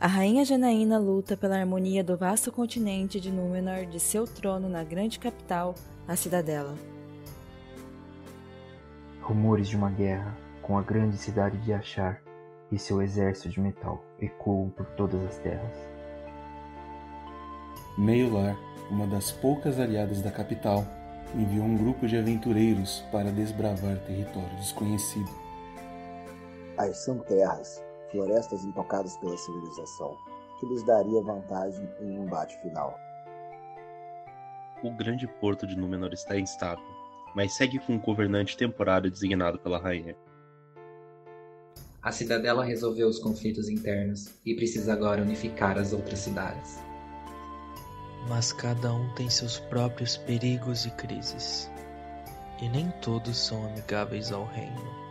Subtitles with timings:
[0.00, 4.84] A rainha Janaína luta pela harmonia do vasto continente de Númenor de seu trono na
[4.84, 5.74] grande capital,
[6.06, 6.76] a Cidadela.
[9.20, 12.22] Rumores de uma guerra com a grande cidade de Achar
[12.70, 15.76] e seu exército de metal ecoam por todas as terras.
[17.98, 18.56] Meiolar,
[18.92, 20.86] uma das poucas aliadas da capital,
[21.34, 25.30] enviou um grupo de aventureiros para desbravar território desconhecido.
[26.76, 30.16] As são terras, florestas intocadas pela civilização,
[30.58, 32.98] que lhes daria vantagem em um embate final.
[34.82, 36.84] O grande porto de Númenor está instável,
[37.34, 40.16] mas segue com um governante temporário designado pela rainha.
[42.00, 46.78] A cidadela resolveu os conflitos internos e precisa agora unificar as outras cidades.
[48.28, 51.70] Mas cada um tem seus próprios perigos e crises,
[52.62, 55.07] e nem todos são amigáveis ao reino.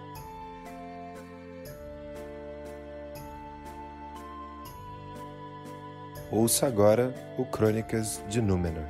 [6.30, 8.83] Ouça agora o Crônicas de Númenor.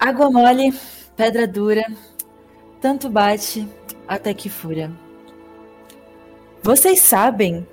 [0.00, 0.72] Água mole,
[1.16, 1.86] pedra dura,
[2.82, 3.66] tanto bate
[4.08, 4.90] até que fura.
[6.60, 7.66] Vocês sabem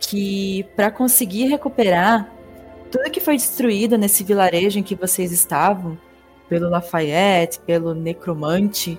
[0.00, 2.32] que para conseguir recuperar
[2.90, 5.96] tudo que foi destruído nesse vilarejo em que vocês estavam,
[6.48, 8.98] pelo Lafayette, pelo Necromante,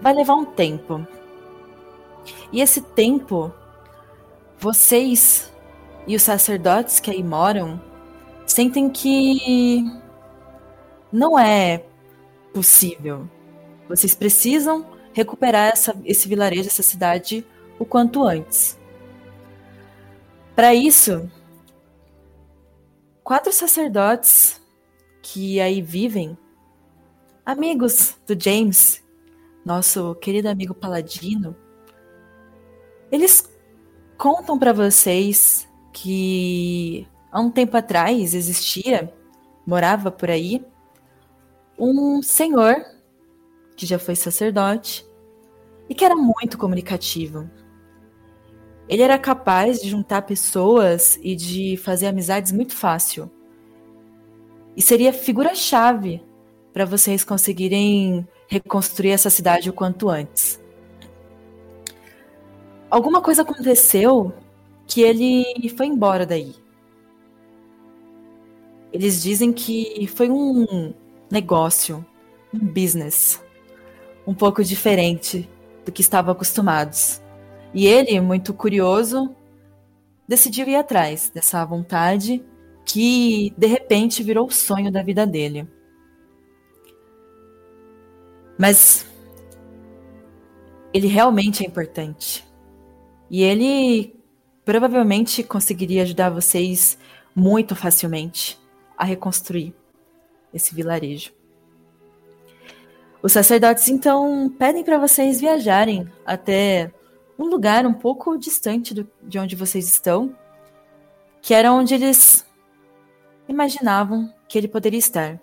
[0.00, 1.06] vai levar um tempo.
[2.50, 3.52] E esse tempo,
[4.58, 5.52] vocês
[6.06, 7.80] e os sacerdotes que aí moram
[8.46, 9.84] sentem que
[11.12, 11.84] não é
[12.54, 13.28] possível.
[13.88, 17.46] Vocês precisam recuperar essa, esse vilarejo, essa cidade,
[17.78, 18.78] o quanto antes.
[20.54, 21.30] Para isso,
[23.22, 24.60] quatro sacerdotes
[25.22, 26.36] que aí vivem,
[27.44, 29.02] amigos do James,
[29.64, 31.56] nosso querido amigo paladino,
[33.10, 33.48] eles
[34.16, 39.12] contam para vocês que há um tempo atrás existia,
[39.66, 40.64] morava por aí,
[41.78, 42.95] um senhor
[43.76, 45.06] que já foi sacerdote
[45.88, 47.48] e que era muito comunicativo.
[48.88, 53.30] Ele era capaz de juntar pessoas e de fazer amizades muito fácil.
[54.76, 56.22] E seria figura-chave
[56.72, 60.62] para vocês conseguirem reconstruir essa cidade o quanto antes.
[62.88, 64.32] Alguma coisa aconteceu
[64.86, 66.54] que ele foi embora daí.
[68.92, 70.94] Eles dizem que foi um
[71.30, 72.06] negócio,
[72.54, 73.44] um business
[74.26, 75.48] um pouco diferente
[75.84, 77.22] do que estavam acostumados.
[77.72, 79.34] E ele, muito curioso,
[80.26, 82.44] decidiu ir atrás dessa vontade
[82.84, 85.68] que de repente virou o sonho da vida dele.
[88.58, 89.06] Mas
[90.92, 92.46] ele realmente é importante.
[93.30, 94.16] E ele
[94.64, 96.98] provavelmente conseguiria ajudar vocês
[97.34, 98.58] muito facilmente
[98.96, 99.74] a reconstruir
[100.54, 101.35] esse vilarejo.
[103.22, 106.92] Os sacerdotes então pedem para vocês viajarem até
[107.38, 110.34] um lugar um pouco distante do, de onde vocês estão,
[111.42, 112.46] que era onde eles
[113.48, 115.40] imaginavam que ele poderia estar.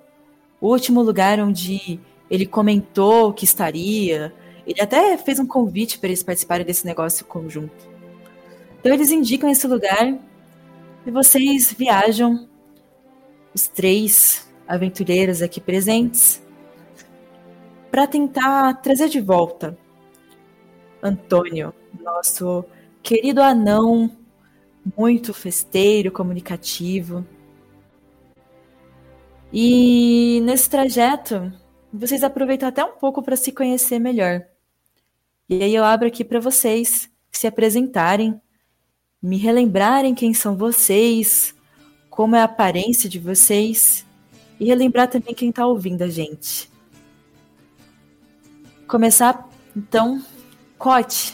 [0.61, 4.33] O último lugar onde ele comentou que estaria.
[4.65, 7.87] Ele até fez um convite para eles participarem desse negócio conjunto.
[8.79, 10.17] Então eles indicam esse lugar
[11.05, 12.47] e vocês viajam,
[13.53, 16.41] os três aventureiros aqui presentes,
[17.93, 19.77] para tentar trazer de volta
[20.99, 21.71] Antônio,
[22.01, 22.65] nosso
[23.03, 24.09] querido anão,
[24.97, 27.23] muito festeiro, comunicativo.
[29.53, 31.53] E nesse trajeto,
[31.93, 34.43] vocês aproveitam até um pouco para se conhecer melhor.
[35.47, 38.41] E aí eu abro aqui para vocês se apresentarem,
[39.21, 41.53] me relembrarem quem são vocês,
[42.09, 44.03] como é a aparência de vocês
[44.59, 46.72] e relembrar também quem está ouvindo a gente.
[48.93, 50.21] Começar, então,
[50.77, 51.33] Cote,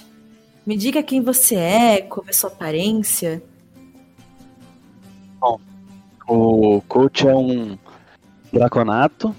[0.65, 3.43] me diga quem você é, como é sua aparência.
[5.41, 5.59] Bom,
[6.25, 7.77] o Coach é um
[8.53, 9.35] draconato,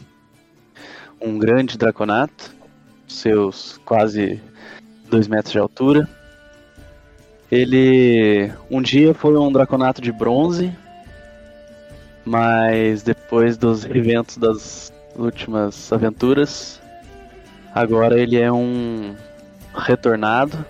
[1.19, 2.55] um grande draconato,
[3.09, 4.39] seus quase
[5.09, 6.07] dois metros de altura.
[7.51, 10.71] Ele um dia foi um draconato de bronze,
[12.23, 16.80] mas depois dos eventos das últimas aventuras,
[17.75, 19.15] Agora ele é um
[19.75, 20.65] retornado.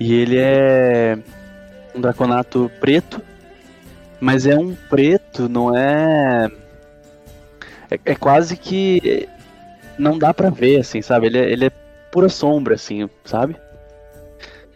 [0.00, 1.18] E ele é
[1.94, 3.20] um draconato preto.
[4.20, 6.48] Mas é um preto, não é.
[7.90, 9.28] É, é quase que.
[9.98, 11.26] Não dá pra ver, assim, sabe?
[11.26, 11.70] Ele é, ele é
[12.10, 13.56] pura sombra, assim, sabe?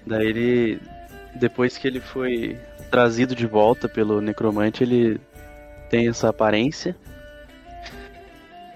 [0.06, 0.80] Daí ele.
[1.34, 2.58] Depois que ele foi
[2.90, 5.20] trazido de volta pelo necromante, ele
[5.90, 6.96] tem essa aparência.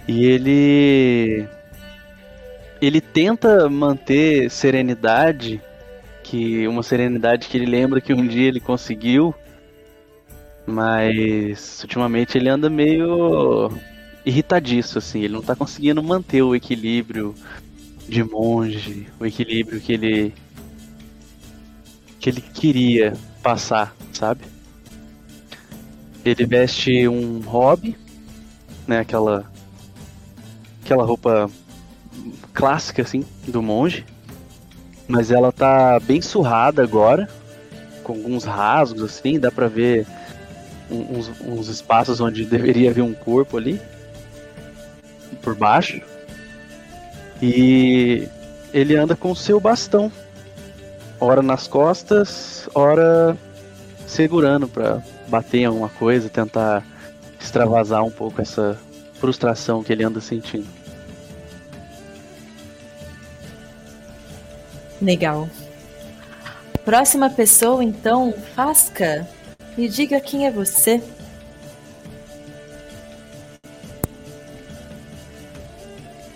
[0.07, 1.49] E ele
[2.81, 5.61] ele tenta manter serenidade,
[6.23, 9.35] que uma serenidade que ele lembra que um dia ele conseguiu,
[10.67, 13.71] mas ultimamente ele anda meio
[14.25, 17.35] irritadiço assim, ele não tá conseguindo manter o equilíbrio
[18.09, 20.35] de monge, o equilíbrio que ele
[22.19, 24.43] que ele queria passar, sabe?
[26.23, 27.97] Ele veste um hobby,
[28.87, 29.51] né, aquela
[30.83, 31.51] aquela roupa
[32.53, 34.05] clássica assim do monge,
[35.09, 37.29] mas ela tá bem surrada agora,
[38.03, 40.07] com alguns rasgos assim, dá para ver
[40.91, 43.81] uns, uns espaços onde deveria haver um corpo ali
[45.43, 46.01] por baixo.
[47.43, 48.29] E
[48.73, 50.13] ele anda com o seu bastão,
[51.19, 53.37] ora nas costas, ora
[54.07, 56.85] segurando para bater em alguma coisa, tentar
[57.41, 58.79] extravasar um pouco essa
[59.15, 60.80] frustração que ele anda sentindo.
[65.01, 65.49] Legal.
[66.85, 69.27] Próxima pessoa, então, Fasca.
[69.77, 71.03] Me diga quem é você.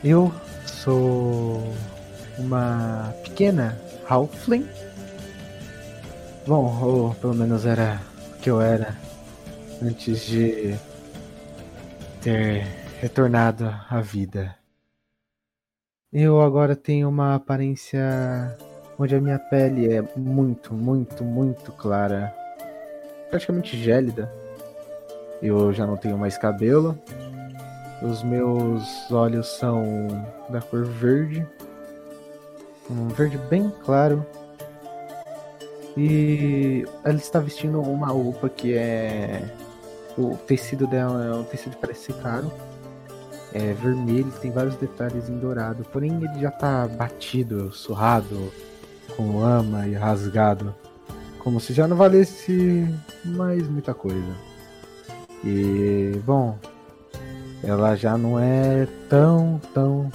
[0.02, 0.32] Eu
[0.66, 1.74] sou
[2.38, 3.78] uma pequena
[4.08, 4.68] Halfling.
[6.46, 8.00] Bom, ou pelo menos era
[8.34, 8.94] o que eu era
[9.82, 10.76] antes de
[12.20, 12.66] ter
[13.00, 14.54] retornado à vida.
[16.14, 18.56] Eu agora tenho uma aparência
[18.96, 22.32] onde a minha pele é muito, muito, muito clara,
[23.28, 24.32] praticamente gélida.
[25.42, 26.96] Eu já não tenho mais cabelo.
[28.00, 29.82] Os meus olhos são
[30.50, 31.44] da cor verde,
[32.88, 34.24] um verde bem claro.
[35.96, 39.42] E ela está vestindo uma roupa que é
[40.16, 42.52] o tecido dela é um tecido que parece caro
[43.54, 48.52] é vermelho, tem vários detalhes em dourado, porém ele já tá batido, surrado,
[49.16, 50.74] com lama e rasgado,
[51.38, 52.92] como se já não valesse
[53.24, 54.34] mais muita coisa.
[55.44, 56.58] E bom,
[57.62, 60.10] ela já não é tão, tão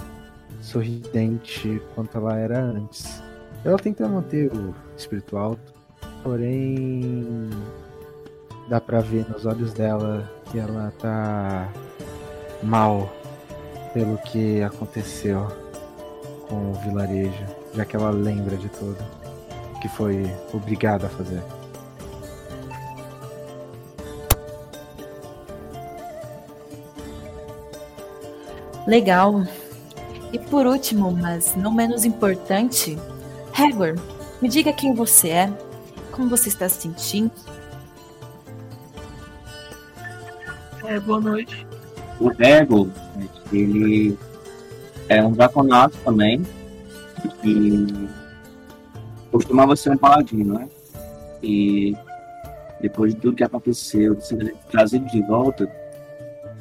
[0.60, 3.22] sorridente quanto ela era antes.
[3.64, 5.72] Ela tenta manter o espírito alto,
[6.22, 7.48] porém
[8.68, 11.72] dá pra ver nos olhos dela que ela tá
[12.62, 13.10] mal
[13.92, 15.46] pelo que aconteceu
[16.48, 17.44] com o vilarejo,
[17.74, 18.96] já que ela lembra de tudo
[19.80, 21.42] que foi obrigada a fazer.
[28.86, 29.44] Legal.
[30.32, 32.96] E por último, mas não menos importante,
[33.56, 33.94] Hagor,
[34.40, 35.52] me diga quem você é,
[36.12, 37.32] como você está se sentindo.
[40.84, 41.69] É, boa noite.
[42.20, 42.88] O Hagor
[43.52, 44.16] ele
[45.08, 46.42] é um draconato também.
[47.44, 48.08] E
[49.30, 50.68] costumava ser um paladino, né?
[51.42, 51.96] E
[52.80, 55.70] depois de tudo que aconteceu, de ser trazido de volta,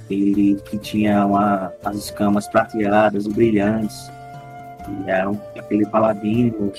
[0.10, 4.10] ele que tinha uma, as escamas prateadas, brilhantes,
[5.06, 6.72] e era um, aquele paladino,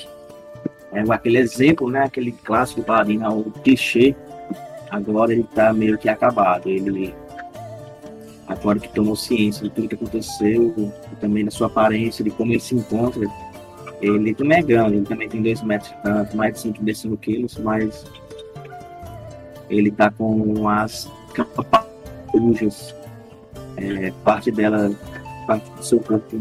[0.91, 2.03] é aquele exemplo, né?
[2.03, 4.15] Aquele clássico paladino, o clichê.
[4.89, 6.67] Agora ele tá meio que acabado.
[6.67, 7.15] Ele
[8.51, 10.73] agora que tomou ciência de tudo que aconteceu,
[11.11, 13.25] e também da sua aparência, de como ele se encontra,
[14.01, 18.05] ele também é grande, ele também tem 2 metros tanto, mais de 5 quilos, mas
[19.69, 21.81] ele tá com as capas
[23.77, 24.91] é, parte dela,
[25.47, 26.37] parte do seu corpo,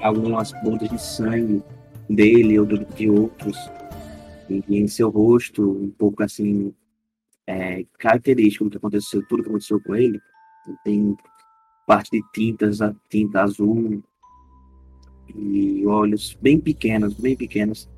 [0.00, 1.62] algumas pontas de sangue
[2.08, 3.56] dele ou de outros,
[4.48, 6.72] e em seu rosto, um pouco assim,
[7.46, 10.20] é, característico do que aconteceu, tudo que aconteceu com ele,
[10.84, 11.16] tem
[11.86, 14.02] parte de tintas, a tinta azul
[15.34, 17.88] e olhos bem pequenos, bem pequenos,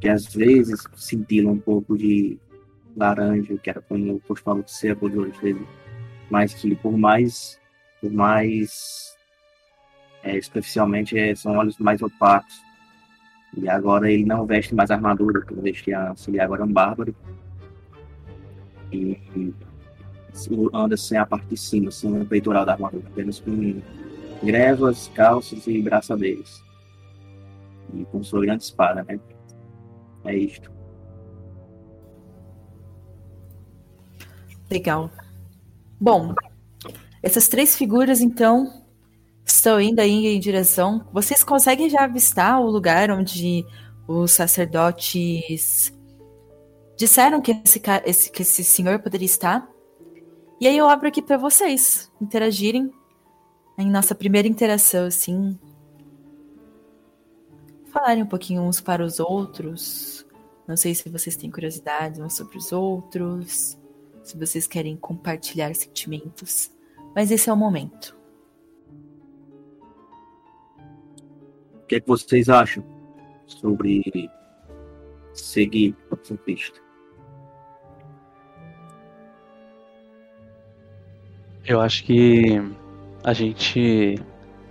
[0.00, 2.38] que às vezes cintilam um pouco de
[2.96, 5.66] laranja, que era como falou de ser a cor de olhos dele,
[6.30, 7.60] mas que por mais,
[8.00, 9.16] por mais
[10.22, 12.62] é, superficialmente é, são olhos mais opacos.
[13.56, 17.14] E agora ele não veste mais armadura, que vestia antes, ele agora é um bárbaro.
[18.92, 19.18] E,
[20.72, 23.80] anda sem a parte de cima, sem o peitoral da armadura, apenas com
[24.42, 26.62] grevas, calças e braçadeiras.
[27.94, 29.18] E com sua grande espada, né?
[30.24, 30.70] É isto.
[34.70, 35.10] Legal.
[36.00, 36.34] Bom,
[37.22, 38.84] essas três figuras, então,
[39.44, 41.06] estão indo aí em direção.
[41.12, 43.64] Vocês conseguem já avistar o lugar onde
[44.06, 45.92] os sacerdotes
[46.96, 47.60] disseram que
[48.04, 49.68] esse, que esse senhor poderia estar?
[50.60, 52.90] E aí eu abro aqui para vocês interagirem
[53.78, 55.56] em nossa primeira interação, assim.
[57.86, 60.26] Falarem um pouquinho uns para os outros.
[60.66, 63.78] Não sei se vocês têm curiosidade uns sobre os outros,
[64.22, 66.70] se vocês querem compartilhar sentimentos,
[67.14, 68.18] mas esse é o momento.
[71.74, 72.84] O que, é que vocês acham
[73.46, 74.28] sobre
[75.32, 76.87] seguir essa pista?
[81.68, 82.58] Eu acho que
[83.22, 84.18] a gente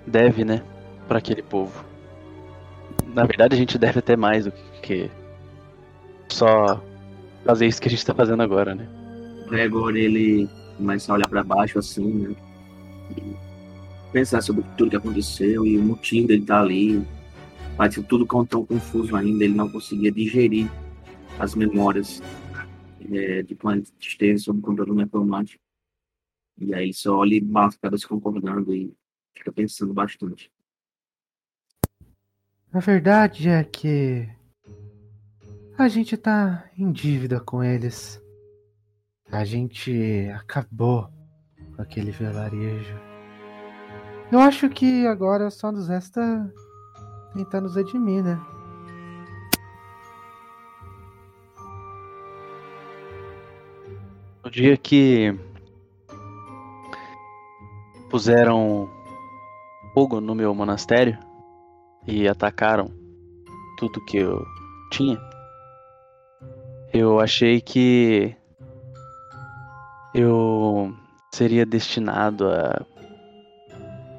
[0.07, 0.63] deve, né,
[1.07, 1.85] para aquele povo.
[3.13, 5.07] Na verdade, a gente deve até mais do que
[6.27, 6.83] só
[7.45, 8.89] fazer isso que a gente tá fazendo agora, né?
[9.47, 12.35] Gregor, ele começa a olhar para baixo assim, né?
[14.11, 17.05] Pensar sobre tudo que aconteceu e o motivo dele estar tá ali.
[17.93, 20.67] Que tudo tão confuso ainda, ele não conseguia digerir
[21.37, 22.23] as memórias
[23.11, 25.59] é, de quando esteve sob o controle necromante.
[26.57, 28.93] E aí só olha e bate a cabeça concordando e
[29.33, 30.51] fica pensando bastante.
[32.73, 34.27] A verdade é que
[35.77, 38.21] a gente tá em dívida com eles.
[39.31, 41.09] A gente acabou
[41.75, 42.95] com aquele velarejo.
[44.31, 46.51] Eu acho que agora só nos resta
[47.33, 48.39] tentar nos redimir, né?
[54.43, 55.37] No dia que
[58.09, 58.89] puseram
[59.93, 61.17] fogo no meu monastério
[62.05, 62.89] e atacaram
[63.77, 64.45] tudo que eu
[64.91, 65.19] tinha,
[66.93, 68.35] eu achei que
[70.13, 70.93] eu
[71.33, 72.85] seria destinado a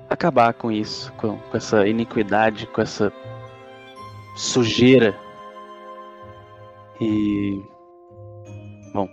[0.08, 3.12] acabar com isso, com, com essa iniquidade, com essa
[4.36, 5.18] sujeira.
[7.00, 7.62] E.
[8.92, 9.08] Bom.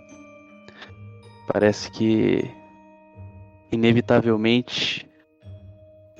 [1.46, 2.50] Parece que
[3.76, 5.08] inevitavelmente,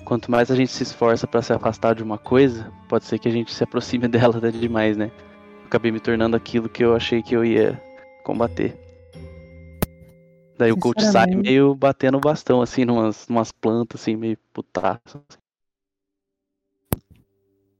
[0.04, 3.28] quanto mais a gente se esforça para se afastar de uma coisa, pode ser que
[3.28, 5.10] a gente se aproxime dela até demais, né?
[5.64, 7.82] Acabei me tornando aquilo que eu achei que eu ia
[8.22, 8.78] combater.
[10.58, 15.22] Daí o coach sai meio batendo o bastão, assim, numas, numas plantas, assim, meio putaço.
[15.28, 15.38] Assim.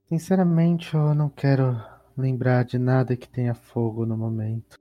[0.07, 1.81] Sinceramente, eu não quero
[2.15, 4.77] lembrar de nada que tenha fogo no momento.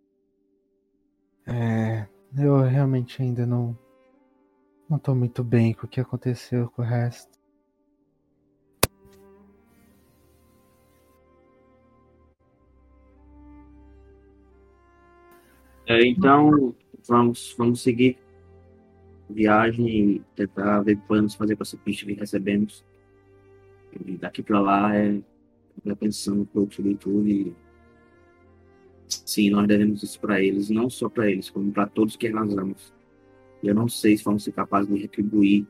[1.46, 2.06] É.
[2.36, 3.78] Eu realmente ainda não
[4.88, 7.36] não tô muito bem com o que aconteceu com o resto.
[15.88, 16.74] É, então,
[17.06, 18.18] vamos, vamos seguir
[19.30, 22.84] viagem e tentar ver planos fazer com essa pista que recebemos.
[24.04, 25.20] E daqui para lá é,
[25.84, 27.54] é pensando um pouco sobre tudo e
[29.08, 32.95] sim, nós devemos isso para eles, não só para eles, como para todos que arrasamos.
[33.62, 35.66] Eu não sei se vamos ser capazes de retribuir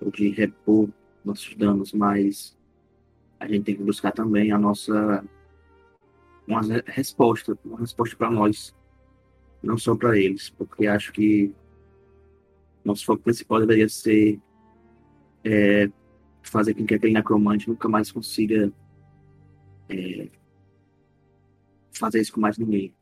[0.00, 0.88] ou de repor
[1.24, 2.56] nossos danos, mas
[3.38, 5.24] a gente tem que buscar também a nossa
[6.46, 8.74] uma resposta, uma resposta para nós,
[9.62, 11.54] não só para eles, porque acho que
[12.84, 14.40] nosso foco principal deveria ser
[15.44, 15.90] é,
[16.42, 18.72] fazer com que aquele necromante nunca mais consiga
[19.88, 20.28] é,
[21.92, 22.94] fazer isso com mais ninguém.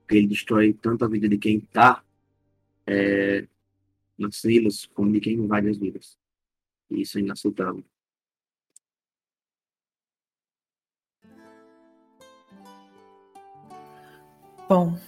[0.00, 2.02] Porque ele destrói tanto a vida de quem está
[2.86, 3.46] é,
[4.18, 6.18] nas vilas comuniquem várias vilas.
[6.90, 7.84] E isso é inaceitável.
[14.68, 14.98] Bom,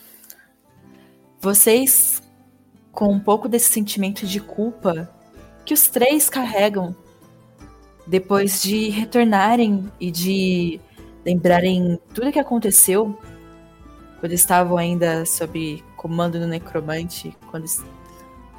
[1.40, 2.22] vocês,
[2.92, 5.12] com um pouco desse sentimento de culpa
[5.64, 6.94] que os três carregam,
[8.06, 10.80] depois de retornarem e de
[11.24, 13.18] lembrarem tudo que aconteceu
[14.20, 17.64] quando estavam ainda sob comando do necromante, quando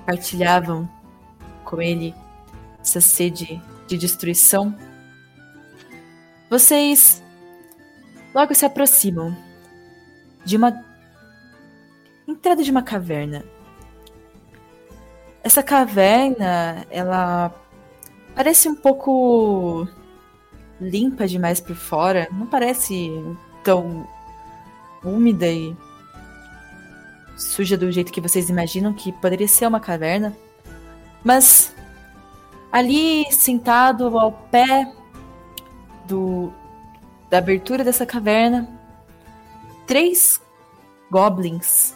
[0.10, 0.90] partilhavam
[1.64, 2.16] com ele
[2.82, 4.76] essa sede de destruição,
[6.50, 7.22] vocês
[8.34, 9.38] logo se aproximam
[10.44, 10.84] de uma
[12.28, 13.46] entrada de uma caverna.
[15.44, 17.54] Essa caverna, ela
[18.34, 19.88] parece um pouco
[20.82, 23.12] limpa demais por fora, não parece
[23.64, 24.08] tão
[25.04, 25.78] úmida e
[27.40, 30.36] suja do jeito que vocês imaginam que poderia ser uma caverna.
[31.24, 31.74] Mas
[32.72, 34.94] Ali, sentado ao pé
[36.08, 36.54] do,
[37.28, 38.70] da abertura dessa caverna,
[39.88, 40.40] três
[41.10, 41.96] goblins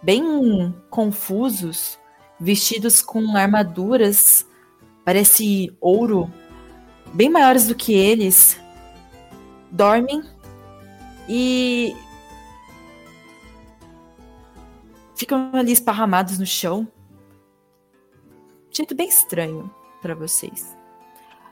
[0.00, 1.98] bem confusos,
[2.38, 4.46] vestidos com armaduras,
[5.04, 6.32] parece ouro,
[7.12, 8.60] bem maiores do que eles,
[9.68, 10.22] dormem
[11.28, 11.96] e
[15.18, 16.86] ficam ali esparramados no chão.
[18.70, 19.68] Jeito bem estranho
[20.00, 20.76] para vocês.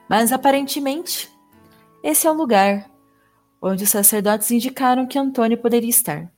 [0.08, 1.28] Mas aparentemente,
[2.00, 2.88] esse é o lugar
[3.60, 6.30] onde os sacerdotes indicaram que Antônio poderia estar.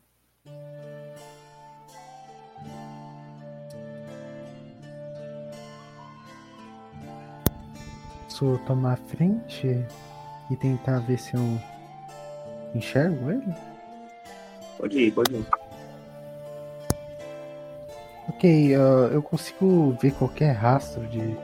[8.25, 9.85] Posso tomar a frente
[10.51, 11.61] e tentar ver se eu
[12.75, 13.55] enxergo ele?
[14.79, 15.58] Pode ir, pode ir.
[18.29, 18.81] Ok, uh,
[19.13, 21.37] eu consigo ver qualquer rastro de,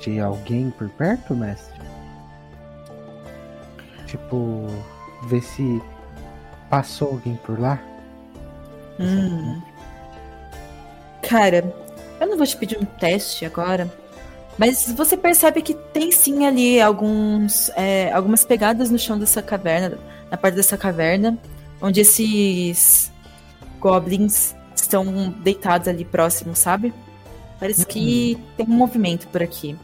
[0.00, 1.80] de alguém por perto, mestre?
[4.06, 4.66] Tipo,
[5.28, 5.80] ver se
[6.68, 7.80] passou alguém por lá?
[8.98, 9.62] Hum.
[11.22, 11.72] Cara,
[12.20, 13.90] eu não vou te pedir um teste agora,
[14.58, 19.96] mas você percebe que tem sim ali alguns, é, algumas pegadas no chão dessa caverna,
[20.30, 21.38] na parte dessa caverna,
[21.80, 23.12] onde esses
[23.80, 26.92] goblins estão deitados ali próximos, sabe?
[27.58, 29.76] Parece que tem um movimento por aqui.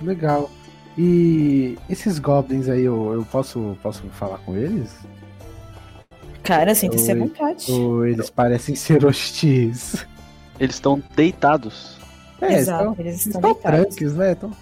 [0.00, 0.50] Legal.
[0.96, 4.96] E esses goblins aí, eu, eu posso, posso falar com eles?
[6.42, 7.70] Cara, sinta-se à vontade.
[7.70, 10.06] Ou eles parecem ser hostis?
[10.58, 11.98] Eles estão deitados.
[12.40, 14.32] É, Exato, estão, eles estão estão tranques, né?
[14.32, 14.52] Estão.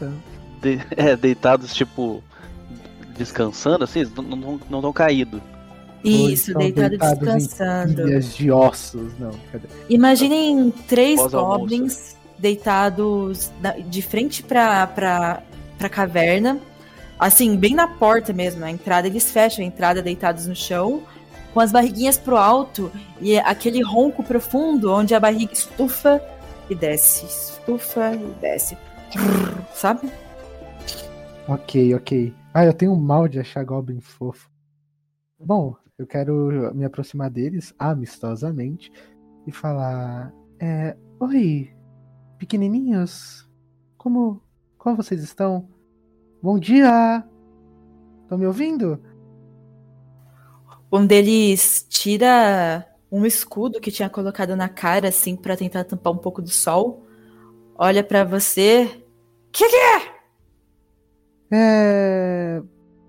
[0.61, 2.23] De- é, deitados, tipo,
[3.17, 5.41] descansando, assim, não estão caídos.
[6.05, 8.09] Isso, deitado deitados em descansando.
[8.09, 9.31] Ilhas de ossos, não.
[9.53, 9.69] Cadê?
[9.89, 15.43] Imaginem três goblins deitados na- de frente pra, pra,
[15.79, 16.59] pra caverna.
[17.19, 18.65] Assim, bem na porta mesmo.
[18.65, 21.03] A entrada, eles fecham a entrada deitados no chão,
[21.55, 26.21] com as barriguinhas pro alto e aquele ronco profundo onde a barriga estufa
[26.69, 27.25] e desce.
[27.27, 28.77] Estufa e desce.
[29.75, 30.11] Sabe?
[31.47, 32.35] Ok, ok.
[32.55, 34.51] Ah, eu tenho um mal de achar Goblin fofo.
[35.39, 38.93] Bom, eu quero me aproximar deles amistosamente
[39.47, 41.73] e falar: é, Oi,
[42.39, 43.49] pequenininhos,
[43.97, 44.43] como,
[44.79, 45.69] como vocês estão?
[46.43, 47.25] Bom dia!
[48.23, 49.01] Estão me ouvindo?
[50.91, 56.19] Um deles tira um escudo que tinha colocado na cara, assim, pra tentar tampar um
[56.19, 57.07] pouco do sol.
[57.75, 59.05] Olha pra você.
[59.53, 60.23] Que que é?
[61.53, 62.63] É,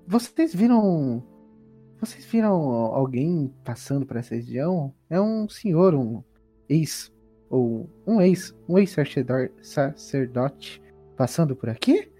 [0.05, 1.23] vocês viram.
[2.05, 4.93] Vocês viram alguém passando por essa região?
[5.09, 6.21] É um senhor, um
[6.67, 7.11] ex.
[7.49, 8.53] Ou um ex.
[8.67, 10.81] Um ex-sacerdote
[11.15, 12.11] passando por aqui?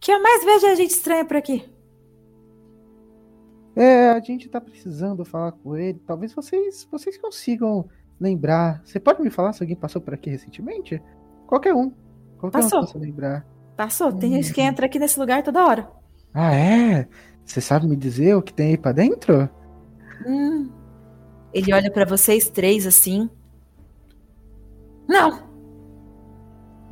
[0.00, 1.64] Que eu mais vejo a gente estranha por aqui.
[3.76, 6.00] É, a gente tá precisando falar com ele.
[6.06, 8.82] Talvez vocês, vocês consigam lembrar.
[8.84, 11.00] Você pode me falar se alguém passou por aqui recentemente?
[11.46, 11.92] Qualquer um.
[12.38, 12.80] Qualquer Passou.
[12.80, 13.46] um possa lembrar.
[13.76, 15.90] Passou, tem gente que entra aqui nesse lugar toda hora.
[16.34, 17.08] Ah, é?
[17.50, 19.48] Você sabe me dizer o que tem aí pra dentro?
[20.24, 20.70] Hum.
[21.52, 23.28] Ele olha pra vocês três assim.
[25.08, 25.42] Não!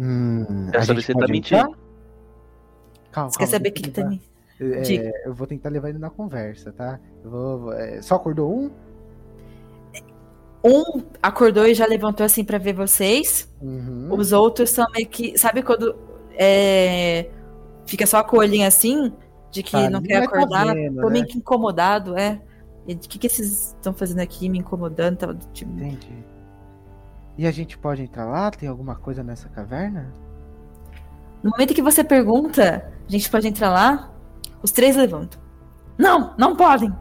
[0.01, 1.61] Hum, a ele tá mentindo.
[1.61, 1.79] entrar?
[3.13, 4.21] Calma, Você quer calma, saber o que, tá tentar- me.
[4.61, 5.13] É, Diga.
[5.25, 6.99] eu vou tentar levar ele na conversa, tá?
[7.23, 8.71] Eu vou, é, só acordou um?
[10.65, 13.49] Um acordou e já levantou assim pra ver vocês.
[13.63, 14.09] Uhum.
[14.11, 15.39] Os outros são meio que.
[15.39, 15.95] Sabe quando
[16.33, 17.31] é,
[17.87, 19.13] fica só com o olhinho assim?
[19.51, 20.75] De que Ah, não quer tá acordar?
[20.75, 21.31] vendo, Tô meio né?
[21.31, 22.41] que incomodado, é.
[22.87, 25.17] E O que, que esses estão fazendo aqui me incomodando?
[25.17, 26.25] Tava, tipo, Entendi.
[27.37, 28.51] E a gente pode entrar lá?
[28.51, 30.13] Tem alguma coisa nessa caverna?
[31.43, 34.13] No momento que você pergunta, a gente pode entrar lá?
[34.63, 35.41] Os três levantam.
[35.97, 36.93] Não, não podem.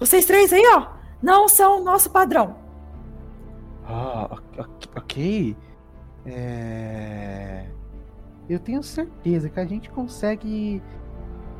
[0.00, 0.88] Vocês três aí, ó,
[1.22, 2.56] não são o nosso padrão.
[3.84, 4.36] Ah,
[4.96, 5.56] ok.
[6.26, 7.66] É...
[8.48, 10.82] Eu tenho certeza que a gente consegue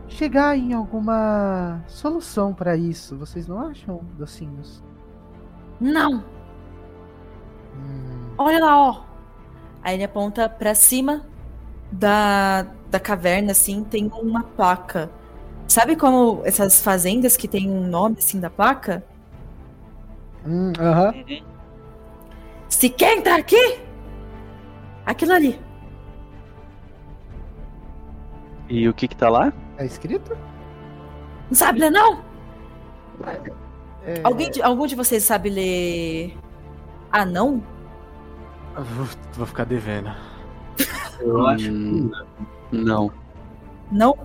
[0.09, 3.17] chegar em alguma solução pra isso.
[3.17, 4.83] Vocês não acham, docinhos?
[5.81, 6.25] Não.
[8.39, 9.03] Olha lá, ó.
[9.83, 11.23] Aí ele aponta pra cima
[11.93, 15.11] da, da caverna, assim, tem uma placa.
[15.69, 19.05] Sabe como essas fazendas que tem um nome assim da placa?
[20.47, 21.13] Hum, aham.
[22.69, 23.81] Se quer entrar aqui,
[25.05, 25.61] aquilo ali.
[28.69, 29.53] E o que que tá lá?
[29.77, 30.37] Tá escrito?
[31.51, 32.23] Não sabe ler, não?
[34.05, 36.37] É, Alguém de- algum de vocês sabe ler.
[37.11, 37.63] Ah, não?
[38.77, 40.11] Eu Vou, vou ficar devendo.
[41.21, 42.11] Eu acho Hum,
[42.73, 43.11] Não.
[43.91, 44.19] Não?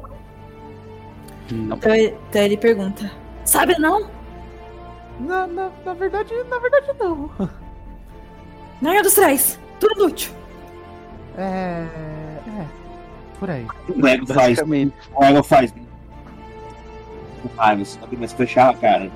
[1.51, 1.77] Não.
[1.77, 3.11] Então ele, então ele pergunta:
[3.45, 4.09] Sabe não?
[5.19, 7.29] Na, na, na verdade, na verdade não.
[8.81, 10.33] Narnia dos Trás, tudo inútil.
[11.37, 11.43] É.
[11.43, 12.11] É.
[13.41, 13.65] Por aí.
[13.89, 14.60] O ego faz.
[14.60, 15.73] O ego faz.
[17.41, 19.12] Com raiva, só que mas fechar a cara.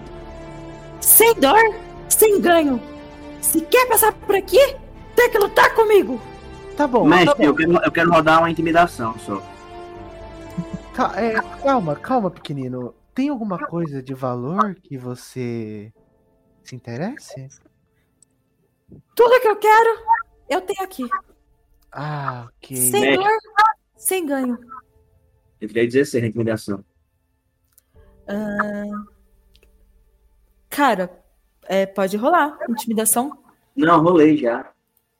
[0.99, 1.61] Sem dor,
[2.09, 2.81] sem ganho.
[3.39, 4.57] Se quer passar por aqui,
[5.15, 6.19] tem que lutar comigo.
[6.75, 7.05] Tá bom.
[7.05, 7.43] Mestre, tá bom.
[7.43, 9.43] eu quero, eu quero rodar uma intimidação só.
[11.15, 12.95] É, calma, calma, pequenino.
[13.13, 15.93] Tem alguma coisa de valor que você
[16.63, 17.47] se interesse?
[19.15, 19.99] Tudo que eu quero,
[20.49, 21.07] eu tenho aqui.
[21.91, 22.75] Ah, ok.
[22.75, 23.29] Sem dor,
[24.05, 24.57] sem ganho.
[25.59, 26.85] Eu tirei 16 na intimidação.
[28.27, 29.05] Ah,
[30.69, 31.23] cara,
[31.63, 32.57] é, pode rolar.
[32.69, 33.35] Intimidação.
[33.75, 34.71] Não, rolei já.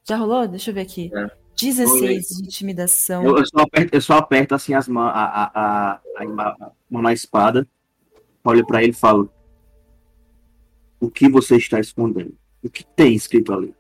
[0.04, 0.48] Já rolou?
[0.48, 1.12] Deixa eu ver aqui.
[1.15, 1.32] É.
[1.60, 3.24] 16 de intimidação.
[3.24, 7.13] Eu, eu só aperto, eu só aperto assim as mãos, a, a, a, mão na
[7.13, 7.67] espada,
[8.43, 9.32] olho pra ele e falo:
[11.00, 12.38] O que você está escondendo?
[12.62, 13.74] O que tem escrito ali?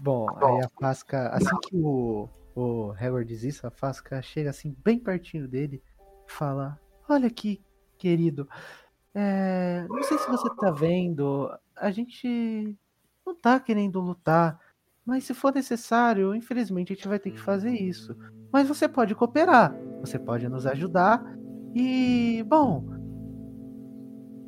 [0.00, 4.74] Bom, aí a Fasca, assim que o, o Howard diz isso, a Fasca chega assim
[4.82, 5.82] bem pertinho dele
[6.26, 7.62] fala: Olha aqui,
[7.98, 8.48] querido,
[9.14, 12.76] é, não sei se você tá vendo, a gente
[13.24, 14.58] não tá querendo lutar,
[15.04, 18.16] mas se for necessário, infelizmente a gente vai ter que fazer isso.
[18.50, 21.22] Mas você pode cooperar, você pode nos ajudar
[21.74, 22.84] e, bom,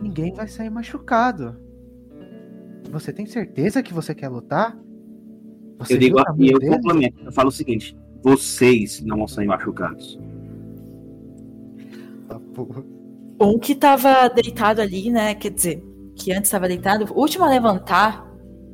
[0.01, 1.61] ninguém vai sair machucado.
[2.91, 4.79] Você tem certeza que você quer lutar?
[5.79, 9.47] Você eu digo e tamanho eu complemento, eu falo o seguinte: vocês não vão sair
[9.47, 10.19] machucados.
[13.41, 15.35] Um que tava deitado ali, né?
[15.35, 15.85] Quer dizer,
[16.17, 18.29] que antes estava deitado, o último a levantar,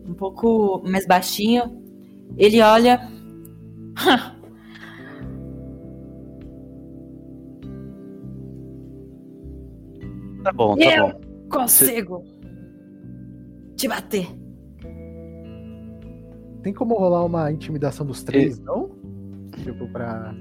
[0.09, 1.83] um pouco mais baixinho,
[2.37, 3.01] ele olha.
[10.45, 11.21] Tá bom, tá eu bom.
[11.49, 12.23] consigo
[13.77, 14.29] te bater.
[16.65, 18.91] Tem como rolar uma intimidação dos três, não?
[19.63, 20.35] Tipo, pra.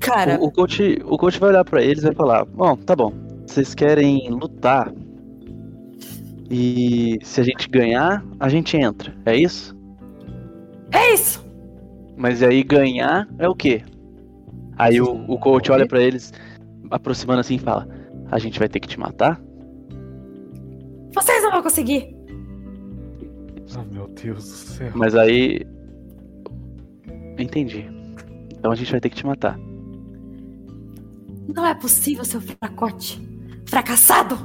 [0.00, 2.96] Cara, O, o, coach, o coach vai olhar pra eles e vai falar: Bom, tá
[2.96, 3.12] bom.
[3.46, 4.92] Vocês querem lutar.
[6.50, 9.14] E se a gente ganhar, a gente entra.
[9.24, 9.78] É isso?
[10.90, 11.42] é isso!
[12.16, 13.82] Mas aí ganhar é o quê?
[14.76, 16.32] Aí o, o coach olha pra eles,
[16.90, 17.86] aproximando assim e fala:
[18.28, 19.40] A gente vai ter que te matar?
[21.14, 22.11] Vocês não vão conseguir!
[23.76, 24.92] Oh, meu Deus do céu.
[24.94, 25.66] Mas aí.
[27.38, 27.86] Entendi.
[28.52, 29.58] Então a gente vai ter que te matar.
[31.54, 33.20] Não é possível, seu fracote!
[33.66, 34.38] Fracassado!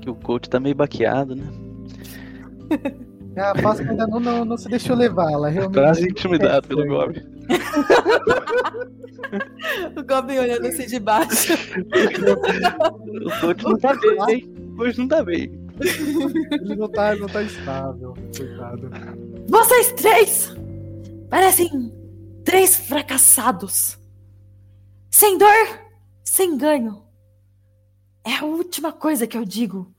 [0.00, 1.46] Que o coach tá meio baqueado, né?
[3.36, 5.78] A Fasca ainda não, não, não se deixou levar, ela realmente.
[5.78, 7.22] Quase intimidado pelo Goblin.
[9.96, 11.52] O Goblin olhando assim de baixo.
[13.24, 14.54] O coach não tá bem, hein?
[14.72, 15.52] O coach não tá bem.
[15.80, 18.90] Ele não tá, não tá estável, coitado.
[19.48, 20.54] Vocês três
[21.28, 21.92] parecem
[22.44, 23.98] três fracassados.
[25.10, 25.80] Sem dor,
[26.24, 27.02] sem ganho.
[28.24, 29.92] É a última coisa que eu digo.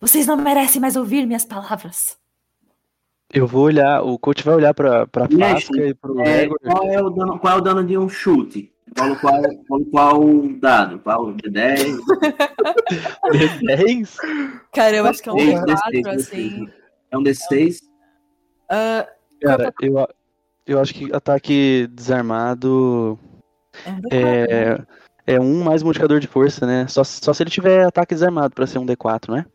[0.00, 2.18] Vocês não merecem mais ouvir minhas palavras.
[3.32, 7.00] Eu vou olhar, o coach vai olhar pra, pra Fasca e pro É, qual, é
[7.00, 8.72] o dano, qual é o dano de um chute?
[8.94, 10.98] Qual, qual, qual, qual o dado?
[11.00, 11.96] Qual o D10?
[13.60, 14.16] 10?
[14.72, 16.68] Cara, eu acho que é um D6, quatro, D6, assim.
[17.10, 17.78] É um D6?
[18.68, 19.08] Ah,
[19.40, 20.08] Cara, eu,
[20.66, 23.18] eu acho que ataque desarmado
[23.84, 24.18] é um D4, né?
[25.26, 26.86] é, é um mais modificador de força, né?
[26.88, 29.46] Só, só se ele tiver ataque desarmado pra ser um D4, né?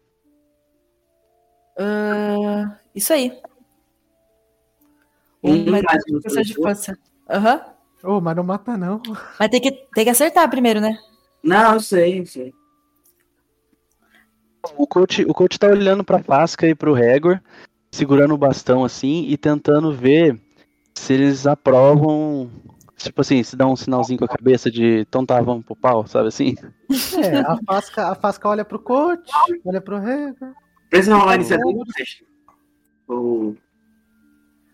[1.78, 3.38] Ah, isso aí.
[5.44, 6.98] Um Um mais professor de força.
[7.30, 7.75] Aham.
[8.06, 9.02] Ô, mas não mata, não.
[9.40, 10.98] Mas tem que, tem que acertar primeiro, né?
[11.44, 12.54] Não, eu sei, eu sei.
[14.78, 17.40] O coach, o coach tá olhando pra Fasca e pro Regor,
[17.92, 20.40] segurando o bastão assim e tentando ver
[20.96, 22.50] se eles aprovam.
[22.98, 26.08] Tipo assim, se dá um sinalzinho com a cabeça de então tá, vamos pro pau,
[26.08, 26.56] sabe assim?
[27.22, 29.30] É, a Fasca, a Fasca olha pro coach,
[29.66, 29.98] olha pro.
[30.90, 32.24] Precisa rolar iniciativa, vocês?
[33.08, 33.56] Ou-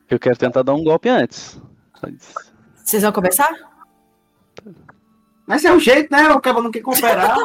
[0.10, 1.60] Eu quero tentar dar um golpe antes.
[2.00, 2.51] Só isso.
[2.92, 3.50] Vocês vão começar?
[5.48, 6.28] Mas é o jeito, né?
[6.28, 7.38] O cara não quer cooperar.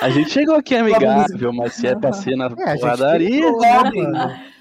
[0.00, 3.50] A gente chegou aqui amigável, mas se é pra ser na É, porradaria.
[4.08, 4.52] né?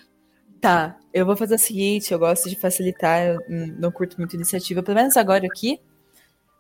[0.60, 3.40] Tá, eu vou fazer o seguinte, eu gosto de facilitar, eu
[3.78, 5.80] não curto muito iniciativa, pelo menos agora aqui.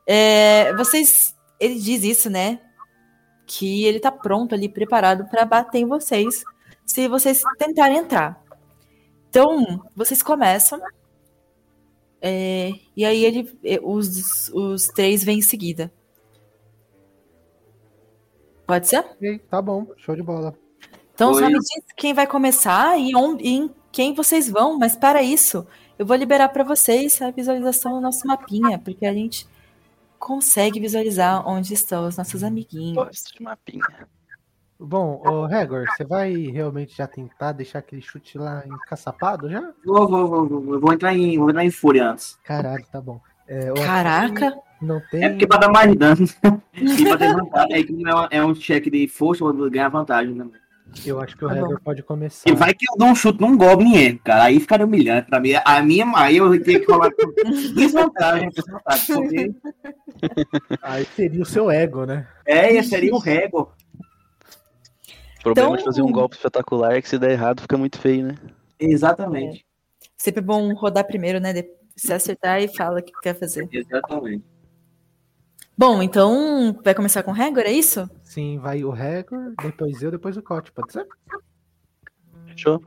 [0.06, 2.60] É, vocês, ele diz isso, né?
[3.47, 6.43] Que ele tá pronto ali, preparado pra bater em vocês,
[6.86, 8.39] se vocês tentarem entrar.
[9.32, 10.80] Então, vocês começam.
[12.21, 15.91] É, e aí ele, é, os, os três vêm em seguida.
[18.67, 19.03] Pode ser?
[19.49, 20.55] Tá bom, show de bola.
[21.13, 21.47] Então só Oi.
[21.49, 25.67] me diz quem vai começar e, onde, e em quem vocês vão, mas para isso,
[25.99, 29.47] eu vou liberar para vocês a visualização do nosso mapinha, porque a gente
[30.17, 33.23] consegue visualizar onde estão os nossos amiguinhos.
[33.36, 34.07] de mapinha.
[34.84, 39.62] Bom, ô Regor, você vai realmente já tentar deixar aquele chute lá encaçapado já?
[39.86, 42.38] Vou, vou, vou, vou, eu vou entrar em, vou entrar em fúria antes.
[42.44, 43.22] Caralho, tá bom.
[43.48, 44.58] É, o Caraca!
[44.82, 45.24] Não tem.
[45.24, 46.26] É porque pra dar mais dano.
[46.74, 47.88] e pra ter vantagem.
[48.32, 50.60] É, é um cheque de força, eu vou ganhar vantagem também.
[51.06, 51.54] Eu acho que o Tá.
[51.54, 52.50] Regor pode começar.
[52.50, 54.46] E vai que eu dou um chute num Goblin, é, cara.
[54.46, 55.52] Aí ficaria humilhante pra mim.
[55.63, 57.00] A minha, aí eu tenho que com
[57.76, 58.50] desvantagem.
[58.50, 59.52] desvantagem porque-
[60.82, 62.28] Aí seria o seu ego, né?
[62.46, 63.72] É, seria um rego.
[65.41, 67.99] O problema Então- de fazer um golpe espetacular é que se der errado fica muito
[67.99, 68.36] feio, né?
[68.80, 69.65] Exatamente.
[70.15, 71.51] Sempre é bom rodar primeiro, né?
[71.95, 73.67] Se acertar e fala o que quer fazer.
[73.71, 74.43] Exatamente.
[75.75, 78.08] Bom, então vai começar com o Regor, é isso?
[78.23, 81.08] Sim, vai o Regor, depois eu, depois o Cote, pode ser?
[82.45, 82.84] Fechou?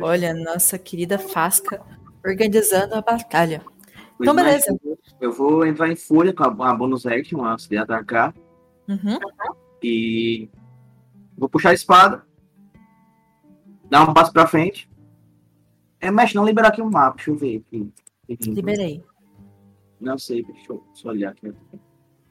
[0.00, 1.82] Olha, nossa querida Fasca
[2.24, 3.62] organizando a batalha.
[4.20, 4.80] Então, Pois, mas beleza.
[5.20, 8.32] Eu vou entrar em fúria com a, a bonus action de atacar.
[8.88, 9.18] Uhum.
[9.82, 10.48] E
[11.38, 12.26] vou puxar a espada.
[13.88, 14.90] Dar um passo pra frente.
[16.00, 17.16] É, mexe, não liberar aqui o mapa.
[17.16, 17.92] Deixa eu ver aqui.
[18.50, 19.02] Liberei.
[20.00, 21.52] Não sei, deixa eu só olhar aqui.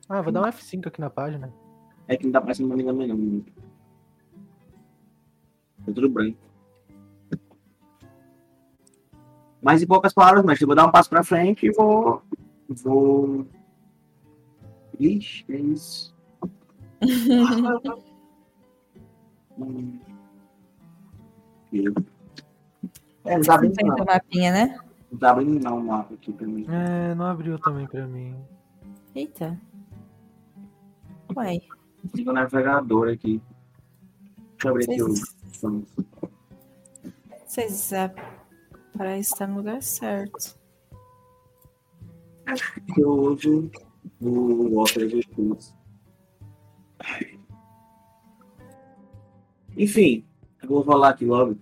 [0.07, 1.53] Ah, vou dar um F5 aqui na página.
[2.07, 3.41] É que não tá parecendo uma também não.
[5.85, 6.37] Tá tudo branco.
[9.61, 12.21] Mas em poucas palavras, mestre, eu vou dar um passo pra frente e vou.
[12.69, 13.45] Vou.
[14.99, 16.15] Ixi, é isso.
[19.59, 19.99] Hum.
[23.25, 24.05] É, não tá abrindo não.
[24.05, 24.79] mapinha, né?
[25.11, 26.65] Não tá abrindo não o mapa aqui pra mim.
[26.69, 28.35] É, não abriu também pra mim.
[29.13, 29.59] Eita.
[31.35, 31.59] Uai.
[32.13, 33.41] Liga o navegador aqui.
[34.51, 35.83] Deixa eu abrir aqui o.
[37.45, 38.13] Vocês é,
[38.97, 40.57] parece estar no lugar certo.
[42.93, 43.69] que eu uso
[44.21, 45.75] o Opera GX.
[49.77, 50.25] Enfim,
[50.61, 51.57] eu vou rolar aqui logo.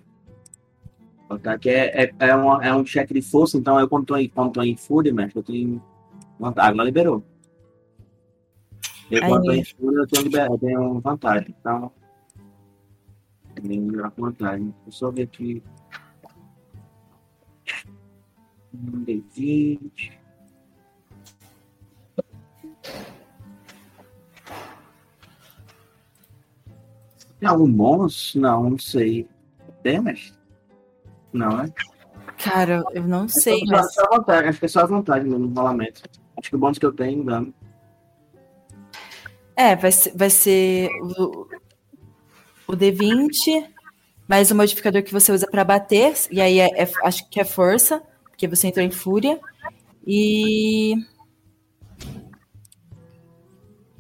[1.44, 4.30] Aqui é, é, é, uma- é um cheque de força, então eu quando tô em,
[4.30, 5.82] quando tô em fúria, mestre, eu tenho
[6.40, 6.72] vantagem.
[6.72, 7.24] Agora liberou.
[9.12, 11.56] Eu quando tô em fúria, eu tenho, liber- eu tenho vantagem.
[11.60, 11.92] Então,
[13.56, 14.66] eu tenho vantagem.
[14.66, 15.64] Deixa eu só ver aqui.
[18.74, 20.12] Um D20.
[27.54, 28.34] Bônus?
[28.36, 29.28] Não, não sei.
[29.84, 30.34] Tem, mestre?
[31.32, 31.72] Não, né?
[32.38, 33.94] Cara, eu não sei, só, mas.
[33.94, 36.02] só a vantagem, acho que é só a vantagem no rolamento.
[36.38, 37.54] Acho que o bônus que eu tenho dando.
[39.56, 41.48] É, vai ser, vai ser o,
[42.68, 43.66] o D20,
[44.28, 47.46] mais o modificador que você usa pra bater, e aí é- é- acho que é
[47.46, 49.40] força, porque você entrou em fúria.
[50.06, 50.96] E.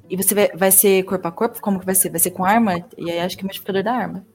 [0.10, 1.62] E você vai, vai ser corpo a corpo?
[1.62, 2.10] Como que vai ser?
[2.10, 2.86] Vai ser com arma?
[2.98, 4.26] E aí acho que é o modificador da arma.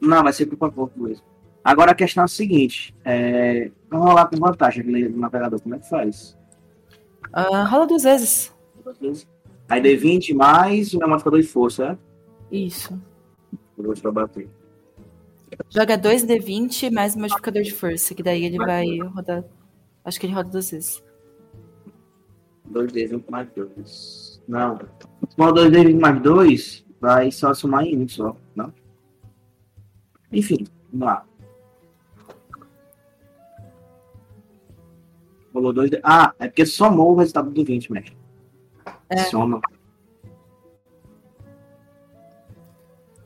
[0.00, 1.24] Não, vai ser por favor mesmo.
[1.62, 3.70] Agora a questão é a seguinte: é...
[3.88, 6.36] vamos rolar com vantagem aqui no navegador, como é que faz?
[7.32, 8.52] Ah, rola duas vezes.
[8.82, 9.28] Duas vezes.
[9.68, 11.98] Aí D20 mais o meu modificador de força, é?
[12.54, 13.00] Isso.
[13.76, 14.48] Vou pra bater.
[15.70, 19.44] Joga dois D20 mais o modificador de força, que daí ele vai rodar.
[20.04, 21.02] Acho que ele roda duas vezes.
[22.70, 24.31] 2D20 mais 2.
[24.46, 24.78] Não.
[25.28, 28.72] Se for 2D20 mais 2, vai só somar em um só, não?
[30.32, 31.26] Enfim, vamos lá.
[35.52, 36.00] Rolou 2D.
[36.02, 38.16] Ah, é porque somou o resultado do 20, mestre.
[39.08, 39.18] É.
[39.24, 39.60] Soma.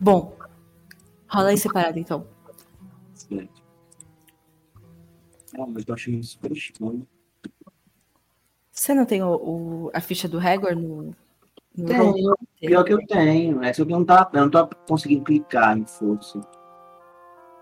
[0.00, 0.36] Bom,
[1.28, 2.26] rola aí separado então.
[3.14, 3.64] Excelente.
[5.58, 7.06] Ah, mas eu achei isso super estranho.
[8.78, 11.14] Você não tem o, o- a ficha do Regor no.
[11.76, 12.34] no Tenho.
[12.60, 13.62] Pior que eu tenho.
[13.64, 16.38] É só que eu não, tá, eu não tô conseguindo clicar em força.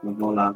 [0.02, 0.52] Vamos lá.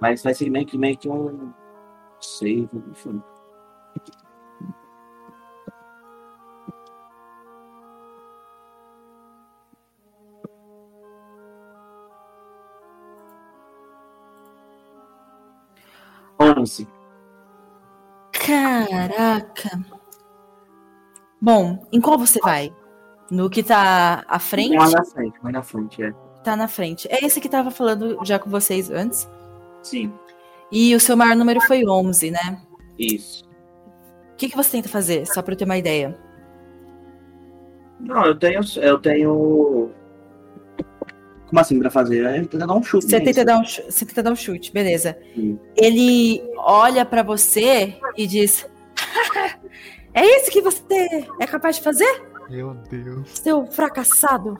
[0.00, 1.52] Mas vai ser meio que, meio que um
[2.20, 3.22] save, enfim.
[16.62, 16.86] Onze.
[18.32, 19.80] Caraca!
[21.40, 22.72] Bom, em qual você vai?
[23.30, 24.76] No que tá à frente?
[24.76, 26.12] Mais na frente, mais na frente, é.
[26.44, 27.08] Tá na frente.
[27.10, 29.28] É esse que tava falando já com vocês antes.
[29.82, 30.12] Sim.
[30.70, 32.62] E o seu maior número foi 11, né?
[32.98, 33.44] Isso.
[34.32, 35.26] O que, que você tenta fazer?
[35.26, 36.16] Só pra eu ter uma ideia.
[37.98, 38.60] Não, eu tenho.
[38.76, 39.90] Eu tenho.
[41.52, 42.24] Como assim pra fazer?
[42.24, 43.04] É tentar dar um chute.
[43.04, 43.24] Você né?
[43.26, 45.18] tenta, dar um, você tenta dar um chute, beleza.
[45.34, 45.60] Sim.
[45.76, 48.66] Ele olha pra você e diz:
[50.14, 52.22] É isso que você é capaz de fazer?
[52.48, 53.28] Meu Deus.
[53.38, 54.58] Seu fracassado.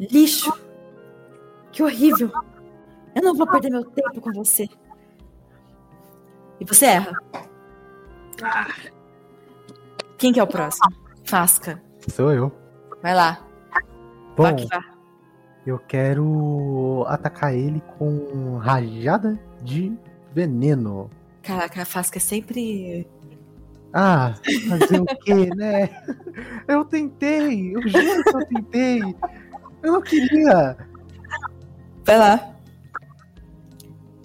[0.00, 0.52] Lixo.
[1.70, 2.28] Que horrível.
[3.14, 4.68] Eu não vou perder meu tempo com você.
[6.58, 7.12] E você erra.
[10.18, 10.92] Quem que é o próximo?
[11.22, 11.80] Fasca.
[12.08, 12.50] Sou eu.
[13.00, 13.46] Vai lá.
[14.36, 14.91] Bom, Vá que vá.
[15.66, 19.92] Eu quero atacar ele com rajada de
[20.34, 21.08] veneno.
[21.42, 23.06] Caraca, a Fasca é sempre.
[23.92, 24.34] Ah,
[24.68, 25.90] fazer o quê, né?
[26.66, 29.00] Eu tentei, eu juro que eu tentei.
[29.82, 30.76] Eu não queria.
[32.04, 32.56] Vai lá.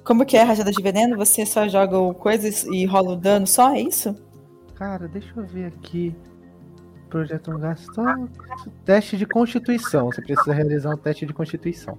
[0.03, 1.17] Como que é a rajada de veneno?
[1.17, 3.75] Você só joga coisas e rola o dano só?
[3.75, 4.15] É isso?
[4.75, 6.15] Cara, deixa eu ver aqui.
[7.17, 8.03] Projeto um gasto.
[8.85, 10.05] Teste de constituição.
[10.05, 11.97] Você precisa realizar um teste de constituição.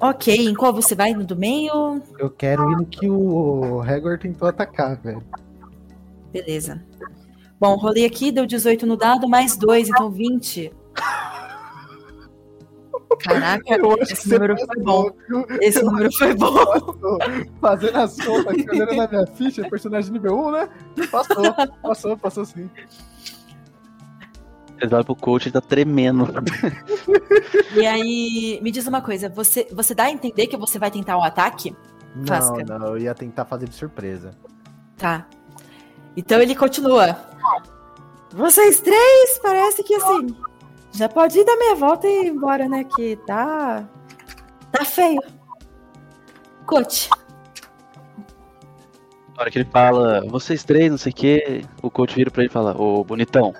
[0.00, 1.12] Ok, em qual você vai?
[1.12, 2.00] No do meio?
[2.16, 5.20] Eu quero ir no que o Hagor tentou atacar, velho.
[6.32, 6.80] Beleza.
[7.58, 10.72] Bom, rolei aqui, deu 18 no dado, mais 2, então 20.
[13.18, 13.64] Caraca,
[14.00, 15.10] esse número foi bom.
[15.60, 16.54] Esse número foi bom.
[17.60, 20.68] Fazendo as contas, aqui, olhando na minha ficha, personagem nível 1, né?
[21.10, 22.70] Passou, passou, passou sim.
[24.82, 26.26] Ele vai pro coach e tá tremendo.
[27.74, 31.16] E aí, me diz uma coisa, você, você dá a entender que você vai tentar
[31.16, 31.74] um ataque?
[32.14, 32.64] Não, Fasca.
[32.64, 34.32] não, eu ia tentar fazer de surpresa.
[34.98, 35.26] Tá.
[36.14, 37.16] Então ele continua.
[38.30, 40.36] Vocês três, parece que assim.
[40.92, 42.84] Já pode ir dar meia volta e ir embora, né?
[42.84, 43.88] Que tá.
[44.70, 45.22] Tá feio.
[46.66, 47.08] Coach.
[49.34, 52.42] Na hora que ele fala, vocês três, não sei o que, o coach vira pra
[52.42, 53.54] ele e fala, ô bonitão,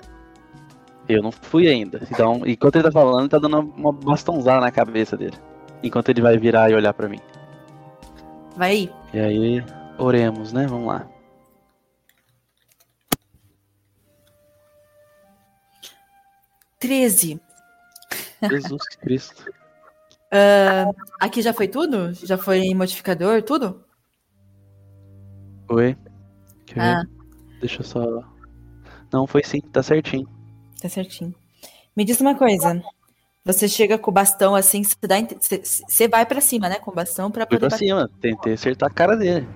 [1.07, 2.01] eu não fui ainda.
[2.11, 5.37] Então, enquanto ele tá falando, ele tá dando uma bastãozada na cabeça dele.
[5.81, 7.19] Enquanto ele vai virar e olhar pra mim.
[8.55, 8.91] Vai aí.
[9.13, 9.65] E aí,
[9.97, 10.65] oremos, né?
[10.67, 11.07] Vamos lá.
[16.79, 17.39] Treze.
[18.41, 19.51] Jesus Cristo.
[20.31, 20.89] Ah,
[21.19, 22.13] aqui já foi tudo?
[22.13, 23.83] Já foi modificador, tudo?
[25.69, 25.95] Oi?
[26.77, 27.03] Ah,
[27.59, 28.23] Deixa eu só.
[29.11, 30.27] Não, foi sim, tá certinho.
[30.83, 31.33] Tá certinho.
[31.95, 32.83] Me diz uma coisa.
[33.45, 35.15] Você chega com o bastão assim, você, dá,
[35.63, 36.75] você, vai pra cima, né?
[36.79, 37.85] Com o bastão pra Fui poder pra bater.
[37.85, 39.47] cima, tentei acertar a cara dele.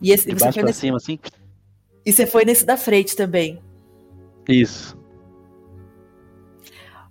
[0.00, 1.18] E, esse, De você baixo pra nesse, cima, assim.
[2.04, 3.62] e você foi nesse da frente também.
[4.48, 4.96] Isso.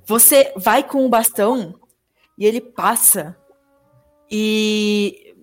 [0.05, 1.73] Você vai com o bastão
[2.37, 3.35] e ele passa.
[4.29, 5.35] E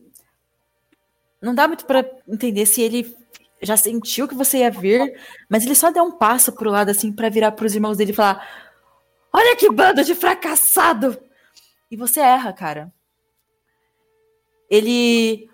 [1.42, 3.16] não dá muito pra entender se ele
[3.62, 5.14] já sentiu que você ia vir,
[5.48, 8.14] mas ele só deu um passo pro lado assim pra virar pros irmãos dele e
[8.14, 8.46] falar:
[9.32, 11.18] "Olha que bando de fracassado!"
[11.90, 12.92] E você erra, cara.
[14.70, 15.48] Ele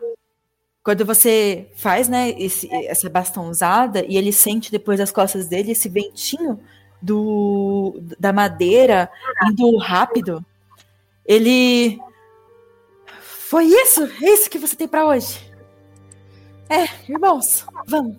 [0.87, 5.89] quando você faz, né, esse, essa bastãozada e ele sente depois das costas dele esse
[5.89, 6.61] ventinho
[7.03, 9.11] do da madeira
[9.51, 10.45] indo rápido,
[11.25, 11.99] ele
[13.09, 15.46] foi isso, é isso que você tem pra hoje.
[16.69, 18.17] É, irmãos, vamos,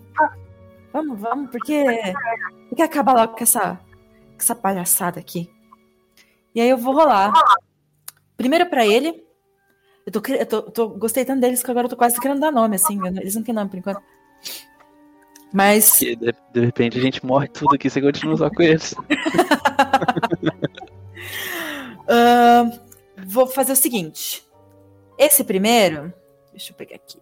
[0.92, 2.14] vamos, vamos, porque tem
[2.76, 5.50] que acabar logo com essa, com essa palhaçada aqui.
[6.54, 7.32] E aí eu vou rolar.
[8.36, 9.24] Primeiro pra ele.
[10.06, 12.40] Eu tô, eu tô, eu tô- gostei tanto deles que agora eu tô quase querendo
[12.40, 12.98] dar nome, assim.
[13.06, 14.00] Eles não têm nome por enquanto.
[15.52, 18.94] Mas de, de repente a gente morre tudo aqui, você continua só com eles.
[22.08, 22.70] Ahn,
[23.26, 24.42] vou fazer o seguinte.
[25.18, 26.12] Esse primeiro.
[26.50, 27.18] Deixa eu pegar aqui.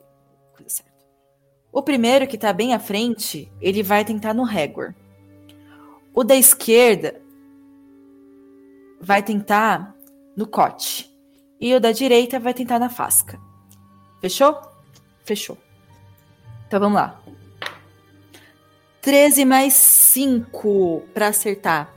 [1.77, 4.95] O primeiro, que tá bem à frente, ele vai tentar no Hagor.
[6.15, 7.21] O da esquerda
[8.99, 9.95] vai tentar
[10.35, 11.15] no Cote.
[11.61, 13.39] E o da direita vai tentar na Fasca.
[14.23, 14.59] Fechou?
[15.23, 15.59] Fechou.
[16.67, 17.21] Então vamos lá.
[19.03, 21.95] 13 mais 5 pra acertar.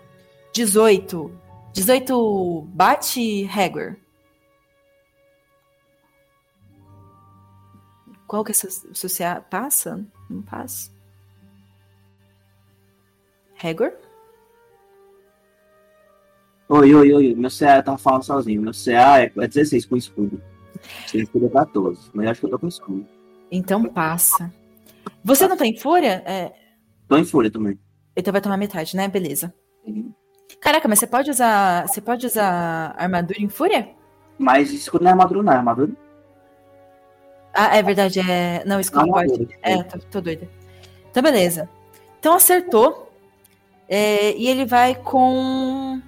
[0.52, 1.32] 18.
[1.72, 3.96] 18 bate Hagor.
[8.30, 9.42] Qual que é seu CA?
[9.42, 10.06] Passa?
[10.30, 10.92] Não passa?
[13.62, 13.92] Hagor?
[16.70, 17.34] Oi, oi, oi.
[17.34, 18.62] Meu CA tava falando sozinho.
[18.62, 20.40] Meu CA é é 16 com escudo.
[21.08, 22.12] Sem escudo é 14.
[22.14, 23.08] Mas eu acho que eu tô com escudo.
[23.52, 24.54] Então passa.
[25.24, 26.22] Você não tem fúria?
[26.24, 26.54] É,
[27.08, 27.80] Tô em fúria também.
[28.16, 29.08] Então vai tomar metade, né?
[29.08, 29.52] Beleza.
[30.62, 31.88] Caraca, mas você pode usar.
[31.88, 33.90] Você pode usar armadura em fúria?
[34.38, 36.09] Mas escudo não é armadura, não é armadura?
[37.54, 38.64] Ah, é verdade, é.
[38.66, 39.48] Não, não pode.
[39.62, 40.48] É, tô, tô doida.
[41.10, 41.70] Então, beleza.
[42.20, 43.12] Então acertou.
[43.88, 46.02] É, e ele vai com.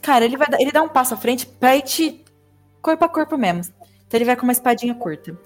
[0.00, 2.24] Cara, ele vai ele dá um passo à frente pra ir te
[2.80, 3.74] corpo a corpo mesmo.
[4.06, 5.36] Então ele vai com uma espadinha curta.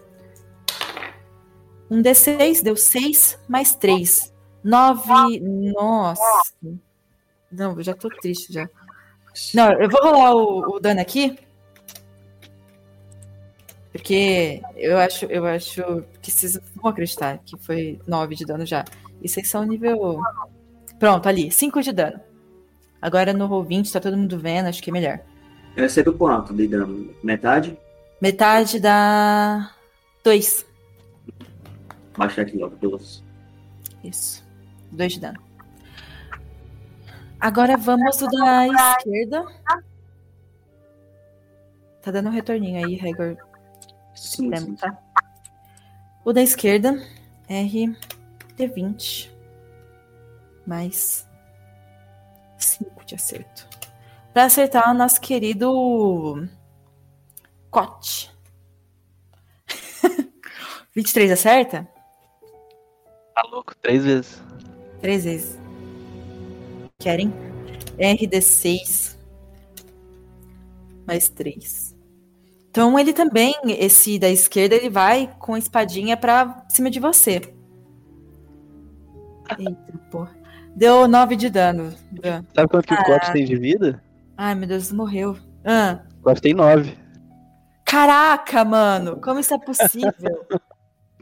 [1.90, 4.32] Um D6 deu 6 mais 3.
[4.62, 5.40] 9.
[5.72, 6.22] Nossa.
[7.50, 8.68] Não, eu já tô triste já.
[9.54, 11.38] Não, eu vou rolar o, o dano aqui.
[13.92, 18.84] Porque eu acho, eu acho que vocês vão acreditar que foi 9 de dano já.
[19.22, 20.20] E vocês são nível.
[20.98, 22.20] Pronto, ali, 5 de dano.
[23.00, 25.20] Agora no roll 20, tá todo mundo vendo, acho que é melhor.
[25.76, 27.14] Eu recebo quanto de dano?
[27.22, 27.78] Metade?
[28.20, 29.72] Metade dá
[30.24, 30.66] 2.
[32.16, 33.22] Baixa aqui logo, 2.
[34.02, 34.44] Isso.
[34.90, 35.47] 2 de dano.
[37.40, 39.46] Agora vamos o da esquerda.
[42.02, 43.36] Tá dando um retorninho aí, Regor.
[44.14, 44.74] Sim, sim.
[44.74, 44.98] Tá?
[46.24, 47.00] O da esquerda,
[47.48, 47.96] R
[48.56, 49.30] D20.
[50.66, 51.28] Mais
[52.58, 53.68] 5 de acerto.
[54.32, 56.48] Pra acertar o nosso querido
[57.70, 58.30] Cote.
[60.94, 61.88] 23 acerta?
[63.34, 64.42] Tá louco, três vezes.
[65.00, 65.67] Três vezes.
[67.00, 67.32] Querem?
[67.96, 69.16] RD6
[71.06, 71.96] mais 3.
[72.68, 77.54] Então ele também, esse da esquerda, ele vai com a espadinha pra cima de você.
[79.56, 80.36] Eita, porra.
[80.74, 81.94] Deu 9 de dano.
[82.52, 84.02] Sabe quanto que o Cote tem de vida?
[84.36, 85.38] Ai, meu Deus, morreu.
[85.64, 86.00] Ah.
[86.24, 86.98] O tem 9.
[87.84, 90.46] Caraca, mano, como isso é possível?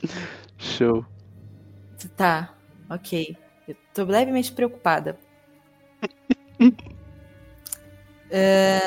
[0.57, 1.05] Show.
[2.17, 2.55] Tá,
[2.89, 3.37] ok.
[3.69, 5.19] Eu tô levemente preocupada.
[8.31, 8.81] É,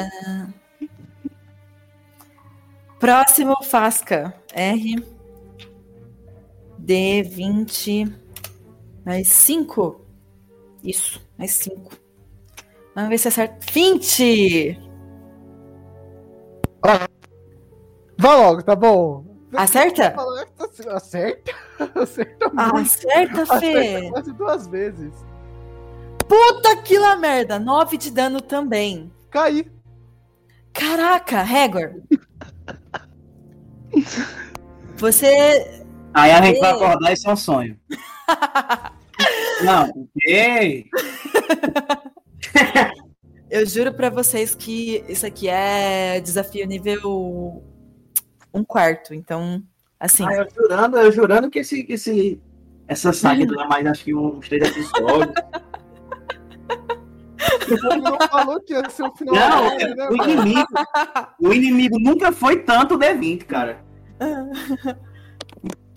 [2.99, 4.33] Próximo Fasca.
[4.53, 5.03] R.
[6.81, 8.13] D20.
[9.05, 10.01] Mais 5.
[10.83, 11.91] Isso, mais 5.
[12.93, 13.57] Vamos ver se acerta.
[13.71, 14.77] 20!
[16.85, 17.07] Ah,
[18.17, 19.25] vá logo, tá bom.
[19.53, 20.15] Acerta?
[20.89, 21.51] Acerta?
[21.95, 22.75] Acerta muito.
[22.75, 23.95] Acerta, Fê.
[23.95, 25.13] Acerta quase duas vezes.
[26.29, 27.57] Puta que lá merda.
[27.57, 29.11] 9 de dano também.
[29.31, 29.65] Caí.
[30.71, 31.95] Caraca, Regor.
[34.97, 35.83] Você.
[36.13, 37.79] Aí a gente vai acordar e isso é um sonho.
[39.65, 40.85] Não, porque.
[43.49, 47.63] Eu juro pra vocês que isso aqui é desafio nível
[48.53, 49.11] um quarto.
[49.11, 49.63] Então,
[49.99, 50.23] assim.
[50.23, 52.39] Ah, eu jurando, eu jurando que esse, que esse,
[52.87, 55.33] essa saga dura mais acho que uns três episódios.
[58.01, 59.35] Não falou que ia ser o final.
[59.35, 60.31] Não, né, o mano?
[60.31, 60.67] inimigo,
[61.39, 63.83] o inimigo nunca foi tanto D20, cara.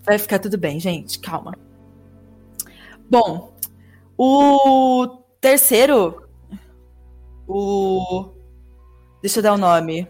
[0.05, 1.19] Vai ficar tudo bem, gente.
[1.19, 1.53] Calma.
[3.09, 3.53] Bom,
[4.17, 6.23] o terceiro.
[7.47, 8.31] O.
[9.21, 10.07] Deixa eu dar o nome.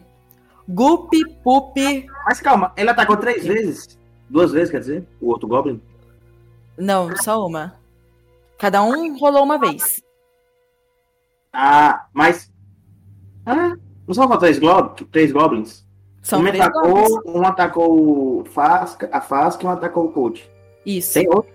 [0.67, 2.07] Gupi Pupi.
[2.25, 3.99] Mas calma, ele atacou três vezes?
[4.29, 5.07] Duas vezes, quer dizer?
[5.21, 5.81] O outro Goblin?
[6.77, 7.75] Não, só uma.
[8.57, 10.01] Cada um rolou uma vez.
[11.53, 12.51] Ah, mas.
[13.45, 13.75] Ah,
[14.07, 15.85] não são só três, glo três Goblins?
[16.21, 17.35] São um, três atacou, goblins.
[17.35, 20.49] um atacou o Fasca, a Fasca e um atacou o Coach.
[20.85, 21.13] Isso.
[21.13, 21.51] Tem outro?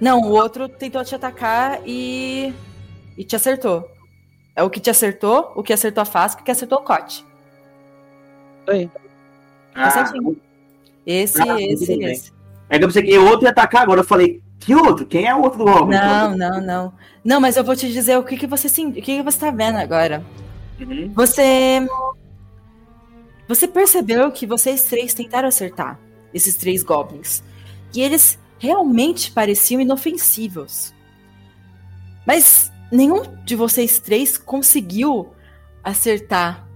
[0.00, 2.52] Não, o outro tentou te atacar e.
[3.16, 3.90] e te acertou.
[4.54, 6.82] É o que te acertou, o que acertou a Fasca e o que acertou o
[6.84, 7.24] Cote.
[8.68, 8.90] Aí.
[9.74, 10.36] Tá certinho.
[11.06, 12.04] Esse, Ah, esse, bem.
[12.10, 12.32] esse.
[12.68, 14.00] Aí eu pensei que o outro ia atacar agora.
[14.00, 15.06] Eu falei, que outro?
[15.06, 15.96] Quem é o outro Goblin?
[15.96, 16.92] Não, não, não.
[17.24, 19.50] Não, mas eu vou te dizer o que, que você o que, que você tá
[19.50, 20.24] vendo agora.
[20.80, 21.10] Uhum.
[21.14, 21.86] Você.
[23.48, 25.98] Você percebeu que vocês três tentaram acertar
[26.34, 27.42] esses três goblins.
[27.94, 30.92] E eles realmente pareciam inofensivos.
[32.26, 35.28] Mas nenhum de vocês três conseguiu
[35.84, 36.66] acertar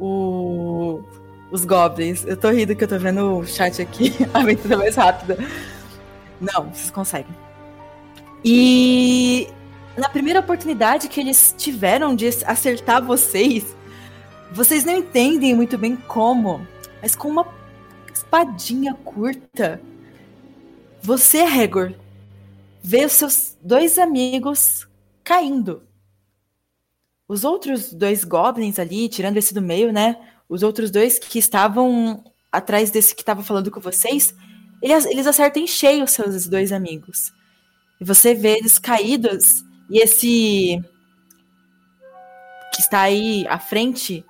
[0.00, 1.02] o-
[1.50, 2.24] os goblins.
[2.24, 5.36] Eu tô rindo que eu tô vendo o chat aqui, a aventura mais rápida.
[6.40, 7.34] Não, vocês conseguem.
[8.44, 9.48] E
[9.96, 13.74] na primeira oportunidade que eles tiveram de acertar vocês,
[14.52, 16.66] vocês não entendem muito bem como,
[17.00, 17.46] mas com uma
[18.12, 19.80] espadinha curta,
[21.00, 21.92] você, Regor,
[22.82, 24.86] vê os seus dois amigos
[25.22, 25.82] caindo.
[27.26, 30.16] Os outros dois goblins ali, tirando esse do meio, né?
[30.48, 32.22] Os outros dois que estavam
[32.52, 34.34] atrás desse que estava falando com vocês,
[34.92, 37.32] eles, acertam em cheio os seus dois amigos.
[38.00, 40.82] E você vê eles caídos e esse
[42.74, 44.24] que está aí à frente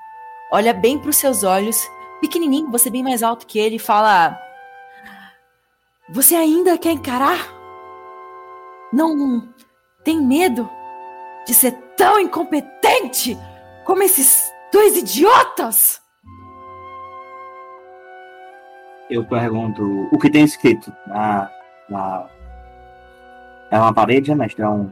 [0.52, 1.76] olha bem para os seus olhos,
[2.20, 4.38] pequenininho, você bem mais alto que ele, e fala:
[6.10, 7.52] Você ainda quer encarar?
[8.92, 9.48] Não
[10.04, 10.70] tem medo
[11.46, 13.36] de ser tão incompetente
[13.84, 16.03] como esses dois idiotas?
[19.10, 21.50] Eu pergunto, o que tem escrito na.
[21.88, 22.28] na...
[23.70, 24.62] É uma parede, né, mestre?
[24.62, 24.90] É, um...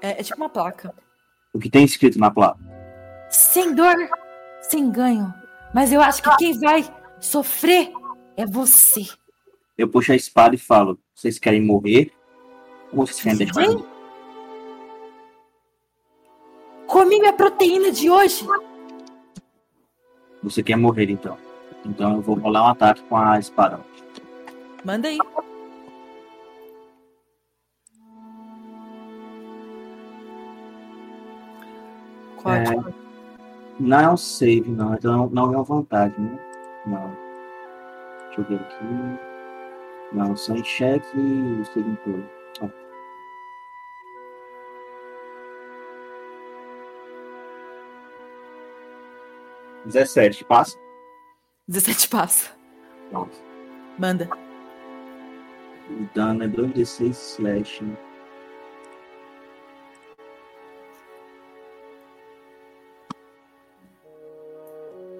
[0.00, 0.94] É, é tipo uma placa.
[1.52, 2.58] O que tem escrito na placa?
[3.28, 3.94] Sem dor,
[4.62, 5.32] sem ganho.
[5.74, 6.84] Mas eu acho que quem vai
[7.20, 7.92] sofrer
[8.36, 9.06] é você.
[9.76, 12.12] Eu puxo a espada e falo: vocês querem morrer?
[12.92, 13.60] Ou vocês querem deixar?
[13.60, 13.84] Vem.
[16.86, 18.46] Comi minha proteína de hoje.
[20.42, 21.49] Você quer morrer então?
[21.84, 23.80] Então eu vou rolar um ataque com a espada.
[24.84, 25.18] Manda aí.
[32.46, 32.92] É,
[33.78, 34.94] não é um save, não.
[34.94, 36.38] Então não é uma vantagem, né?
[36.86, 37.16] Não.
[38.26, 38.84] Deixa eu ver aqui.
[40.12, 42.24] Não, só em cheque e em todo.
[42.62, 42.68] Ó.
[49.84, 50.78] Dezessete, passa?
[51.70, 52.50] 17 passa.
[53.10, 53.36] Pronto.
[53.96, 54.28] Manda.
[55.88, 57.84] O dano é 2d6 slash.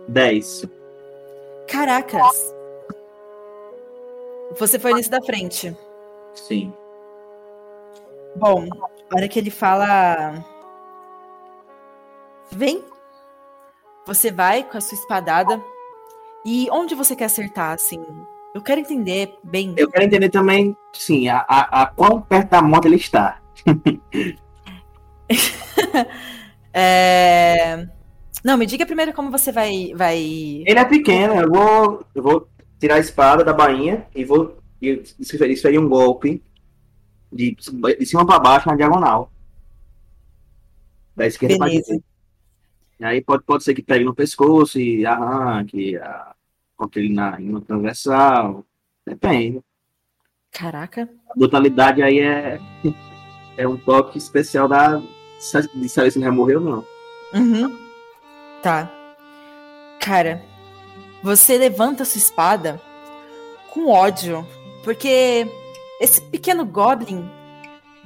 [0.09, 0.65] Dez.
[1.69, 2.53] Caracas.
[4.59, 5.77] Você foi nesse da frente.
[6.35, 6.75] Sim.
[8.35, 8.67] Bom,
[9.09, 10.45] a hora que ele fala.
[12.51, 12.85] Vem.
[14.05, 15.63] Você vai com a sua espadada.
[16.45, 18.01] E onde você quer acertar, assim?
[18.55, 19.75] Eu quero entender bem.
[19.77, 23.41] Eu quero entender também, sim, a, a, a quão perto da moto ele está.
[26.73, 27.89] É...
[28.45, 29.93] Não, me diga primeiro como você vai.
[29.95, 30.19] vai...
[30.19, 35.03] Ele é pequeno, eu vou, eu vou tirar a espada da bainha e vou e
[35.21, 36.43] desferir um golpe
[37.31, 39.31] de, de cima para baixo na diagonal.
[41.15, 42.03] Da esquerda para direita.
[43.01, 46.35] E aí pode, pode ser que pegue no pescoço e arranque, a,
[46.77, 48.63] coloque ele na, uma transversal.
[49.07, 49.63] Depende.
[50.53, 51.09] Caraca.
[51.31, 52.61] A brutalidade aí é,
[53.57, 56.87] é um toque especial da, de saber se ele já morreu ou não.
[57.33, 57.79] Uhum.
[58.63, 58.91] Tá.
[59.99, 60.43] Cara,
[61.23, 62.81] você levanta sua espada
[63.71, 64.47] com ódio,
[64.85, 65.47] porque
[65.99, 67.25] esse pequeno goblin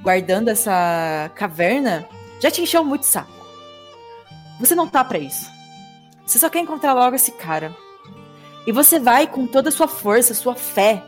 [0.01, 2.07] guardando essa caverna
[2.39, 3.34] já te encheu muito saco.
[4.59, 5.49] Você não tá pra isso.
[6.25, 7.75] Você só quer encontrar logo esse cara.
[8.65, 11.03] E você vai com toda a sua força, sua fé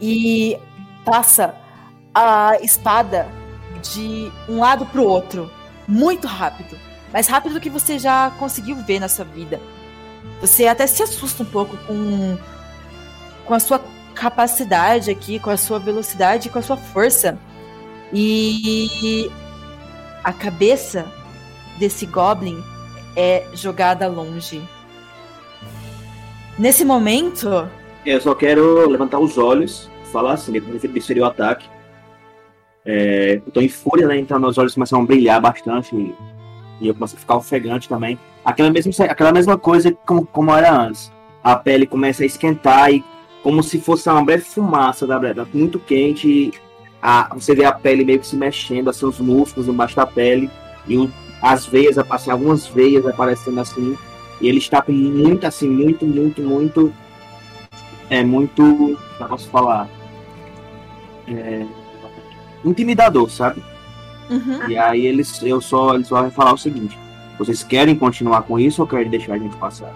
[0.00, 0.58] e
[1.04, 1.54] passa
[2.14, 3.28] a espada
[3.82, 5.50] de um lado pro outro,
[5.86, 6.78] muito rápido,
[7.12, 9.60] mais rápido do que você já conseguiu ver na sua vida.
[10.40, 12.36] Você até se assusta um pouco com
[13.46, 13.82] com a sua
[14.14, 17.38] capacidade aqui, com a sua velocidade, com a sua força.
[18.12, 19.30] E
[20.22, 21.10] a cabeça
[21.78, 22.62] desse goblin
[23.16, 24.62] é jogada longe.
[26.58, 27.68] Nesse momento,
[28.04, 31.68] Eu só quero levantar os olhos, falar assim, depois de desferir o ataque.
[32.84, 34.18] É, eu tô em fúria, né?
[34.18, 36.14] Então meus olhos começam a brilhar bastante e,
[36.80, 38.18] e eu começo a ficar ofegante também.
[38.44, 41.12] Aquela mesma, aquela mesma coisa como, como era antes.
[41.44, 43.04] A pele começa a esquentar e
[43.42, 46.52] como se fosse uma breve fumaça da breve, muito quente.
[47.02, 50.50] A, você vê a pele meio que se mexendo, assim, os músculos embaixo da pele
[50.86, 53.96] e o, as veias, assim, algumas veias aparecendo assim.
[54.40, 56.92] E ele está com muito, assim, muito, muito, muito.
[58.10, 58.62] É muito.
[58.62, 59.88] Como eu posso falar?
[61.26, 61.66] É,
[62.64, 63.62] intimidador, sabe?
[64.30, 64.68] Uhum.
[64.68, 66.98] E aí eles, eu só, eles só vão falar o seguinte:
[67.38, 69.94] vocês querem continuar com isso ou querem deixar a gente passar?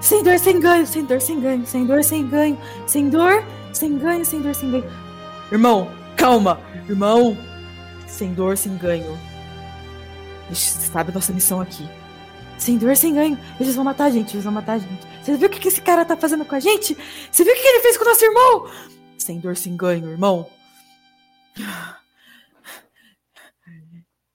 [0.00, 3.96] Sem dor, sem ganho, sem dor, sem ganho, sem dor, sem ganho, sem dor, sem
[3.96, 5.09] ganho, sem dor, sem ganho.
[5.50, 7.36] Irmão, calma, irmão.
[8.06, 9.18] Sem dor, sem ganho.
[10.48, 11.88] Você sabe a nossa missão aqui.
[12.58, 13.38] Sem dor, sem ganho.
[13.58, 15.06] Eles vão matar a gente, eles vão matar a gente.
[15.22, 16.96] Você viu o que esse cara tá fazendo com a gente?
[17.30, 18.70] Você viu o que ele fez com o nosso irmão?
[19.16, 20.46] Sem dor, sem ganho, irmão.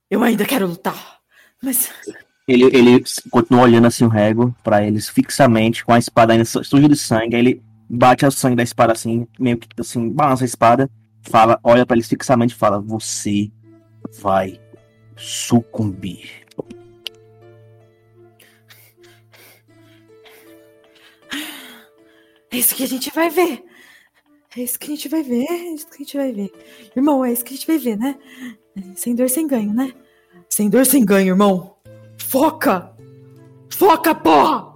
[0.09, 1.19] Eu ainda quero lutar.
[1.61, 1.89] Mas
[2.47, 6.63] Ele, ele continua olhando assim o rego pra eles fixamente, com a espada ainda su-
[6.63, 7.35] suja de sangue.
[7.35, 10.89] Aí ele bate o sangue da espada assim, meio que assim, balança a espada,
[11.29, 13.51] fala, olha para eles fixamente e fala: Você
[14.19, 14.59] vai
[15.15, 16.45] sucumbir.
[22.51, 23.65] É isso que a gente vai ver.
[24.55, 25.45] É isso que a gente vai ver.
[25.49, 26.53] É isso que a gente vai ver.
[26.95, 28.17] Irmão, é isso que a gente vai ver, né?
[28.77, 29.93] É, sem dor, sem ganho, né?
[30.49, 31.75] Sem dor, sem ganho, irmão.
[32.17, 32.95] Foca!
[33.69, 34.74] Foca, porra!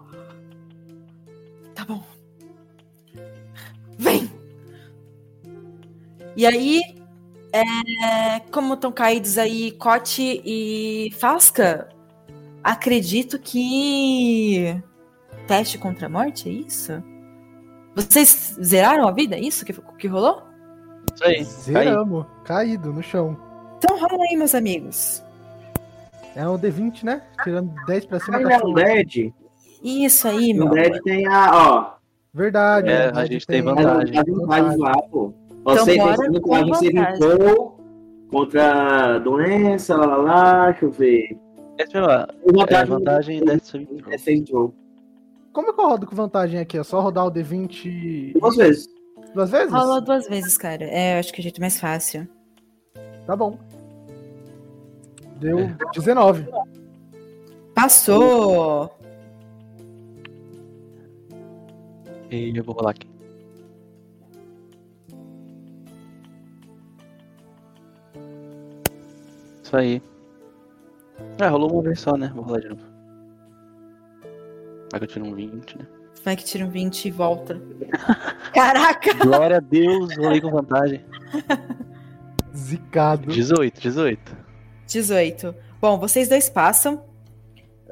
[6.39, 6.81] E aí,
[7.51, 11.89] é, como estão caídos aí Cote e Fasca,
[12.63, 14.81] acredito que
[15.45, 17.03] teste contra a morte, é isso?
[17.93, 19.35] Vocês zeraram a vida?
[19.35, 20.43] É isso que, que rolou?
[21.13, 21.43] Isso aí.
[21.43, 22.25] Zeramos.
[22.45, 23.37] Caído no chão.
[23.77, 25.21] Então rola aí, meus amigos.
[26.37, 27.21] É um D20, né?
[27.43, 28.41] Tirando 10 pra cima.
[28.41, 29.33] Tá é um LED?
[29.83, 30.67] Isso aí, meu.
[30.67, 31.93] No LED tem a, ó.
[32.33, 32.87] Verdade.
[32.87, 33.21] É, né?
[33.21, 34.17] a gente tem As vantagem.
[34.17, 35.33] as vantagens lá, pô.
[35.61, 36.97] Então Você bora tem com você vantagem.
[37.31, 37.79] evitou
[38.31, 41.37] contra doença, lá, lá, lá, deixa eu ver.
[41.77, 44.73] Essa é a Tem é, vantagem dessa É de jogo.
[45.53, 46.77] Como é que eu rodo com vantagem aqui?
[46.77, 48.87] É só rodar o D20 Duas vezes.
[49.33, 49.71] duas vezes?
[49.71, 50.83] Rola duas vezes, cara.
[50.83, 52.27] É, eu acho que é o jeito mais fácil.
[53.25, 53.57] Tá bom.
[55.39, 55.57] Deu
[55.93, 56.47] 19.
[57.73, 58.91] Passou!
[62.29, 63.08] E eu vou rolar aqui.
[69.69, 70.01] Isso aí.
[71.37, 72.31] É, rolou uma vez só, né?
[72.33, 72.81] Vou rolar de novo.
[74.91, 75.87] Vai que eu tiro um 20, né?
[76.23, 77.61] Vai que tira um 20 e volta.
[78.51, 79.13] Caraca!
[79.13, 81.05] Glória a Deus, rolei com vantagem.
[82.51, 83.31] Zicado.
[83.31, 84.37] 18, 18.
[84.87, 85.55] 18.
[85.79, 87.05] Bom, vocês dois passam.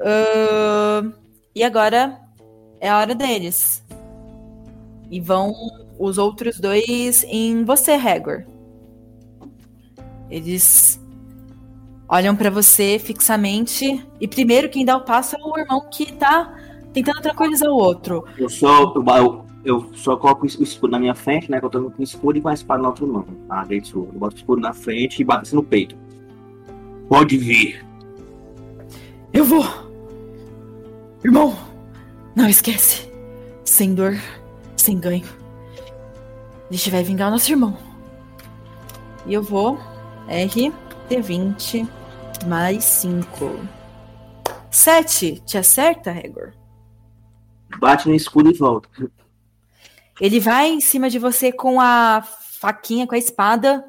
[0.00, 1.12] Ahn,
[1.54, 2.18] e agora
[2.80, 3.84] é a hora deles.
[5.08, 5.54] E vão
[5.96, 8.44] os outros dois em você, Hagor.
[10.28, 11.00] Eles
[12.08, 14.04] olham pra você fixamente.
[14.20, 16.56] E primeiro quem dá o passo é o irmão que tá
[16.92, 18.24] tentando tranquilizar o outro.
[18.36, 21.60] Eu só, eu, eu, só coloco o escudo na minha frente, né?
[21.60, 23.26] Que eu tô com o escudo e com a espada na outra mão.
[23.48, 24.08] Ah, Getsu.
[24.12, 25.96] Eu boto o escudo na frente e bato assim no peito.
[27.08, 27.84] Pode vir.
[29.32, 29.64] Eu vou!
[31.22, 31.54] Irmão,
[32.34, 33.10] não esquece.
[33.64, 34.16] Sem dor,
[34.76, 35.26] sem ganho.
[36.70, 37.76] A gente vai vingar o nosso irmão.
[39.26, 39.78] E eu vou.
[40.28, 40.72] R,
[41.08, 41.88] D20,
[42.46, 43.68] mais 5.
[44.70, 45.40] 7.
[45.40, 46.52] Te acerta, Regor?
[47.78, 48.88] Bate no escudo e volta.
[50.20, 53.84] Ele vai em cima de você com a faquinha, com a espada.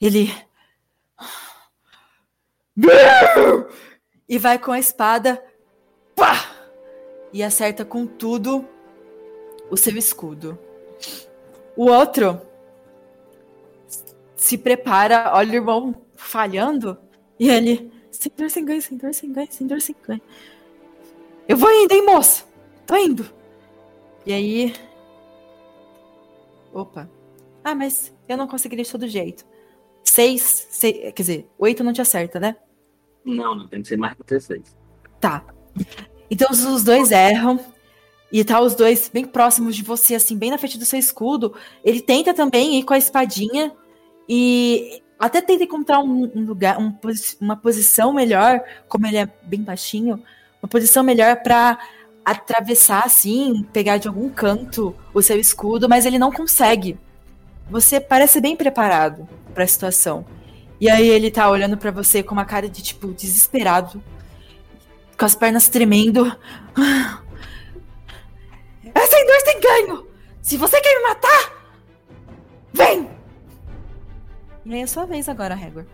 [0.00, 0.32] Ele.
[4.28, 5.42] E vai com a espada.
[6.16, 6.46] Pá!
[7.32, 8.66] E acerta com tudo
[9.70, 10.58] o seu escudo.
[11.76, 12.40] O outro
[14.36, 16.98] se prepara, olha o irmão falhando.
[17.38, 17.90] E ele.
[18.10, 20.20] Sem dor, sem ganho, sem dor, sem ganho, sem dor, sem ganho.
[21.48, 22.44] Eu vou indo, hein, moça?
[22.86, 23.26] Tô indo.
[24.24, 24.74] E aí.
[26.72, 27.10] Opa.
[27.64, 29.44] Ah, mas eu não conseguiria de todo jeito.
[30.04, 30.96] Seis, seis.
[31.14, 32.56] Quer dizer, oito não te acerta, né?
[33.24, 34.76] Não, não tem que ser mais que 16.
[35.20, 35.44] Tá.
[36.30, 37.58] Então os dois erram.
[38.32, 41.54] E tá os dois bem próximos de você, assim, bem na frente do seu escudo.
[41.84, 43.76] Ele tenta também ir com a espadinha.
[44.26, 46.92] E até tenta encontrar um, um lugar, um
[47.40, 50.20] uma posição melhor, como ele é bem baixinho,
[50.60, 51.78] uma posição melhor pra
[52.24, 56.98] atravessar, assim, pegar de algum canto o seu escudo, mas ele não consegue.
[57.70, 60.26] Você parece bem preparado pra situação.
[60.80, 64.02] E aí ele tá olhando pra você com uma cara de tipo desesperado,
[65.16, 66.36] com as pernas tremendo.
[69.08, 70.08] Sem dor, sem ganho!
[70.40, 71.52] Se você quer me matar,
[72.72, 73.21] vem!
[74.66, 75.84] É a sua vez agora, Hagor.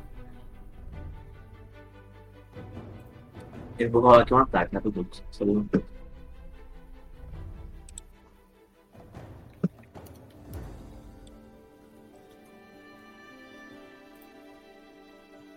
[3.79, 5.23] Eu vou rolar aqui um ataque, né, pro Dux.
[5.31, 5.67] Só um-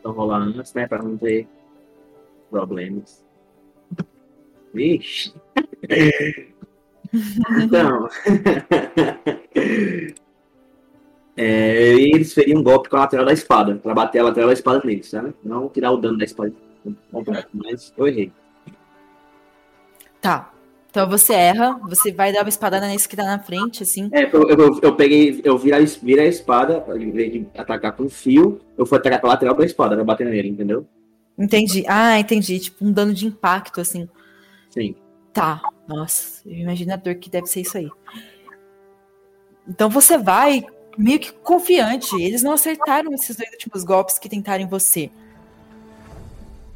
[0.04, 1.48] Vou rolar antes, né, pra não ter
[2.50, 3.24] problemas.
[4.74, 5.34] Vixe.
[7.62, 8.08] Então.
[11.36, 14.54] é, eles feriam um golpe com a lateral da espada, pra bater a lateral da
[14.54, 15.34] espada neles, sabe?
[15.44, 16.54] Não tirar o dano da espada
[17.54, 18.32] mas eu errei.
[20.20, 20.52] Tá.
[20.90, 24.10] Então você erra, você vai dar uma espadada nesse que tá na frente, assim.
[24.12, 28.60] É, eu, eu, eu peguei, eu vira a espada, em vez de atacar com fio,
[28.78, 30.86] eu fui atacar com a lateral da espada, pra bater nele, entendeu?
[31.38, 31.86] Entendi.
[31.88, 32.60] Ah, entendi.
[32.60, 34.08] Tipo, um dano de impacto, assim.
[34.70, 34.96] Sim.
[35.32, 35.62] Tá.
[35.88, 37.90] Nossa, eu imagino a dor que deve ser isso aí.
[39.68, 40.66] Então você vai
[40.98, 42.16] meio que confiante.
[42.22, 45.12] Eles não acertaram esses dois últimos golpes que tentaram em você.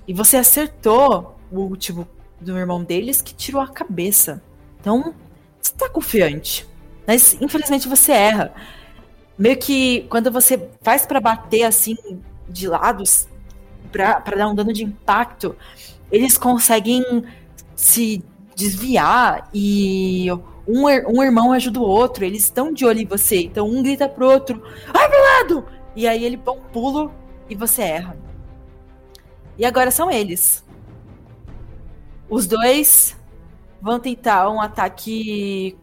[0.07, 2.07] E você acertou o último
[2.39, 4.41] do irmão deles que tirou a cabeça.
[4.79, 5.13] Então,
[5.61, 6.67] você tá confiante.
[7.07, 8.53] Mas infelizmente você erra.
[9.37, 11.97] Meio que quando você faz para bater assim
[12.47, 13.27] de lados,
[13.91, 15.55] para dar um dano de impacto,
[16.11, 17.03] eles conseguem
[17.75, 18.23] se
[18.55, 20.27] desviar e
[20.67, 23.43] um, um irmão ajuda o outro, eles estão de olho em você.
[23.43, 24.61] Então um grita pro outro,
[24.91, 25.67] vai pro lado!
[25.95, 27.11] E aí ele dá um pulo
[27.49, 28.17] e você erra.
[29.57, 30.65] E agora são eles.
[32.29, 33.15] Os dois
[33.81, 35.77] vão tentar um ataque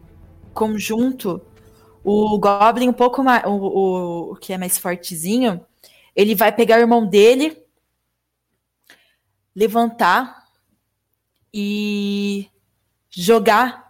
[0.53, 1.41] conjunto.
[2.03, 3.43] O Goblin, um pouco mais.
[3.45, 5.65] O, o, o que é mais fortezinho,
[6.15, 7.57] ele vai pegar o irmão dele,
[9.55, 10.43] levantar
[11.51, 12.49] e
[13.09, 13.82] jogar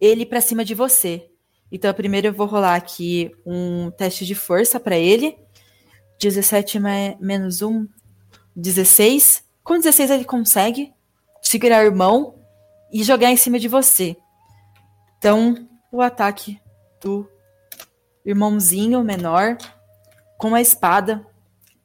[0.00, 1.28] ele para cima de você.
[1.70, 5.36] Então, primeiro eu vou rolar aqui um teste de força para ele.
[6.20, 6.78] 17
[7.20, 7.86] menos 1,
[8.54, 9.44] 16.
[9.62, 10.92] Com 16 ele consegue
[11.42, 12.38] segurar o irmão
[12.92, 14.16] e jogar em cima de você.
[15.18, 16.60] Então, o ataque
[17.00, 17.28] do
[18.24, 19.56] irmãozinho menor
[20.38, 21.26] com a espada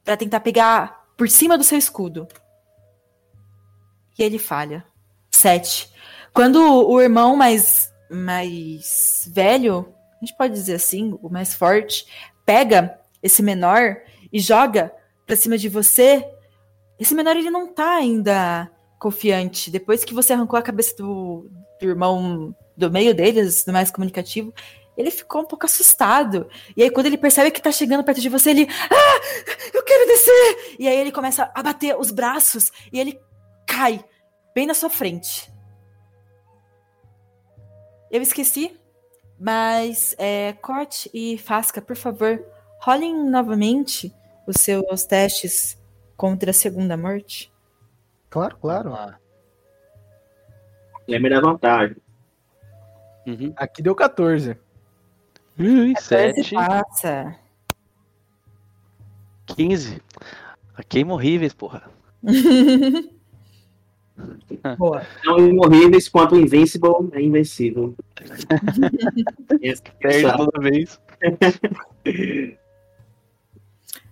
[0.04, 2.28] para tentar pegar por cima do seu escudo.
[4.18, 4.84] E ele falha.
[5.30, 5.90] 7.
[6.32, 12.06] Quando o irmão mais mais velho, a gente pode dizer assim, o mais forte,
[12.44, 13.96] pega esse menor
[14.32, 14.92] e joga
[15.26, 16.26] para cima de você,
[16.98, 19.70] esse menor ele não tá ainda confiante.
[19.70, 21.50] Depois que você arrancou a cabeça do,
[21.80, 24.52] do irmão do meio deles, do mais comunicativo,
[24.96, 26.48] ele ficou um pouco assustado.
[26.76, 28.68] E aí, quando ele percebe que tá chegando perto de você, ele.
[28.90, 29.20] Ah!
[29.72, 30.76] Eu quero descer!
[30.78, 33.18] E aí ele começa a bater os braços e ele
[33.66, 34.04] cai
[34.54, 35.49] bem na sua frente.
[38.10, 38.76] Eu esqueci,
[39.38, 42.44] mas é, Corte e Fasca, por favor,
[42.80, 44.12] rolem novamente
[44.46, 45.78] os seus testes
[46.16, 47.52] contra a segunda morte.
[48.28, 49.14] Claro, claro.
[51.06, 51.96] Lembre da vantagem.
[53.26, 53.52] Uhum.
[53.56, 54.58] Aqui deu 14.
[55.58, 56.54] Ui, 7.
[56.54, 57.36] Passa.
[59.46, 60.02] 15.
[60.88, 61.90] Queima horríveis, porra.
[64.78, 65.02] Boa.
[65.22, 67.94] Tão imorríveis quanto Invincible é invencível.
[70.00, 71.00] Perde toda vez.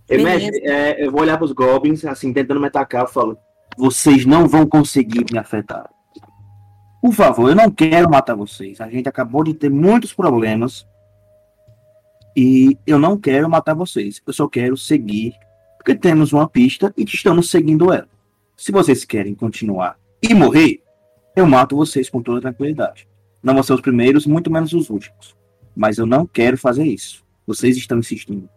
[0.08, 3.36] Eu, mestre, é, eu vou olhar pros Goblins, assim, tentando me atacar, eu falo:
[3.76, 5.90] Vocês não vão conseguir me afetar.
[7.00, 8.80] Por favor, eu não quero matar vocês.
[8.80, 10.86] A gente acabou de ter muitos problemas.
[12.34, 14.20] E eu não quero matar vocês.
[14.26, 15.34] Eu só quero seguir.
[15.76, 18.08] Porque temos uma pista e estamos seguindo ela.
[18.58, 20.82] Se vocês querem continuar e morrer,
[21.36, 23.08] eu mato vocês com toda tranquilidade.
[23.40, 25.36] Não vão ser os primeiros, muito menos os últimos.
[25.76, 27.24] Mas eu não quero fazer isso.
[27.46, 28.50] Vocês estão insistindo.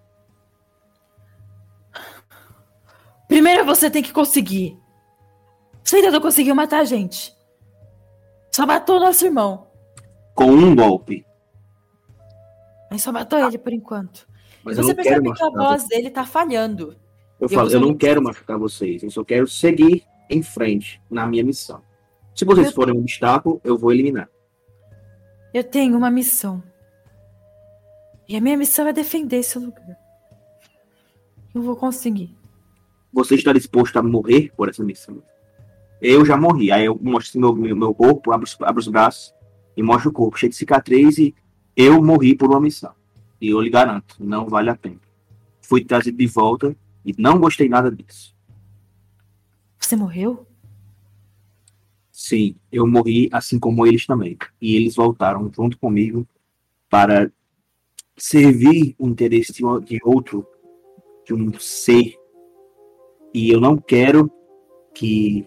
[3.28, 4.76] Primeiro você tem que conseguir.
[5.84, 7.38] Você ainda não conseguiu matar a gente.
[8.52, 9.68] Só matou nosso irmão.
[10.34, 11.24] Com um golpe.
[12.90, 14.28] Mas só matou ele por enquanto.
[14.64, 17.00] Mas você percebe que a voz dele tá falhando.
[17.42, 21.44] Eu falo, eu não quero machucar vocês, eu só quero seguir em frente na minha
[21.44, 21.82] missão.
[22.36, 24.30] Se vocês Eu- forem um obstáculo, eu vou eliminar.
[25.54, 26.64] Eu tenho uma missão.
[28.30, 29.98] E a minha missão é defender esse lugar.
[31.54, 32.34] Eu vou conseguir.
[33.12, 35.22] Você está disposto a morrer por essa missão?
[36.02, 36.72] Eu já morri.
[36.72, 39.34] Aí eu mostro meu, meu, meu corpo, abro, os- abro os braços
[39.76, 41.36] e mostro o corpo cheio de cicatriz e
[41.76, 42.94] eu morri por uma missão.
[43.42, 45.00] E eu lhe garanto, não vale a pena.
[45.62, 46.76] Fui trazido de volta
[47.06, 48.36] e não gostei nada disso.
[49.80, 50.46] Você morreu?
[52.12, 54.38] Sim, eu morri assim como eles também.
[54.62, 56.28] E eles voltaram junto comigo
[56.90, 57.32] para
[58.16, 60.46] servir o interesse de outro,
[61.26, 62.16] de um ser.
[63.34, 64.32] E eu não quero
[64.94, 65.46] que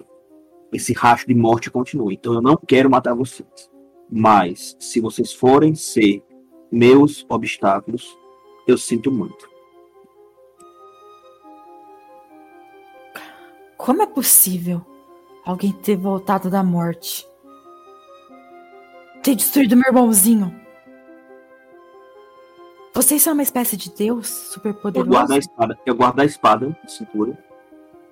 [0.72, 2.14] esse rastro de morte continue.
[2.14, 3.70] Então eu não quero matar vocês.
[4.10, 6.22] Mas se vocês forem ser
[6.70, 8.18] meus obstáculos,
[8.66, 9.53] eu sinto muito.
[13.84, 14.80] Como é possível
[15.44, 17.28] alguém ter voltado da morte?
[19.22, 20.58] Ter destruído meu irmãozinho?
[22.94, 25.10] Vocês são uma espécie de deus super Eu poderoso?
[25.10, 27.38] guardo a espada, eu guardo a espada na cintura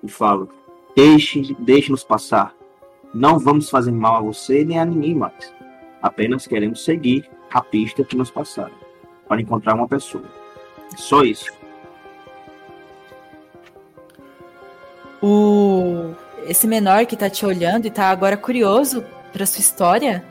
[0.03, 0.47] e falo:
[0.95, 2.53] deixe, deixe-nos passar.
[3.11, 5.51] Não vamos fazer mal a você nem a ninguém mais.
[6.03, 8.75] Apenas queremos seguir a pista que nos passaram
[9.27, 10.25] para encontrar uma pessoa.
[10.95, 11.51] Só isso.
[15.25, 15.62] O
[16.47, 20.23] esse menor que tá te olhando e tá agora curioso pra sua história,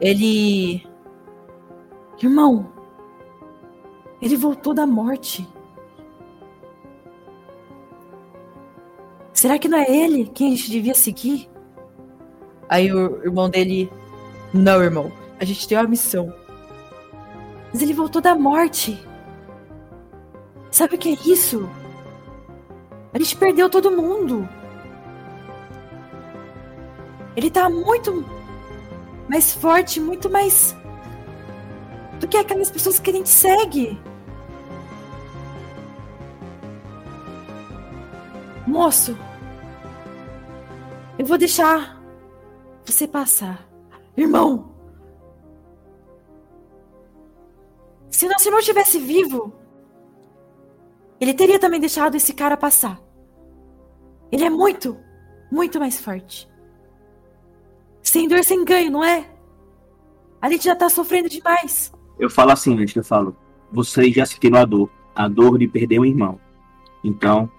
[0.00, 0.86] ele
[2.20, 2.66] Irmão,
[4.20, 5.48] ele voltou da morte.
[9.32, 11.48] Será que não é ele quem a gente devia seguir?
[12.68, 13.88] Aí o irmão dele,
[14.52, 16.34] não, irmão, a gente tem uma missão.
[17.72, 18.98] Mas ele voltou da morte.
[20.72, 21.70] Sabe o que é isso?
[23.12, 24.48] A gente perdeu todo mundo.
[27.38, 28.24] Ele tá muito
[29.28, 30.74] mais forte, muito mais
[32.18, 33.96] do que aquelas pessoas que a gente segue.
[38.66, 39.16] Moço,
[41.16, 42.02] eu vou deixar
[42.84, 43.64] você passar.
[44.16, 44.74] Irmão,
[48.10, 49.52] se nosso irmão estivesse vivo,
[51.20, 53.00] ele teria também deixado esse cara passar.
[54.32, 54.98] Ele é muito,
[55.52, 56.47] muito mais forte.
[58.08, 59.28] Sem dor, sem ganho, não é?
[60.40, 61.92] A gente já tá sofrendo demais.
[62.18, 63.36] Eu falo assim, gente, eu falo,
[63.70, 66.40] vocês já sentiram a dor, a dor de perder um irmão.
[67.04, 67.52] Então,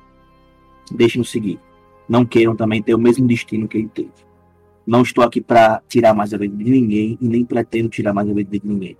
[0.91, 1.60] deixem-nos seguir.
[2.08, 4.12] Não queiram também ter o mesmo destino que ele teve.
[4.88, 8.28] Não estou aqui para tirar mais a vida de ninguém e nem pretendo tirar mais
[8.28, 8.97] a vida de ninguém.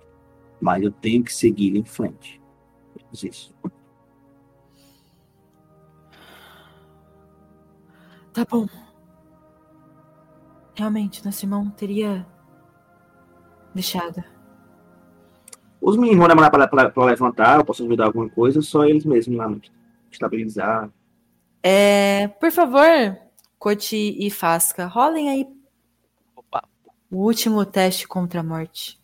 [0.60, 2.40] Mas eu tenho que seguir em frente.
[2.96, 3.52] É isso.
[8.32, 8.68] Tá bom.
[10.80, 12.26] Realmente, nosso irmão teria
[13.74, 14.24] deixado.
[15.78, 19.54] Os meninos vão demorar para levantar, eu posso ajudar alguma coisa, só eles mesmos lá,
[20.10, 20.90] estabilizar.
[21.62, 23.14] É, por favor,
[23.58, 25.46] Cote e Fasca, rolem aí
[26.34, 26.66] Opa.
[27.10, 28.98] o último teste contra a morte.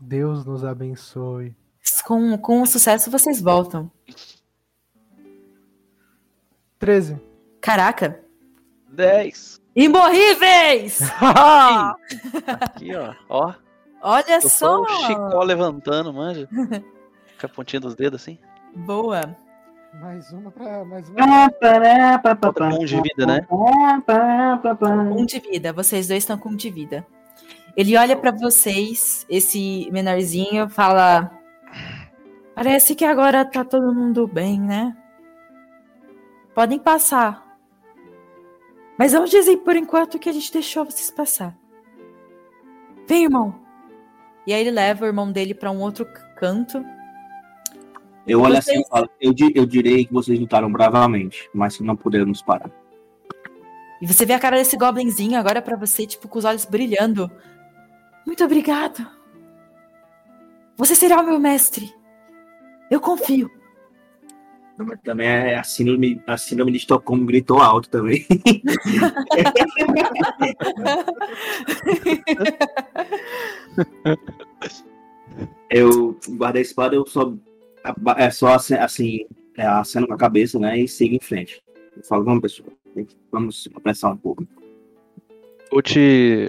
[0.00, 1.54] Deus nos abençoe.
[2.04, 3.88] Com, com o sucesso, vocês voltam.
[6.80, 7.20] 13.
[7.60, 8.20] Caraca!
[8.88, 9.62] 10.
[9.74, 11.00] Imorríveis!
[12.60, 13.14] Aqui, ó.
[13.28, 13.54] Ó.
[14.02, 14.82] Olha Eu só!
[14.82, 16.48] o Chicó levantando, manja.
[17.40, 18.38] Com a pontinha dos dedos assim.
[18.74, 19.36] Boa.
[20.00, 20.84] Mais uma pra.
[20.84, 21.44] Mais uma.
[22.46, 23.46] Outra com um de vida, né?
[25.16, 25.72] Um de vida.
[25.72, 27.06] Vocês dois estão com um de vida.
[27.76, 31.30] Ele olha pra vocês, esse menorzinho, fala:
[32.54, 34.96] Parece que agora tá todo mundo bem, né?
[36.54, 37.53] Podem passar.
[38.98, 41.56] Mas vamos dizer por enquanto que a gente deixou vocês passar.
[43.06, 43.54] Vem, irmão.
[44.46, 46.84] E aí ele leva o irmão dele pra um outro canto.
[48.26, 51.96] Eu olho Vocês- assim e falo, eu, eu direi que vocês lutaram bravamente, mas não
[51.96, 52.70] puderam nos parar.
[54.00, 57.30] E você vê a cara desse goblinzinho agora pra você, tipo, com os olhos brilhando.
[58.26, 59.06] Muito obrigado.
[60.76, 61.94] Você será o meu mestre.
[62.90, 63.50] Eu confio.
[65.04, 68.26] Também é a síndrome, a síndrome de Estocolmo gritou alto também.
[75.70, 77.32] eu guardei a espada, eu só
[78.16, 81.62] é só assim, é, aceno com a cabeça, né, e sigo em frente.
[81.96, 82.70] Eu falo, vamos pessoal,
[83.30, 84.44] vamos apressar um pouco.
[85.70, 86.48] Coach,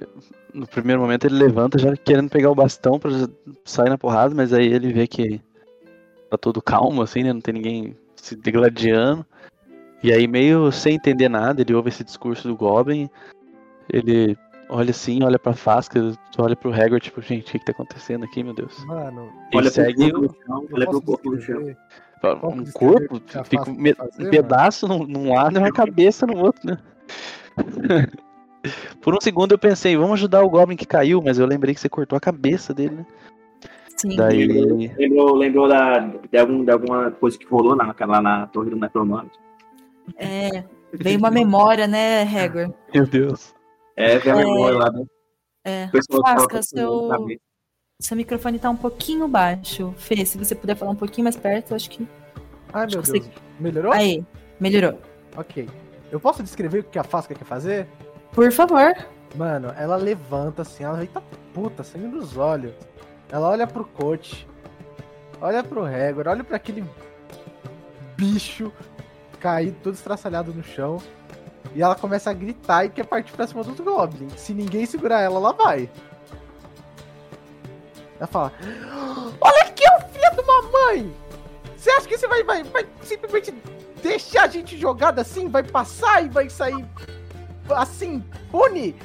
[0.53, 3.11] no primeiro momento ele levanta já querendo pegar o bastão pra
[3.63, 5.39] sair na porrada, mas aí ele vê que
[6.29, 7.33] tá todo calmo assim, né?
[7.33, 7.95] Não tem ninguém
[8.25, 9.23] se degladiando.
[10.03, 13.09] E aí meio sem entender nada, ele ouve esse discurso do Goblin,
[13.91, 14.37] ele
[14.69, 15.99] olha assim, olha pra Fasca,
[16.37, 18.83] olha pro Hagrid, tipo, gente, o que, que tá acontecendo aqui, meu Deus?
[18.85, 20.35] Mano, E Olha pro segue corpo
[20.73, 21.75] olha pro corpo no chão.
[22.43, 24.31] um corpo, fica um, fazer, um mano?
[24.31, 26.77] pedaço num, num lado e uma cabeça no outro, né?
[29.01, 31.79] Por um segundo eu pensei, vamos ajudar o Goblin que caiu, mas eu lembrei que
[31.79, 33.05] você cortou a cabeça dele, né?
[34.11, 34.15] Sim.
[34.15, 34.47] Daí.
[34.97, 38.75] Lembrou, lembrou da, de, algum, de alguma coisa que rolou lá, lá na torre do
[38.75, 39.37] necromante.
[40.17, 42.73] É, veio uma memória, né, Hagrid?
[42.93, 43.55] Meu Deus.
[43.95, 45.05] É, vem a memória lá, né?
[45.63, 45.89] É.
[46.21, 47.09] Fasca, seu,
[47.99, 49.93] seu microfone tá um pouquinho baixo.
[49.97, 52.07] Fê, se você puder falar um pouquinho mais perto, eu acho que.
[52.71, 53.27] Ai, meu Acho Deus.
[53.27, 53.91] que Melhorou?
[53.91, 54.23] Aí,
[54.59, 54.99] melhorou.
[55.35, 55.67] Ok.
[56.11, 57.87] Eu posso descrever o que a Fasca quer fazer?
[58.31, 58.93] Por favor.
[59.35, 61.21] Mano, ela levanta assim, ela eita
[61.53, 62.73] puta, sangue nos olhos.
[63.29, 64.47] Ela olha pro coach,
[65.41, 66.85] olha pro Hagrid, olha pra aquele
[68.15, 68.71] bicho
[69.39, 71.01] caído, todo estraçalhado no chão.
[71.73, 74.29] E ela começa a gritar e quer partir pra cima dos Goblin.
[74.37, 75.89] Se ninguém segurar ela, ela vai.
[78.17, 78.53] Ela fala:
[79.41, 81.13] Olha aqui, é o filho de uma mãe!
[81.75, 83.53] Você acha que você vai, vai, vai simplesmente
[84.01, 85.49] deixar a gente jogada assim?
[85.49, 86.85] Vai passar e vai sair
[87.69, 88.95] assim, pune?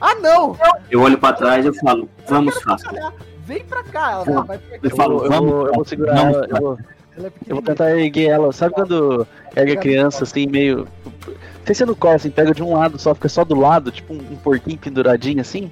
[0.00, 0.56] Ah, não!
[0.90, 3.12] Eu olho pra trás e eu falo, vamos, Fasca.
[3.46, 4.80] Vem pra cá, ela vai pra cá.
[4.82, 6.78] Eu falo, eu, vamos, vou, eu vou segurar vamos, ela, eu vou,
[7.16, 8.52] Ela é eu vou tentar erguer ela.
[8.52, 10.88] Sabe quando ergue a criança assim, meio.
[11.26, 11.34] Não
[11.64, 13.92] sei se é no colo, assim, pega de um lado só, fica só do lado,
[13.92, 15.70] tipo um, um porquinho penduradinho assim.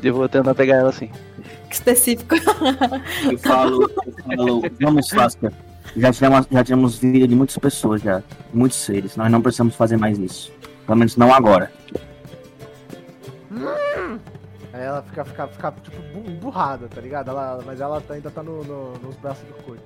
[0.00, 1.10] Eu vou tentar pegar ela assim.
[1.68, 2.34] Que específico.
[2.34, 5.52] Eu falo, eu falo vamos, Fasca.
[5.96, 8.22] Já tivemos, já tivemos vida de muitas pessoas, já.
[8.54, 9.16] Muitos seres.
[9.16, 10.52] Nós não precisamos fazer mais isso.
[10.86, 11.70] Pelo menos não agora.
[13.50, 14.20] Aí
[14.84, 17.30] ela fica, fica, fica tipo, bu- emburrada, tá ligado?
[17.30, 19.82] Ela, mas ela ainda tá no, no- nos braços do Code.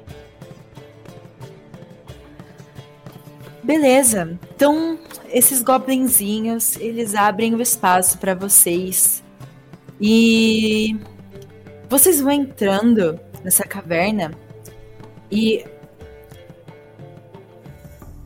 [3.63, 4.39] Beleza.
[4.55, 9.23] Então, esses goblinzinhos, eles abrem o espaço para vocês.
[10.01, 10.99] E
[11.89, 14.33] vocês vão entrando nessa caverna
[15.31, 15.65] e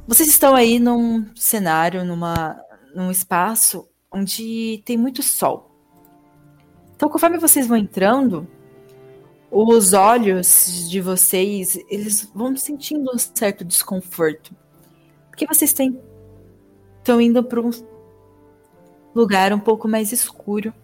[0.06, 2.58] vocês estão aí num cenário, numa
[2.94, 5.67] num espaço onde tem muito sol.
[6.98, 8.44] Então, conforme vocês vão entrando,
[9.52, 14.52] os olhos de vocês, eles vão sentindo um certo desconforto.
[15.30, 17.70] Porque vocês estão indo para um
[19.14, 20.74] lugar um pouco mais escuro.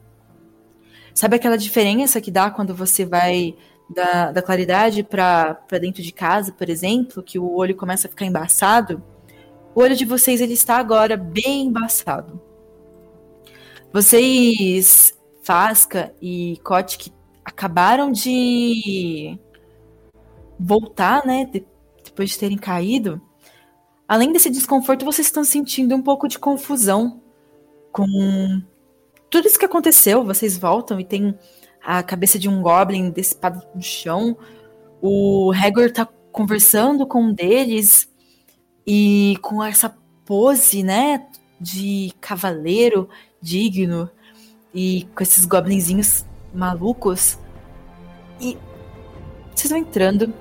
[1.13, 3.57] Sabe aquela diferença que dá quando você vai
[3.93, 8.25] da, da claridade para dentro de casa, por exemplo, que o olho começa a ficar
[8.25, 9.03] embaçado?
[9.75, 12.41] O olho de vocês ele está agora bem embaçado.
[13.93, 15.14] Vocês,
[15.45, 17.13] Fasca e Kotick,
[17.45, 19.39] acabaram de
[20.59, 21.45] voltar, né?
[21.45, 21.65] de-
[22.05, 23.21] depois de terem caído.
[24.09, 27.21] Além desse desconforto, vocês estão sentindo um pouco de confusão
[27.93, 28.63] com
[29.31, 30.25] tudo isso que aconteceu.
[30.25, 31.37] Vocês voltam e tem
[31.83, 34.37] a cabeça de um goblin despado no chão.
[35.03, 38.09] O Hagor tá conversando com um deles
[38.87, 41.27] e com essa pose, né,
[41.61, 43.09] de cavaleiro
[43.41, 44.11] digno
[44.75, 47.39] e com esses goblinzinhos malucos.
[48.41, 48.59] E
[49.55, 50.35] vocês vão entrando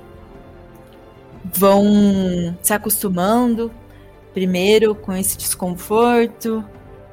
[1.44, 3.72] vão se acostumando
[4.34, 6.64] primeiro com esse desconforto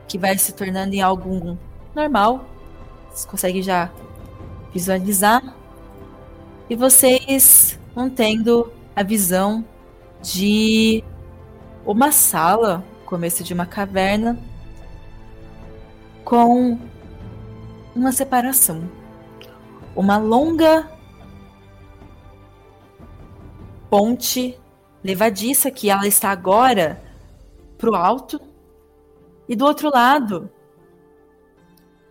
[0.07, 1.59] que vai se tornando em algo
[1.95, 2.49] normal.
[3.09, 3.91] Vocês conseguem já
[4.73, 5.43] visualizar.
[6.68, 9.64] E vocês vão tendo a visão
[10.23, 11.03] de
[11.85, 14.39] uma sala, começo de uma caverna,
[16.25, 16.79] com
[17.95, 18.88] uma separação.
[19.95, 20.88] Uma longa
[23.88, 24.59] ponte
[25.03, 27.03] levadiça que ela está agora
[27.76, 28.41] pro alto
[29.49, 30.51] e do outro lado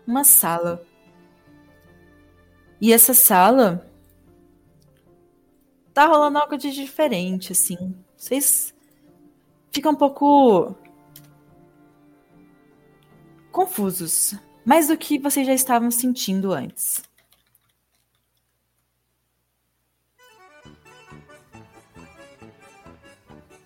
[0.06, 0.84] uma sala.
[2.82, 3.88] E essa sala
[5.94, 7.96] tá rolando algo de diferente assim.
[8.18, 8.74] Vocês
[9.72, 10.76] ficam um pouco
[13.52, 14.36] confusos,
[14.70, 17.02] mais do que vocês já estavam sentindo antes.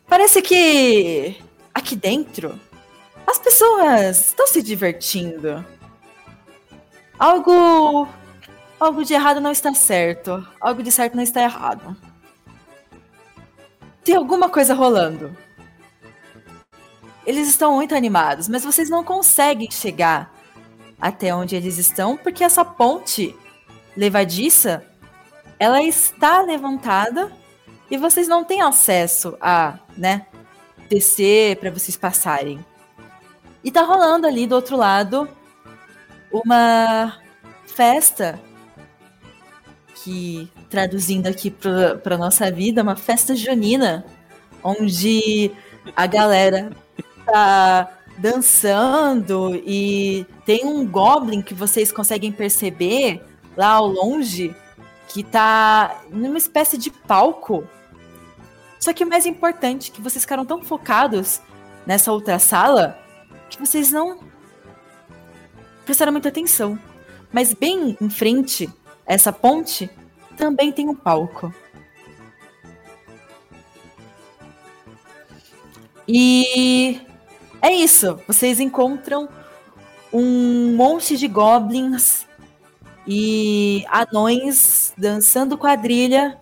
[0.08, 1.36] Parece que
[1.74, 2.58] aqui dentro
[3.28, 5.66] as pessoas estão se divertindo.
[7.20, 8.08] Algo
[8.80, 11.98] algo de errado não está certo, algo de certo não está errado.
[14.06, 15.36] Tem alguma coisa rolando.
[17.26, 20.33] Eles estão muito animados, mas vocês não conseguem chegar
[21.04, 23.36] até onde eles estão porque essa ponte
[23.94, 24.86] levadiça
[25.60, 27.30] ela está levantada
[27.92, 30.26] e vocês não têm acesso a, né,
[30.90, 32.66] descer para vocês passarem.
[33.62, 35.28] E tá rolando ali do outro lado
[36.32, 37.18] uma
[37.68, 38.40] festa
[39.96, 44.06] que traduzindo aqui para nossa vida, uma festa junina,
[44.64, 45.52] onde
[45.98, 46.72] a galera
[47.26, 53.24] tá dançando e tem um goblin que vocês conseguem perceber
[53.56, 54.56] lá ao longe
[55.08, 57.68] que tá numa espécie de palco.
[58.80, 61.42] Só que o mais importante, que vocês ficaram tão focados
[61.86, 63.00] nessa outra sala
[63.50, 64.20] que vocês não
[65.86, 66.78] prestaram muita atenção.
[67.32, 68.70] Mas bem em frente
[69.08, 69.90] a essa ponte
[70.38, 71.54] também tem um palco.
[76.08, 77.00] E
[77.64, 78.20] é isso.
[78.28, 79.28] Vocês encontram
[80.12, 82.28] um monte de goblins
[83.08, 86.38] e anões dançando quadrilha,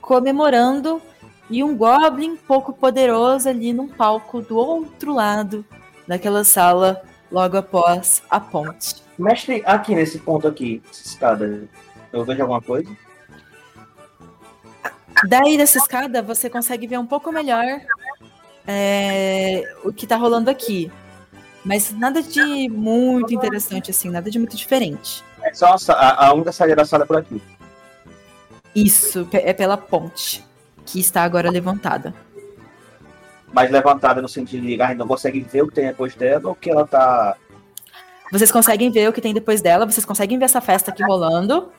[0.00, 1.00] comemorando,
[1.48, 5.64] e um goblin pouco poderoso ali num palco do outro lado
[6.08, 8.96] daquela sala, logo após a ponte.
[9.18, 11.68] Mestre, aqui nesse ponto aqui, escada,
[12.12, 12.90] eu vejo alguma coisa?
[15.28, 17.64] Daí dessa escada você consegue ver um pouco melhor
[18.66, 20.90] é, o que tá rolando aqui.
[21.64, 25.24] Mas nada de muito interessante, assim, nada de muito diferente.
[25.42, 27.40] É só a, a, única saída da sala é por aqui.
[28.74, 30.44] Isso, é pela ponte,
[30.84, 32.14] que está agora levantada.
[33.52, 36.48] Mas levantada no sentido de a gente não consegue ver o que tem depois dela
[36.48, 37.36] ou que ela tá.
[38.30, 41.70] Vocês conseguem ver o que tem depois dela, vocês conseguem ver essa festa aqui rolando.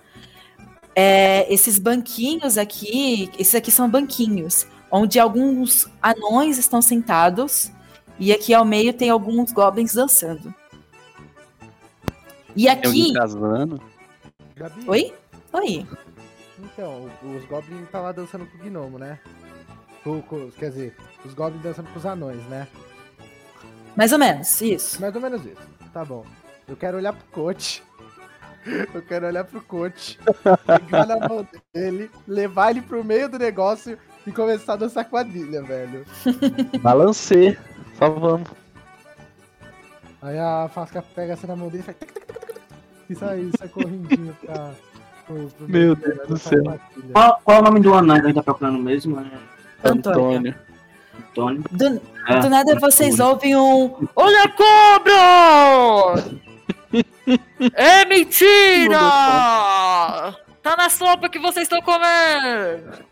[0.96, 4.66] É, esses banquinhos aqui, esses aqui são banquinhos,
[4.96, 7.72] onde alguns anões estão sentados,
[8.18, 10.54] e aqui ao meio tem alguns goblins dançando.
[12.56, 13.14] E aqui.
[13.14, 13.82] casando.
[14.88, 15.14] Oi?
[15.52, 15.86] Oi.
[16.60, 19.20] Então, os goblins tá lá dançando com o gnomo, né?
[20.04, 22.68] Com- com- quer dizer, os goblins dançando com os anões, né?
[23.96, 25.02] Mais ou menos, isso.
[25.02, 25.62] Mais ou menos isso.
[25.94, 26.26] Tá bom.
[26.68, 27.84] Eu quero olhar pro coach.
[28.94, 30.18] Eu quero olhar pro coach,
[30.66, 33.96] pegar na mão dele, levar ele pro meio do negócio
[34.28, 36.06] e começar a dançar quadrilha, velho.
[36.82, 37.58] Balancê.
[37.98, 38.48] Só vamos.
[40.22, 41.98] Aí a Fasca pega assim na mão dele e faz.
[43.10, 44.72] E sai, sai correndinho pra.
[45.28, 46.64] Pro, pro Meu Deus do céu.
[47.14, 49.20] Qual, qual é o nome do anão que a gente tá procurando mesmo?
[49.20, 50.56] É Antônio.
[51.30, 51.64] Antônio.
[51.72, 53.32] Do, Ah, do nada vocês Antônio.
[53.34, 54.08] ouvem um.
[54.16, 56.24] Olha a cobra!
[57.74, 59.00] É mentira!
[60.62, 63.04] Tá na sopa que vocês estão comendo!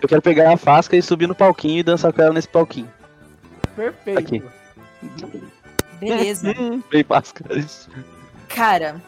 [0.00, 2.90] Eu quero pegar a fasca e subir no palquinho e dançar com ela nesse palquinho.
[3.74, 4.18] Perfeito.
[4.18, 4.42] Aqui.
[5.98, 6.54] Beleza.
[6.90, 7.44] Bem fasca.
[8.48, 9.02] Cara,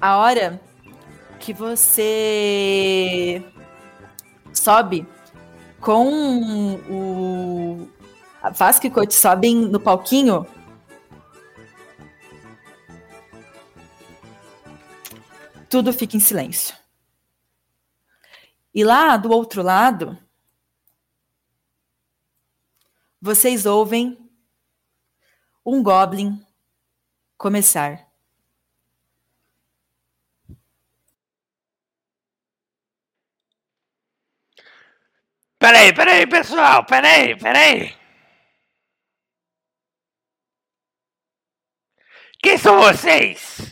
[0.00, 0.60] a hora
[1.38, 3.42] que você
[4.52, 5.06] sobe
[5.80, 7.88] com o.
[8.42, 10.46] A Vasco e Coach sobem no palquinho.
[15.68, 16.74] Tudo fica em silêncio.
[18.78, 20.16] E lá do outro lado,
[23.20, 24.16] vocês ouvem
[25.66, 26.40] um goblin
[27.36, 28.08] começar.
[35.58, 37.96] Peraí, peraí, pessoal, peraí, peraí.
[42.40, 43.67] Quem são vocês?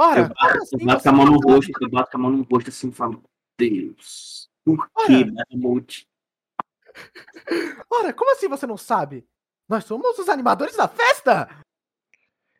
[0.00, 2.30] Ora, Eu bato, eu bato com a mão no rosto, eu bato com a mão
[2.30, 3.20] no rosto assim e falo,
[3.58, 6.08] Deus, por que Battlemote?
[7.90, 9.26] ora, como assim você não sabe?
[9.68, 11.48] Nós somos os animadores da festa!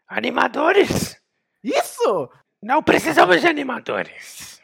[0.08, 1.16] Animadores?
[1.62, 2.28] Isso!
[2.60, 4.60] Não precisamos de animadores.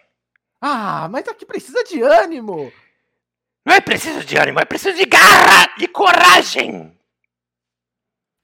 [0.61, 2.73] Ah, mas aqui precisa de ânimo!
[3.65, 6.99] Não é preciso de ânimo, é preciso de garra e coragem.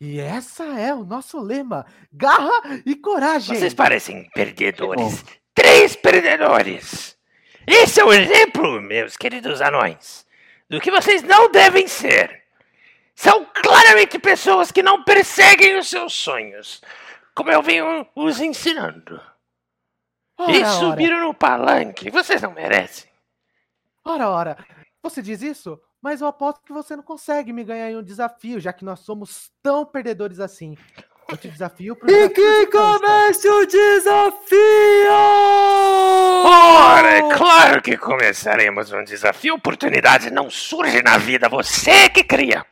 [0.00, 3.56] E essa é o nosso lema: garra e coragem!
[3.56, 5.24] Vocês parecem perdedores.
[5.54, 7.18] Três perdedores.
[7.66, 10.26] Esse é o exemplo, meus queridos anões,
[10.68, 12.42] do que vocês não devem ser.
[13.14, 16.80] São claramente pessoas que não perseguem os seus sonhos,
[17.34, 19.20] como eu venho os ensinando.
[20.38, 20.70] Ora, e ora.
[20.70, 22.10] subiram no palanque.
[22.10, 23.10] Vocês não merecem.
[24.02, 24.66] Ora, ora,
[25.02, 28.60] você diz isso, mas eu aposto que você não consegue me ganhar em um desafio,
[28.60, 30.76] já que nós somos tão perdedores assim.
[31.30, 34.58] Eu te desafio pro E desafio que comece o desafio!
[36.44, 39.54] Ora, é claro que começaremos um desafio.
[39.54, 42.66] Oportunidade não surge na vida, você que cria.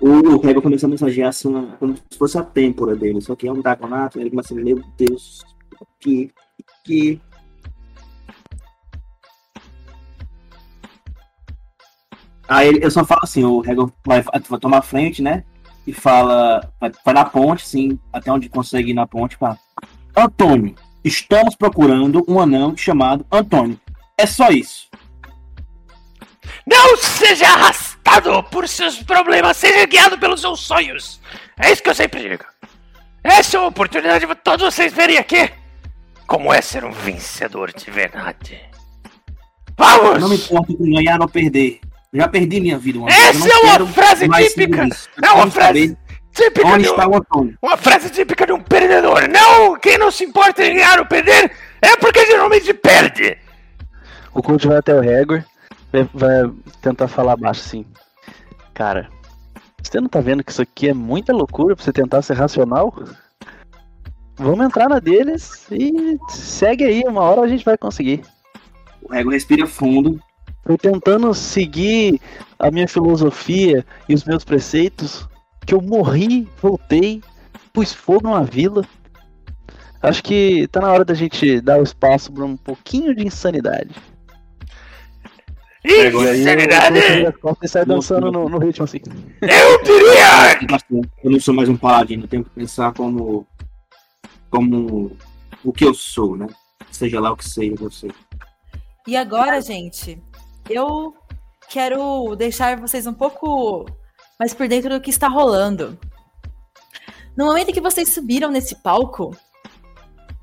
[0.00, 3.52] O Rego começa a mensagear assim, como se fosse a têmpora dele, só que é
[3.52, 5.42] um draconato, ele começa, meu Deus,
[5.98, 6.30] que,
[6.84, 7.20] que...
[12.48, 15.44] Aí ele- eu só falo assim, o Rego vai, vai tomar frente, né?
[15.86, 19.58] E fala, vai, vai na ponte, assim, até onde consegue ir na ponte, fala,
[20.16, 23.78] Antônio, estamos procurando um anão chamado Antônio.
[24.16, 24.88] É só isso.
[26.66, 31.20] Não seja arrastado por seus problemas, seja guiado pelos seus sonhos.
[31.58, 32.44] É isso que eu sempre digo.
[33.22, 35.50] Essa é uma oportunidade para todos vocês verem aqui
[36.26, 38.60] como é ser um vencedor de verdade.
[39.76, 40.20] Vamos!
[40.20, 41.80] Não me importa ganhar ou perder.
[42.14, 43.18] Já perdi minha vida uma vez.
[43.20, 44.88] eu Essa é uma frase típica.
[45.22, 45.98] É uma frase saber
[46.32, 47.58] típica Onde de um- está o Antônio?
[47.60, 49.28] Uma frase típica de um perdedor.
[49.28, 51.50] Não, quem não se importa em ganhar ou perder
[51.82, 53.36] é porque geralmente perde.
[54.32, 55.44] O coach vai até o Hagrid,
[55.92, 57.84] vai, vai tentar falar baixo assim.
[58.72, 59.08] Cara,
[59.82, 62.92] você não tá vendo que isso aqui é muita loucura pra você tentar ser racional?
[64.36, 68.22] Vamos entrar na deles e segue aí, uma hora a gente vai conseguir.
[69.02, 70.18] O Rego respira fundo.
[70.64, 72.20] Foi tentando seguir
[72.58, 75.28] a minha filosofia e os meus preceitos
[75.66, 77.22] que eu morri, voltei,
[77.72, 78.84] pus fogo numa vila.
[80.02, 83.94] Acho que tá na hora da gente dar o espaço pra um pouquinho de insanidade.
[85.84, 86.98] Insanidade?
[86.98, 89.00] eu- eu- eu- E sai dançando no, no ritmo assim.
[89.42, 90.58] Eu diria!
[91.22, 93.46] Eu não sou mais um paladino, tenho que pensar como.
[94.50, 95.14] como
[95.62, 96.46] o que eu sou, né?
[96.90, 98.08] Seja lá o que seja você.
[99.06, 100.18] E agora, gente,
[100.68, 101.14] eu
[101.68, 103.86] quero deixar vocês um pouco
[104.38, 105.98] mais por dentro do que está rolando.
[107.36, 109.36] No momento que vocês subiram nesse palco,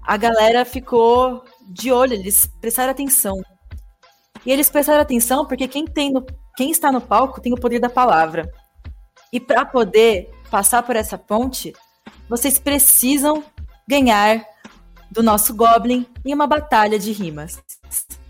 [0.04, 3.42] a galera ficou de olho, eles prestaram atenção.
[4.46, 6.26] E eles prestaram atenção porque quem, tem no,
[6.56, 8.52] quem está no palco tem o poder da palavra.
[9.32, 11.74] E para poder passar por essa ponte,
[12.28, 13.44] vocês precisam
[13.88, 14.46] ganhar
[15.10, 17.62] do nosso Goblin em uma batalha de rimas.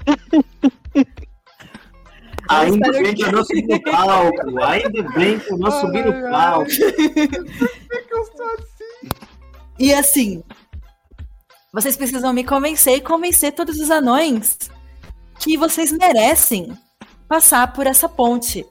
[2.59, 4.63] Ainda bem que eu não subi no palco.
[4.63, 6.71] Ainda bem que eu não subi no palco.
[9.79, 10.43] E assim,
[11.73, 14.57] vocês precisam me convencer e convencer todos os anões
[15.39, 16.77] que vocês merecem
[17.27, 18.65] passar por essa ponte.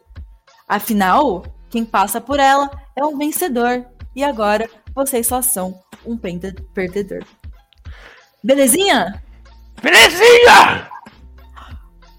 [0.68, 3.86] Afinal, quem passa por ela é um vencedor.
[4.14, 7.24] E agora vocês só são um perdedor.
[8.42, 9.22] Belezinha?
[9.82, 10.88] Belezinha!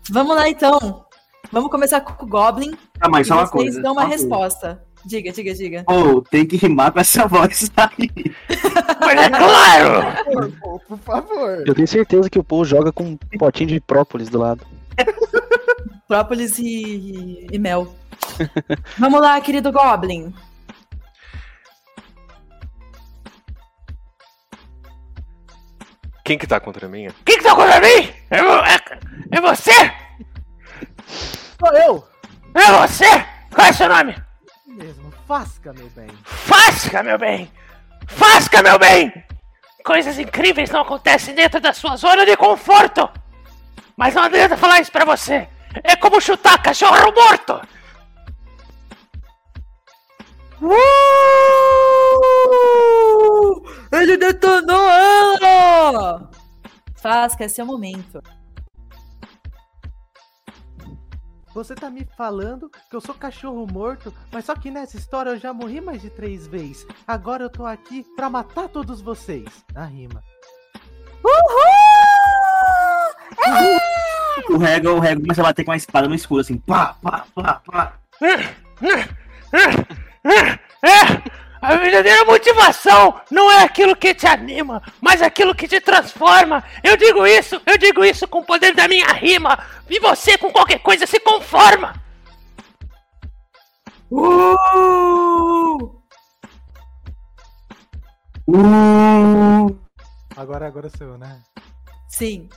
[0.09, 1.05] Vamos lá então.
[1.51, 2.73] Vamos começar com o Goblin.
[2.99, 4.23] Ah, mas só uma vocês coisa, dão uma só uma coisa.
[4.23, 4.83] resposta.
[5.05, 5.83] Diga, diga, diga.
[5.83, 8.09] Pô, tem que rimar com essa voz aí.
[8.99, 10.53] Mas é claro!
[10.87, 11.63] Por favor.
[11.67, 14.65] Eu tenho certeza que o Paul joga com um potinho de própolis do lado.
[16.07, 17.95] Própolis e, e mel.
[18.99, 20.33] Vamos lá, querido Goblin.
[26.23, 27.07] Quem que tá contra mim?
[27.25, 28.09] Quem que tá contra mim?
[28.29, 29.71] É, é- é você?
[31.59, 32.07] Sou eu!
[32.53, 33.25] É você?
[33.53, 34.15] Qual é seu nome?
[34.65, 36.09] Mesmo, Fasca, meu bem.
[36.23, 37.51] Fasca, meu bem!
[38.07, 39.13] Fasca, meu bem!
[39.83, 43.09] Coisas incríveis não acontecem dentro da sua zona de conforto!
[43.95, 45.47] Mas não adianta falar isso pra você!
[45.83, 47.61] É como chutar cachorro morto!
[50.61, 50.81] Uh!
[53.91, 56.29] Ele detonou ela!
[56.95, 58.21] Fasca, esse é o momento.
[61.53, 65.39] Você tá me falando que eu sou cachorro morto, mas só que nessa história eu
[65.39, 66.87] já morri mais de três vezes.
[67.05, 69.65] Agora eu tô aqui pra matar todos vocês.
[69.73, 70.23] Na rima.
[74.49, 77.25] O Rego, o Rego começa a bater com a espada no escuro, assim, pá, pá,
[77.35, 77.93] pá, pá.
[81.61, 81.65] É!
[81.65, 86.63] A verdadeira motivação não é aquilo que te anima, mas aquilo que te transforma.
[86.83, 89.59] Eu digo isso, eu digo isso com o poder da minha rima.
[89.89, 91.93] E você com qualquer coisa se conforma.
[100.35, 101.41] Agora, agora sou eu, né?
[102.09, 102.49] Sim.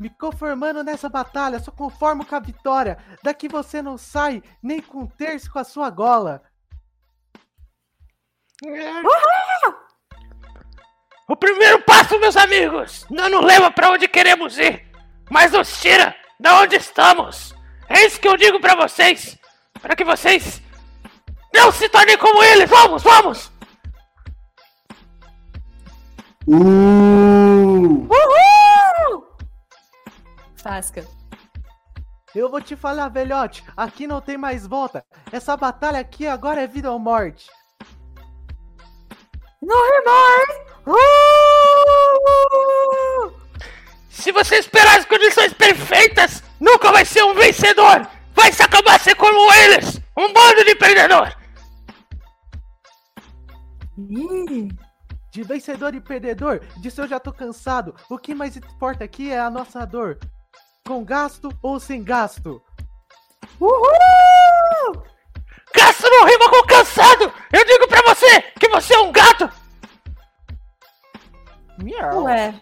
[0.00, 2.96] Me conformando nessa batalha, só conformo com a vitória.
[3.22, 6.42] Daqui você não sai nem com um terço com a sua gola.
[11.26, 14.86] O primeiro passo, meus amigos, não nos leva pra onde queremos ir,
[15.30, 17.54] mas nos tira da onde estamos.
[17.88, 19.38] É isso que eu digo pra vocês,
[19.80, 20.60] para que vocês
[21.54, 22.68] não se tornem como eles.
[22.68, 23.50] Vamos, vamos!
[26.46, 28.06] Uh!
[28.08, 29.26] Uhul!
[30.56, 31.06] Fasca.
[32.34, 35.04] Eu vou te falar, velhote, aqui não tem mais volta.
[35.32, 37.48] Essa batalha aqui agora é vida ou morte.
[39.62, 40.60] Não rimar!
[44.08, 48.08] Se você esperar as condições perfeitas, nunca vai ser um vencedor.
[48.34, 51.34] Vai se acabar ser como eles, um bando de perdedor.
[55.30, 57.94] De vencedor e perdedor, disso eu já tô cansado.
[58.08, 60.18] O que mais importa aqui é a nossa dor.
[60.86, 62.62] Com gasto ou sem gasto?
[63.60, 65.04] Uhul!
[65.80, 67.32] Gasto não rima com cansado.
[67.50, 69.50] Eu digo pra você que você é um gato.
[72.22, 72.54] Ué.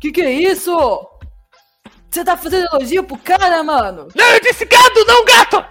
[0.00, 0.74] Que que é isso?
[2.10, 4.08] Você tá fazendo elogio pro cara, mano?
[4.14, 5.62] Não, eu disse gado, não gato.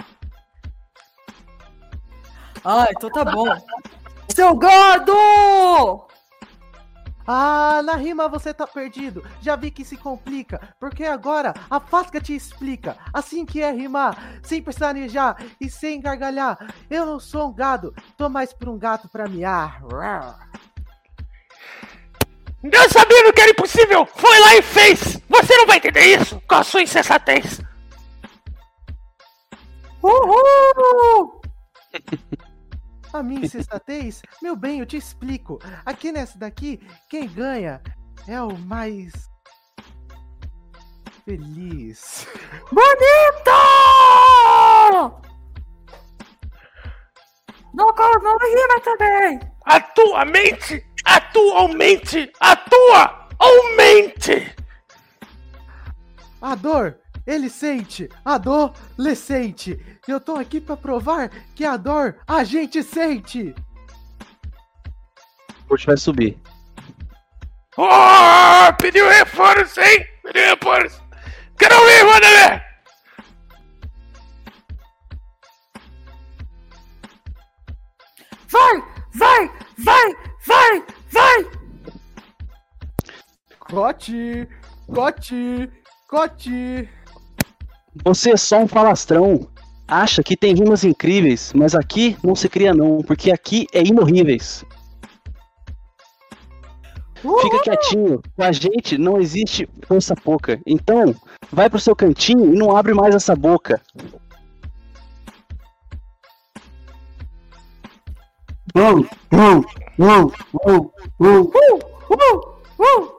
[2.64, 3.46] Ah, então tá bom.
[4.30, 5.14] Seu gado!
[7.28, 9.26] Ah, na rima você tá perdido.
[9.42, 12.98] Já vi que se complica, porque agora a Fasca te explica.
[13.14, 16.58] Assim que é rimar, sem pestanejar e sem gargalhar.
[16.90, 19.82] Eu não sou um gado, tô mais pra um gato pra miar.
[22.64, 25.20] Deus sabendo que era impossível, foi lá e fez.
[25.30, 27.62] Você não vai entender isso com a sua insensatez.
[30.02, 31.42] Uhul!
[33.16, 34.22] A minha insensatez?
[34.44, 35.58] Meu bem, eu te explico.
[35.86, 37.82] Aqui nessa daqui, quem ganha
[38.28, 39.14] é o mais.
[41.24, 42.28] feliz.
[42.72, 43.52] Bonito!
[47.74, 49.40] Não, não rima também!
[49.66, 54.32] A tua mente, atualmente, atua, aumente.
[54.32, 54.56] A ele sente.
[56.42, 57.00] A dor,
[58.98, 59.80] lhe sente.
[60.08, 63.56] Eu tô aqui pra provar que a dor a gente sente.
[65.70, 66.38] O vai subir.
[67.78, 70.06] Oh, pediu reforço, hein?
[70.24, 71.04] Pediu reforço.
[71.58, 72.66] Quero ouvir, Wanderlei.
[78.52, 78.82] vai,
[79.14, 80.16] vai, vai,
[80.46, 81.46] vai, vai.
[83.60, 84.48] Cote,
[84.94, 85.70] cote,
[86.08, 86.90] cote.
[88.04, 89.48] Você é só um falastrão.
[89.88, 94.66] Acha que tem rimas incríveis, mas aqui não se cria não, porque aqui é imorríveis.
[97.42, 100.60] Fica quietinho, com a gente não existe força pouca.
[100.66, 101.16] Então,
[101.52, 103.82] vai pro seu cantinho e não abre mais essa boca.
[108.76, 109.66] Uou, uou,
[110.00, 110.34] uou,
[110.66, 111.52] uou, uou.
[112.10, 113.16] Uh, uh, uh,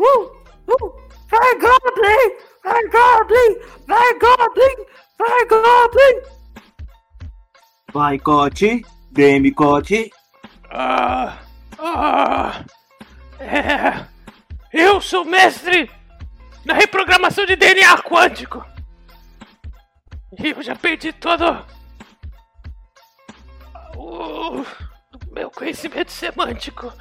[0.00, 0.24] uh,
[0.68, 0.92] uh.
[1.30, 2.53] Vai, Goblin!
[2.64, 3.58] Vai, Goblin!
[3.86, 4.86] Vai, Goblin!
[5.18, 6.22] Vai, Goblin!
[7.92, 8.82] Vai, Cote.
[9.12, 10.10] Game, Cote.
[10.70, 11.38] Ah,
[11.78, 12.64] ah,
[13.38, 14.06] é,
[14.72, 15.88] eu sou mestre
[16.64, 18.64] na reprogramação de DNA quântico.
[20.36, 21.64] E eu já perdi todo
[23.96, 24.64] o
[25.30, 26.92] meu conhecimento semântico.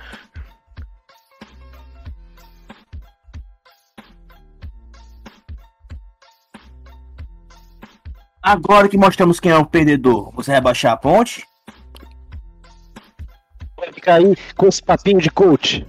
[8.44, 11.48] Agora que mostramos quem é o perdedor, você vai baixar a ponte?
[13.78, 15.88] Vai ficar aí com esse papinho de coach.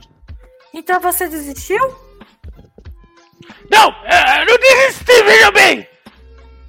[0.73, 1.81] Então você desistiu?
[3.69, 5.89] Não, é, não desisti, veja bem!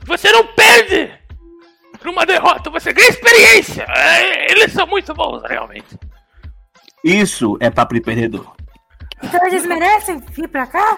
[0.08, 1.14] Você não perde
[2.04, 3.86] numa derrota, você ganha experiência!
[3.88, 6.00] É, eles são muito bons, realmente.
[7.04, 8.56] Isso é papo de perdedor.
[9.24, 10.98] Então eles merecem vir pra cá?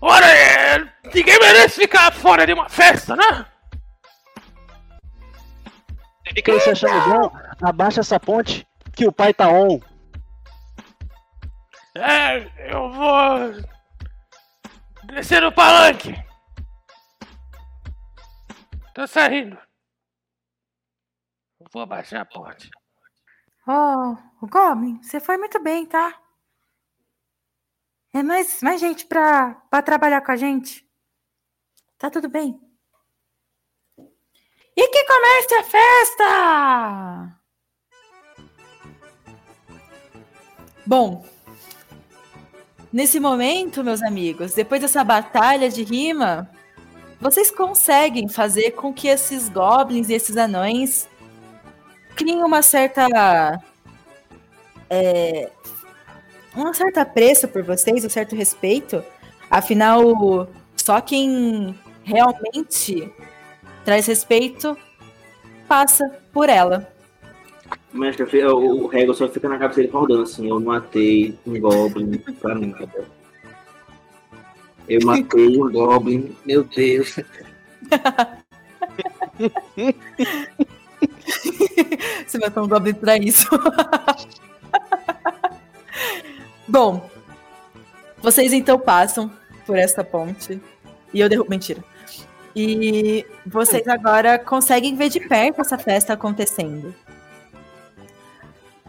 [0.00, 0.78] Ora, é,
[1.14, 3.46] ninguém merece ficar fora de uma festa, né?
[6.34, 9.80] Fica aí se achando bom, abaixa essa ponte que o pai tá on.
[11.94, 13.52] É, eu vou
[15.04, 16.14] descer no palanque.
[18.94, 19.56] Tô saindo.
[21.72, 22.70] Vou abaixar a ponte.
[23.66, 26.14] Oh, o Goblin, você foi muito bem, tá?
[28.16, 30.82] É mais, mais gente pra trabalhar com a gente.
[31.98, 32.58] Tá tudo bem.
[34.74, 37.40] E que comece a festa!
[40.86, 41.26] Bom,
[42.90, 46.50] nesse momento, meus amigos, depois dessa batalha de rima,
[47.20, 51.06] vocês conseguem fazer com que esses goblins e esses anões
[52.14, 53.60] criem uma certa.
[54.88, 55.52] É,
[56.56, 59.02] um certo apreço por vocês, um certo respeito.
[59.50, 61.74] Afinal, só quem
[62.04, 63.12] realmente
[63.84, 64.76] traz respeito
[65.68, 66.90] passa por ela.
[67.92, 68.24] Mas o
[68.56, 73.04] o Rego só fica na cabeça dele rodando assim, eu matei um Goblin pra nada.
[74.88, 77.16] Eu matei um Goblin, meu Deus.
[82.26, 83.48] Você ter um Goblin pra isso.
[86.68, 87.08] Bom,
[88.18, 89.30] vocês então passam
[89.64, 90.60] por essa ponte.
[91.12, 91.50] E eu derrubo.
[91.50, 91.82] Mentira.
[92.54, 96.94] E vocês agora conseguem ver de perto essa festa acontecendo.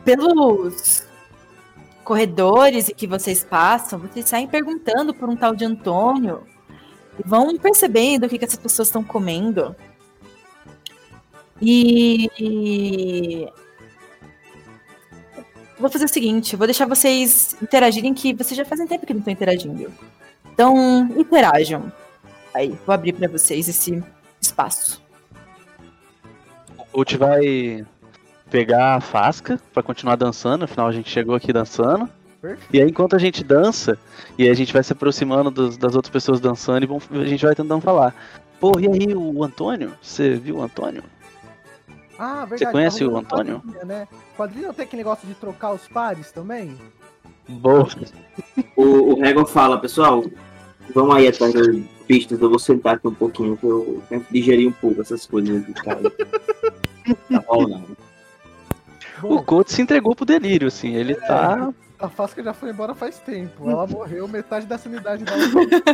[0.03, 1.05] Pelos
[2.03, 6.43] corredores e que vocês passam, vocês saem perguntando por um tal de Antônio.
[7.19, 9.75] E vão percebendo o que, que essas pessoas estão comendo.
[11.61, 13.51] E
[15.79, 19.19] vou fazer o seguinte, vou deixar vocês interagirem, que vocês já fazem tempo que não
[19.19, 19.91] estão interagindo.
[20.53, 21.91] Então, interajam.
[22.53, 24.03] Aí, vou abrir para vocês esse
[24.41, 25.01] espaço.
[26.77, 27.85] O coach vai
[28.49, 32.09] pegar a fasca pra continuar dançando, afinal a gente chegou aqui dançando.
[32.71, 33.97] E aí, enquanto a gente dança,
[34.37, 37.45] e a gente vai se aproximando dos- das outras pessoas dançando, e vão- a gente
[37.45, 38.15] vai tentando falar.
[38.59, 39.93] Pô, e aí, o Antônio?
[40.01, 41.03] Você viu o Antônio?
[42.17, 42.71] Ah, verdade.
[42.71, 43.61] conhece tá o Antônio?
[43.61, 44.07] Quadrilha, né?
[44.35, 46.75] Quadrilha não tem aquele negócio de trocar os pares também?
[47.47, 47.87] Boa.
[48.75, 50.23] O, o Rego fala, pessoal,
[50.93, 51.67] vamos aí atrás das
[52.07, 55.25] pistas, eu vou sentar aqui um pouquinho, que eu tenho que digerir um pouco essas
[55.25, 56.11] coisas de casa.
[57.29, 57.97] tá rolando.
[59.23, 61.73] O coach se entregou pro delírio, assim, ele tá.
[61.99, 63.69] A Fasca já foi embora faz tempo.
[63.69, 65.39] Ela morreu, metade da sanidade dela.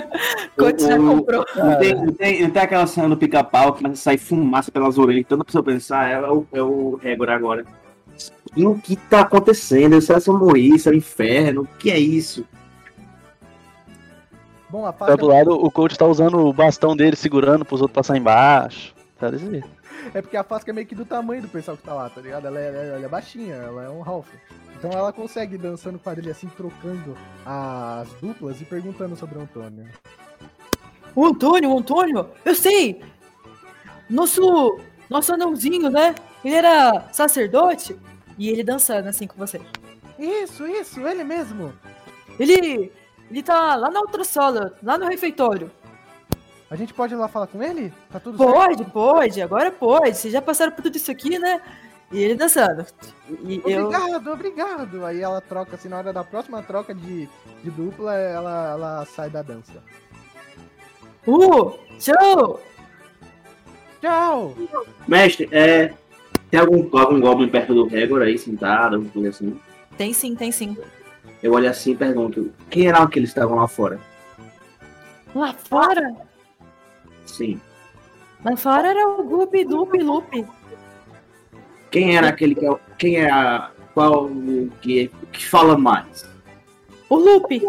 [0.57, 1.45] Coach já comprou.
[1.55, 4.71] Não tem, não, tem, não tem aquela cena do pica-pau que começa a sair fumaça
[4.71, 7.65] pelas orelhas, tanta pessoa pensar, é, o, é o Régor agora.
[8.55, 9.99] E o que tá acontecendo?
[10.01, 10.75] Será que eu morri?
[10.75, 11.61] Isso é o inferno?
[11.61, 12.45] O que é isso?
[14.69, 17.81] Bom, a Tá Fasca do lado, o coach tá usando o bastão dele, segurando pros
[17.81, 18.93] outros passar embaixo.
[19.19, 19.69] Tá desse jeito.
[20.13, 22.19] é porque a Fasca é meio que do tamanho do pessoal que tá lá, tá
[22.19, 22.47] ligado?
[22.47, 24.27] Ela é, ela é baixinha, ela é um Ralph.
[24.84, 27.15] Então ela consegue dançando quadrilha assim, trocando
[27.45, 29.89] as duplas e perguntando sobre o Antônio.
[31.15, 33.01] O Antônio, o Antônio, eu sei!
[34.10, 34.77] Nosso.
[35.10, 36.14] Nosso anãozinho, né?
[36.43, 37.97] Ele era sacerdote
[38.38, 39.61] e ele dançando assim com você.
[40.19, 41.73] Isso, isso, ele mesmo.
[42.38, 42.91] Ele.
[43.31, 45.72] Ele tá lá na outra sala, lá no refeitório.
[46.69, 47.93] A gente pode ir lá falar com ele?
[48.11, 48.51] Tá tudo certo?
[48.51, 50.18] Pode, pode, agora pode.
[50.18, 51.61] Vocês já passaram por tudo isso aqui, né?
[52.14, 52.85] E ele dançando.
[53.44, 53.88] E eu.
[53.88, 55.06] Obrigado, obrigado.
[55.06, 57.27] Aí ela troca, assim, na hora da próxima troca de,
[57.64, 59.84] de dupla, ela, ela sai da dança.
[61.26, 61.73] Uh!
[61.99, 62.61] Show!
[63.99, 64.56] Tchau!
[65.07, 65.94] Mestre, é.
[66.52, 69.60] Tem algum, algum Goblin perto do Regor aí, sentado, alguma coisa assim?
[69.98, 70.77] Tem sim, tem sim.
[71.41, 73.99] Eu olho assim e pergunto: quem eram aqueles que estavam lá fora?
[75.34, 76.15] Lá fora?
[77.26, 77.60] Sim.
[78.45, 80.45] Lá fora era o Gup, Dup, Lupe.
[81.94, 82.76] Quem era aquele que é.
[82.98, 83.70] Quem é a.
[83.94, 86.26] Qual o que, que fala mais?
[87.07, 87.61] O Lupe.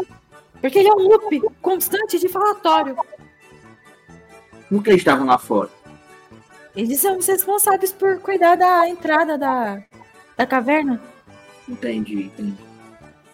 [0.63, 2.97] Porque ele é um loop constante de falatório.
[4.71, 5.69] Por que eles estavam lá fora?
[6.75, 9.83] Eles são os responsáveis por cuidar da entrada da,
[10.39, 10.99] da caverna.
[11.69, 12.57] Entendi, entendi.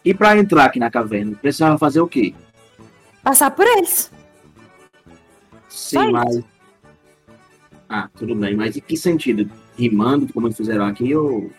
[0.04, 2.34] E pra entrar aqui na caverna, precisava fazer o quê?
[3.22, 4.10] Passar por eles.
[5.68, 6.40] Sim, Só mas.
[7.88, 9.48] Ah, tudo bem, mas em que sentido?
[9.80, 11.50] Rimando, como eles fizeram aqui, ou.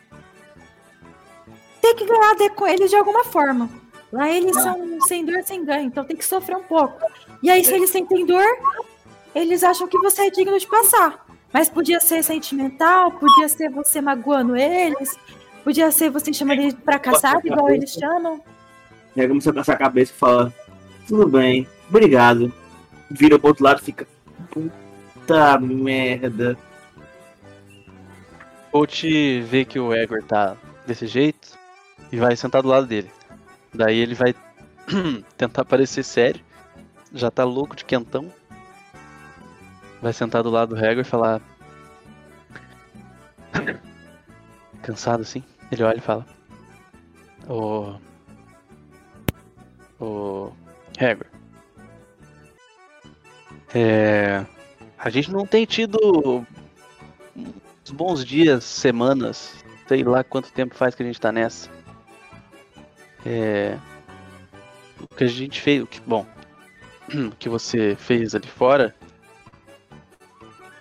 [1.82, 3.68] Tem que ganhar com eles de alguma forma.
[4.12, 7.00] Lá eles são sem dor, sem ganho, então tem que sofrer um pouco.
[7.42, 8.46] E aí, se eles sentem dor,
[9.34, 11.26] eles acham que você é digno de passar.
[11.52, 15.18] Mas podia ser sentimental, podia ser você magoando eles,
[15.64, 18.42] podia ser você chamando eles de fracassado, igual eles chamam.
[19.16, 20.54] Pega começa a coçar a cabeça e fala:
[21.08, 22.54] Tudo bem, obrigado.
[23.10, 24.08] Vira pro outro lado e fica.
[24.52, 26.58] Puta merda.
[28.72, 30.56] Coach vê que o Egor tá
[30.88, 31.60] desse jeito
[32.10, 33.12] e vai sentar do lado dele.
[33.74, 34.34] Daí ele vai
[35.38, 36.42] tentar parecer sério.
[37.14, 38.32] Já tá louco de quentão.
[40.02, 41.42] Vai sentar do lado do Egor e falar.
[44.82, 45.44] Cansado assim.
[45.70, 46.26] Ele olha e fala:
[47.50, 47.96] Ô.
[50.00, 50.52] Ô.
[50.98, 51.28] Egor.
[53.76, 54.46] É.
[54.98, 56.46] A gente não tem tido
[57.92, 59.54] bons dias, semanas,
[59.88, 61.70] sei lá quanto tempo faz que a gente tá nessa.
[63.26, 63.78] É.
[65.00, 66.26] O que a gente fez, o que, bom,
[67.14, 68.96] o que você fez ali fora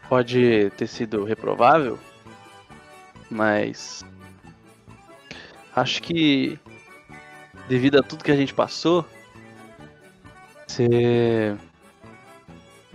[0.08, 1.98] pode ter sido reprovável,
[3.30, 4.04] mas
[5.74, 6.58] acho que
[7.68, 9.06] devido a tudo que a gente passou,
[10.66, 11.56] você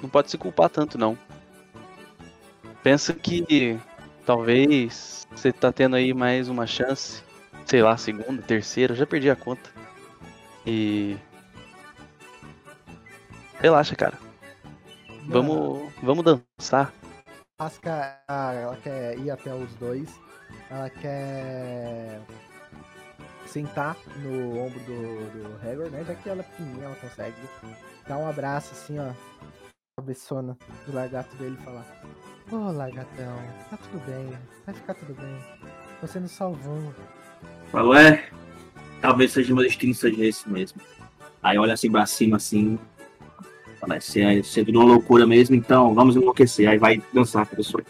[0.01, 1.17] não pode se culpar tanto não.
[2.83, 3.79] Pensa que
[4.26, 7.23] talvez você tá tendo aí mais uma chance,
[7.65, 9.69] sei lá, segunda, terceira, já perdi a conta.
[10.65, 11.15] E
[13.60, 14.18] relaxa, cara.
[15.27, 16.93] Vamos, vamos dançar.
[17.57, 20.10] Asca, ah, ela quer ir até os dois.
[20.69, 22.19] Ela quer
[23.47, 26.03] sentar no ombro do, do Hagor, né?
[26.06, 27.35] Já que ela é pequenininha, ela consegue
[28.07, 29.11] dar um abraço assim, ó.
[29.97, 31.85] Cabeçona do lagarto dele falar:
[32.51, 33.38] Ô lagartão,
[33.69, 35.39] tá tudo bem, vai ficar tudo bem.
[36.01, 36.93] Você nos salvou.
[37.72, 38.30] Falou, é.
[38.99, 40.81] Talvez seja destino seja esse mesmo.
[41.41, 42.77] Aí olha assim pra cima assim.
[43.80, 46.67] Fala, você, você virou uma loucura mesmo, então vamos enlouquecer.
[46.67, 47.81] Aí vai dançar com a pessoa.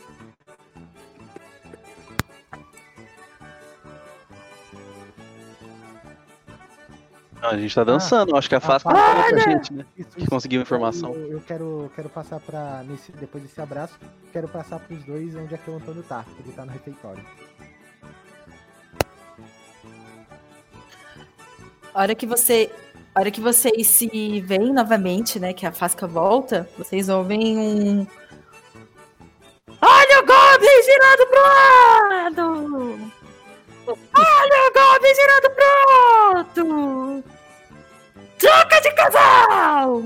[7.46, 9.86] Não, a gente tá dançando, acho que a Fasca Ah, não falou pra gente, né?
[9.96, 11.14] Que conseguiu informação.
[11.14, 12.82] Eu, eu quero, quero passar pra.
[12.84, 13.94] Nesse, depois desse abraço,
[14.34, 16.26] quero passar pros dois onde é que o Antônio tá.
[16.40, 17.24] Ele tá no refeitório.
[21.94, 22.72] A hora que você.
[23.14, 25.54] A hora que vocês se veem novamente, né?
[25.54, 28.08] Que a Fasca volta, vocês ouvem um.
[29.82, 31.42] Olha o Goblin girando pro
[32.10, 33.12] lado!
[34.18, 37.35] Olha o Goblin girando pro outro!
[38.46, 40.04] Troca de casal!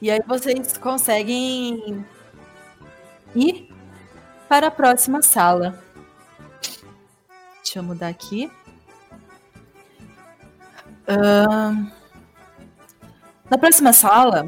[0.00, 2.06] E aí vocês conseguem
[3.34, 3.74] ir
[4.48, 5.82] para a próxima sala.
[7.56, 8.48] Deixa eu mudar aqui.
[11.08, 11.90] Ahn,
[13.50, 14.46] na próxima sala,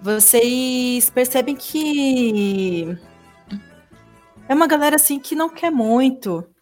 [0.00, 2.98] vocês percebem que
[4.48, 6.55] é uma galera assim que não quer muito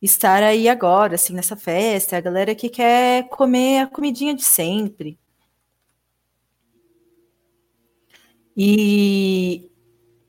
[0.00, 2.16] estar aí agora, assim, nessa festa.
[2.16, 5.18] É a galera que quer comer a comidinha de sempre.
[8.56, 9.70] E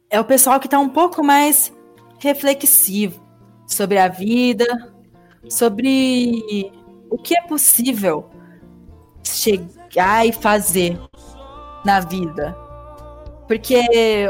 [0.09, 1.73] é o pessoal que está um pouco mais
[2.19, 3.23] reflexivo
[3.67, 4.65] sobre a vida,
[5.49, 6.71] sobre
[7.09, 8.29] o que é possível
[9.23, 10.99] chegar e fazer
[11.83, 12.55] na vida.
[13.47, 13.81] Porque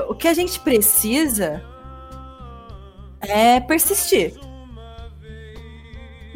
[0.08, 1.62] o que a gente precisa
[3.20, 4.34] é persistir.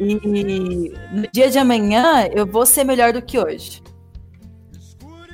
[0.00, 3.82] E no dia de amanhã eu vou ser melhor do que hoje.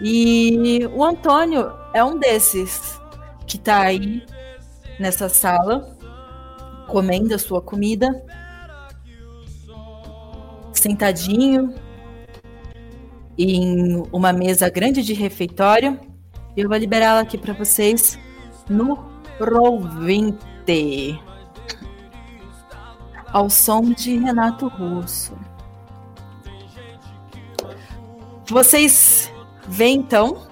[0.03, 2.99] E o Antônio é um desses
[3.47, 4.23] que tá aí
[4.99, 5.97] nessa sala,
[6.89, 8.09] comendo a sua comida,
[10.73, 11.75] sentadinho
[13.37, 15.99] em uma mesa grande de refeitório.
[16.57, 18.19] Eu vou liberá-la aqui para vocês
[18.69, 18.99] no
[19.39, 21.30] Roll20.
[23.33, 25.33] Ao som de Renato Russo.
[28.49, 29.33] Vocês
[29.69, 30.43] veem então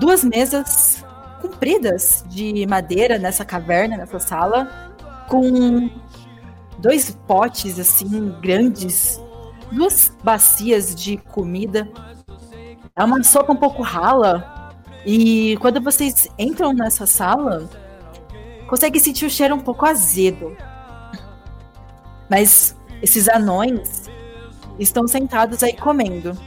[0.00, 1.04] duas mesas
[1.40, 4.92] compridas de madeira nessa caverna, nessa sala,
[5.28, 5.88] com
[6.78, 9.20] dois potes assim grandes,
[9.70, 11.88] duas bacias de comida.
[12.96, 14.74] É uma sopa um pouco rala.
[15.06, 17.68] E quando vocês entram nessa sala,
[18.68, 20.56] consegue sentir o cheiro um pouco azedo.
[22.30, 24.08] Mas esses anões
[24.78, 26.38] estão sentados aí comendo.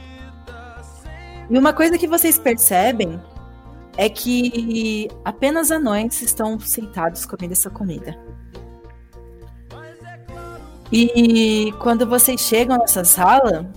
[1.50, 3.20] E uma coisa que vocês percebem
[3.96, 8.16] é que apenas anões estão sentados comendo essa comida.
[10.90, 13.70] E quando vocês chegam nessa sala,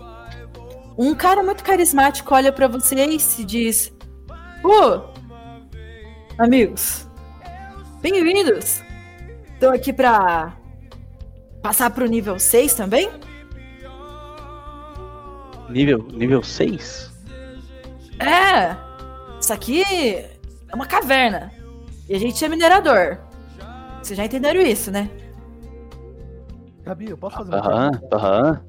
[0.98, 3.94] um cara muito carismático olha para vocês e diz:
[4.64, 5.02] oh,
[6.38, 7.05] amigos,
[8.12, 8.84] bem-vindos.
[9.56, 10.56] Estou aqui para
[11.64, 13.10] passar pro nível 6 também?
[15.70, 17.12] Nível, nível 6?
[18.20, 18.78] É!
[19.42, 21.52] Isso aqui é uma caverna.
[22.08, 23.18] E a gente é minerador.
[24.04, 25.10] Vocês já entenderam isso, né?
[26.84, 28.16] Gabi, eu posso fazer uma Aham, pergunta?
[28.18, 28.62] aham.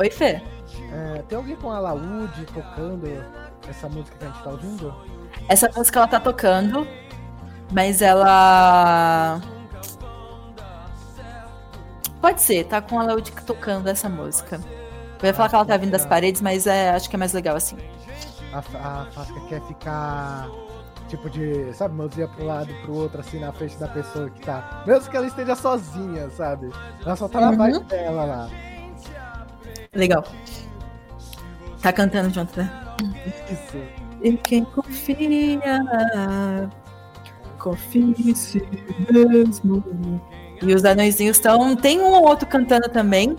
[0.00, 0.40] Oi, Fê.
[0.90, 3.06] É, tem alguém com alaúde tocando
[3.68, 4.94] essa música que a gente tá ouvindo?
[5.50, 6.86] Essa música ela tá tocando,
[7.72, 9.40] mas ela.
[12.20, 14.60] Pode ser, tá com a Laud tocando essa música.
[15.22, 17.32] Eu ia falar que ela tá vindo das paredes, mas é, acho que é mais
[17.32, 17.76] legal assim.
[18.52, 20.48] A, a Fasca quer ficar
[21.08, 24.82] tipo de, sabe, mãozinha pro lado pro outro, assim, na frente da pessoa que tá.
[24.86, 26.70] Mesmo que ela esteja sozinha, sabe?
[27.04, 27.56] Ela só tá na Uhum.
[27.56, 28.50] vibe dela lá.
[29.94, 30.24] Legal.
[31.82, 32.70] Tá cantando junto, né?
[33.50, 33.78] Isso.
[34.22, 35.60] E quem confia,
[37.58, 38.62] confia em si
[39.10, 39.82] mesmo.
[40.62, 41.76] E os anõezinhos estão.
[41.76, 43.36] Tem um ou outro cantando também.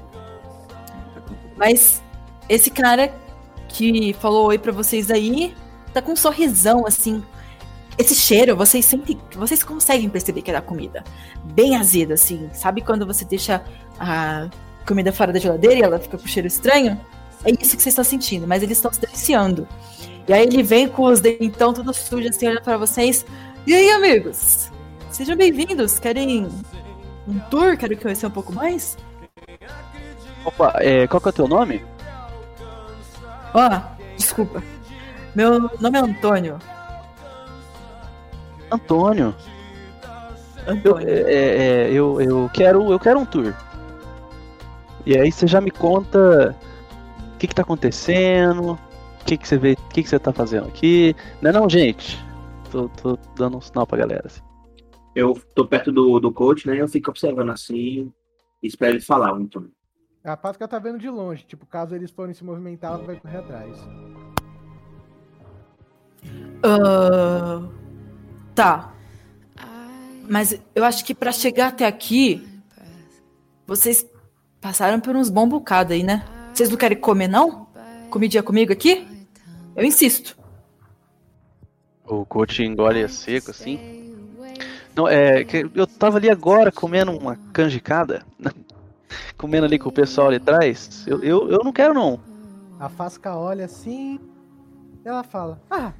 [1.57, 2.01] Mas
[2.47, 3.13] esse cara
[3.67, 5.53] que falou oi pra vocês aí
[5.93, 7.23] tá com um sorrisão assim.
[7.97, 9.19] Esse cheiro, vocês sentem.
[9.35, 11.03] Vocês conseguem perceber que é da comida.
[11.53, 12.49] Bem azeda, assim.
[12.53, 13.61] Sabe quando você deixa
[13.99, 14.47] a
[14.87, 16.99] comida fora da geladeira e ela fica com cheiro estranho?
[17.43, 19.67] É isso que vocês estão sentindo, mas eles estão se deliciando.
[20.27, 23.25] E aí ele vem com os dentão tudo sujo, assim, olhando pra vocês.
[23.67, 24.71] E aí, amigos?
[25.11, 25.99] Sejam bem-vindos.
[25.99, 26.47] Querem
[27.27, 27.77] um tour?
[27.77, 28.97] Querem conhecer um pouco mais?
[30.45, 31.83] Opa, é, qual que é o teu nome?
[33.53, 33.81] Ó,
[34.15, 34.63] desculpa.
[35.35, 36.57] Meu nome é Antônio.
[38.71, 39.35] Antônio.
[40.83, 43.53] Eu, é, é, eu, eu, quero, eu quero um tour.
[45.05, 46.55] E aí você já me conta
[47.33, 50.31] o que, que tá acontecendo, o que, que você vê, o que, que você tá
[50.31, 51.15] fazendo aqui.
[51.41, 52.28] Não é não, gente?
[52.71, 54.23] Tô, tô dando um sinal pra galera.
[54.25, 54.41] Assim.
[55.15, 56.79] Eu tô perto do, do coach, né?
[56.79, 58.11] Eu fico observando assim
[58.61, 59.67] e espero ele falar, então.
[60.23, 63.37] A Fasca tá vendo de longe, tipo, caso eles forem se movimentar, ela vai correr
[63.37, 63.77] atrás.
[66.61, 67.67] Ah,
[68.53, 68.93] tá.
[70.29, 72.47] Mas eu acho que pra chegar até aqui,
[73.65, 74.05] vocês
[74.61, 76.23] passaram por uns bons bocados aí, né?
[76.53, 77.67] Vocês não querem comer, não?
[78.09, 79.07] Comidinha comigo aqui?
[79.75, 80.38] Eu insisto.
[82.09, 83.79] O coach engole seco, assim.
[84.95, 85.43] Não, é.
[85.43, 88.25] que Eu tava ali agora comendo uma canjicada.
[89.37, 91.05] comendo ali com o pessoal ali atrás.
[91.07, 92.19] Eu, eu, eu não quero, não.
[92.79, 94.19] A Fasca olha assim
[95.05, 95.93] e ela fala: Ah,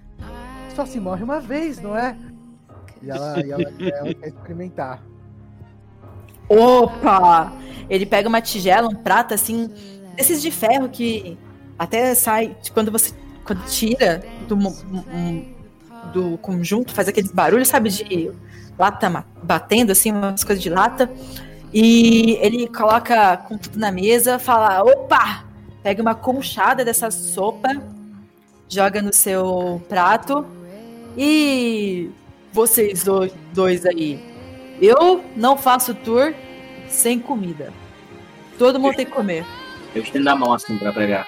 [0.75, 2.17] só se morre uma vez, não é?
[3.01, 5.01] E ela, e ela, ela quer experimentar.
[6.47, 7.53] Opa!
[7.89, 9.69] Ele pega uma tigela, um prato assim,
[10.15, 11.37] desses de ferro que
[11.77, 13.13] até sai quando você
[13.45, 15.53] quando tira do, um-
[16.13, 18.31] do conjunto, faz aqueles barulhos, sabe, de
[18.77, 21.09] lata batendo assim, umas coisas de lata.
[21.73, 25.45] E ele coloca com tudo na mesa, fala: opa!
[25.83, 27.69] Pega uma conchada dessa sopa,
[28.67, 30.45] joga no seu prato.
[31.17, 32.09] E
[32.51, 34.19] vocês do- dois aí,
[34.81, 36.33] eu não faço tour
[36.87, 37.71] sem comida.
[38.57, 39.45] Todo mundo tem que comer.
[39.95, 41.27] Eu estendo a mão assim pra pegar.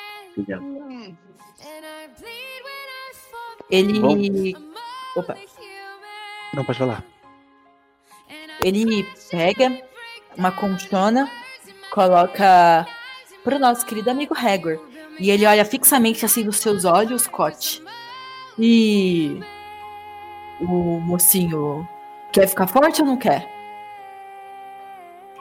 [3.72, 4.56] Ele.
[5.16, 5.38] Opa.
[6.54, 7.04] Não, pode falar.
[8.64, 9.82] ele pega
[10.38, 11.30] uma conchona,
[11.92, 12.86] coloca
[13.44, 14.80] pro nosso querido amigo Hagor.
[15.20, 17.82] E ele olha fixamente assim nos seus olhos, Scott.
[18.60, 19.40] E
[20.60, 21.88] o mocinho
[22.32, 23.48] quer ficar forte ou não quer?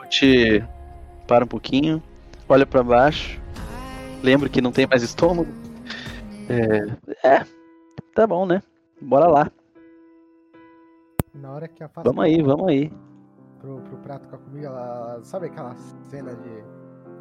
[0.09, 0.63] Te
[1.25, 2.03] para um pouquinho,
[2.49, 3.39] olha pra baixo,
[4.21, 5.49] lembra que não tem mais estômago.
[6.49, 7.45] É, é,
[8.21, 8.61] tá bom, né?
[9.01, 9.51] Bora lá.
[11.33, 12.93] Na hora que a Fasca Vamos aí, vamos aí.
[13.59, 15.75] Pro, pro prato com a comida, ela, sabe aquela
[16.09, 16.63] cena de,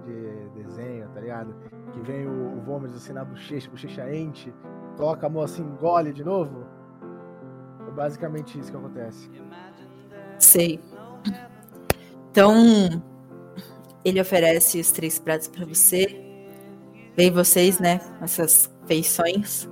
[0.05, 1.55] de desenho, tá ligado?
[1.93, 4.53] Que vem o, o vômito assim na bochecha, bochecha enche,
[4.97, 6.67] coloca a mão assim, engole de novo.
[7.89, 9.31] É basicamente isso que acontece.
[10.39, 10.81] Sei.
[12.31, 12.55] Então,
[14.05, 16.07] ele oferece os três pratos pra você.
[17.17, 18.01] Vem vocês, né?
[18.21, 19.69] Essas feições.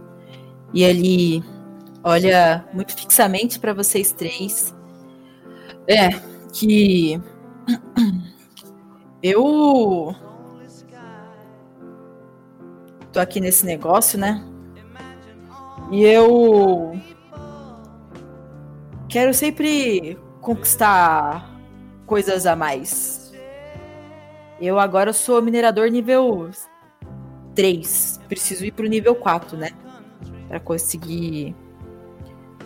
[0.72, 1.42] E ele
[2.02, 4.74] olha muito fixamente pra vocês três.
[5.86, 6.08] É,
[6.52, 7.20] que
[9.22, 10.14] eu
[13.12, 14.44] tô aqui nesse negócio, né?
[15.90, 17.00] E eu
[19.08, 21.58] quero sempre conquistar
[22.04, 23.32] coisas a mais.
[24.60, 26.50] Eu agora sou minerador nível
[27.54, 28.20] 3.
[28.28, 29.70] Preciso ir pro nível 4, né?
[30.48, 31.54] Pra conseguir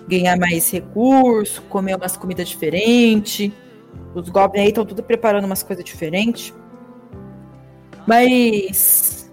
[0.09, 3.53] ganhar mais recurso, comer umas comidas diferentes.
[4.15, 6.55] Os goblins aí estão tudo preparando umas coisas diferentes.
[8.07, 9.31] Mas.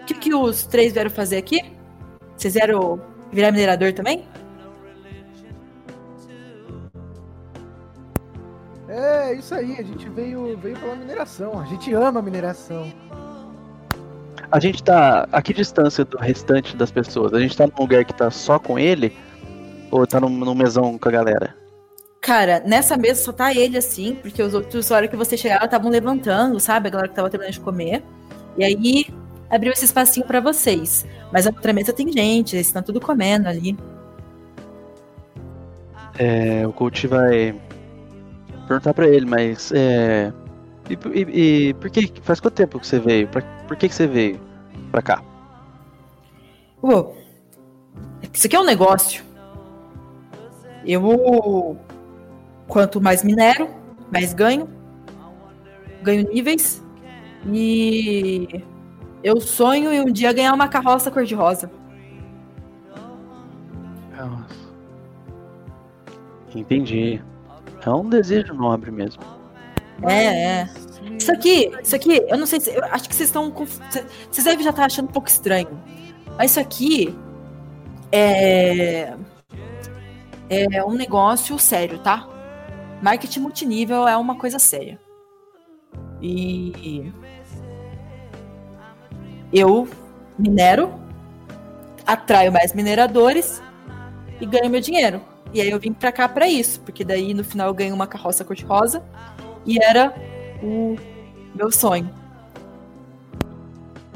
[0.00, 1.62] O que, que os três vieram fazer aqui?
[2.36, 3.00] Vocês vieram
[3.32, 4.26] virar minerador também?
[8.88, 11.58] É, isso aí, a gente veio, veio pela mineração.
[11.58, 12.92] A gente ama mineração.
[14.50, 15.28] A gente tá.
[15.32, 17.32] A que distância do restante das pessoas?
[17.32, 19.16] A gente tá num lugar que tá só com ele?
[19.90, 21.54] Ou tá num, num mesão com a galera?
[22.20, 25.66] Cara, nessa mesa só tá ele assim, porque os outros, na hora que você chegaram,
[25.66, 26.88] estavam levantando, sabe?
[26.88, 28.02] A galera que tava terminando de comer.
[28.56, 29.06] E aí
[29.50, 31.06] abriu esse espacinho pra vocês.
[31.32, 33.76] Mas a outra mesa tem gente, eles estão tudo comendo ali.
[36.18, 37.54] É, o coach vai
[38.66, 40.32] perguntar pra ele, mas é.
[40.88, 42.12] E, e- e por que.
[42.22, 43.28] Faz quanto tempo que você veio?
[43.28, 44.40] Pra, por que, que você veio
[44.90, 45.22] pra cá?
[46.80, 47.12] Pô,
[48.32, 49.24] isso aqui é um negócio.
[50.84, 51.78] Eu,
[52.68, 53.68] quanto mais minero,
[54.12, 54.68] mais ganho.
[56.02, 56.84] Ganho níveis.
[57.46, 58.62] E
[59.22, 61.70] eu sonho em um dia ganhar uma carroça cor-de-rosa.
[66.54, 67.20] Entendi.
[67.84, 69.22] É um desejo nobre mesmo.
[70.02, 70.68] É, é.
[71.18, 72.70] Isso aqui, isso aqui, eu não sei se.
[72.70, 73.50] Eu acho que vocês estão.
[73.50, 75.80] Vocês devem já estar achando um pouco estranho.
[76.36, 77.14] Mas isso aqui
[78.10, 79.14] é.
[80.48, 82.28] É um negócio sério, tá?
[83.02, 85.00] Marketing multinível é uma coisa séria.
[86.20, 87.12] E.
[89.52, 89.88] Eu
[90.38, 90.92] minero,
[92.04, 93.62] atraio mais mineradores
[94.40, 95.22] e ganho meu dinheiro.
[95.52, 98.06] E aí eu vim pra cá pra isso, porque daí no final eu ganho uma
[98.08, 99.02] carroça cor-de-rosa
[99.66, 100.14] e era
[100.62, 100.96] o
[101.54, 102.12] meu sonho.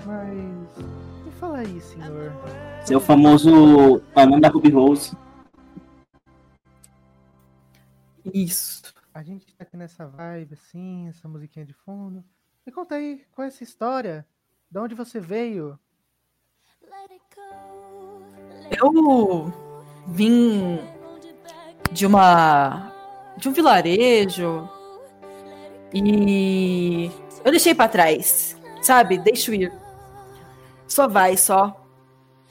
[0.04, 1.24] Mas.
[1.24, 2.32] Me fala aí, senhor.
[2.84, 5.16] Seu famoso anão da Ruby Rose.
[8.32, 8.94] Isso.
[9.14, 12.22] A gente tá aqui nessa vibe, assim, essa musiquinha de fundo.
[12.64, 14.26] Me conta aí, qual é essa história?
[14.70, 15.78] De onde você veio?
[18.70, 19.52] Eu
[20.06, 20.78] vim
[21.90, 22.92] de uma
[23.36, 24.68] de um vilarejo
[25.92, 27.10] e
[27.44, 29.18] eu deixei pra trás, sabe?
[29.18, 29.72] Deixo ir.
[30.86, 31.84] Só vai, só.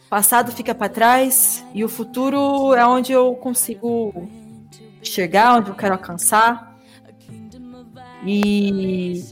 [0.09, 4.29] Passado fica pra trás e o futuro é onde eu consigo
[5.03, 6.77] chegar, onde eu quero alcançar.
[8.25, 9.23] E,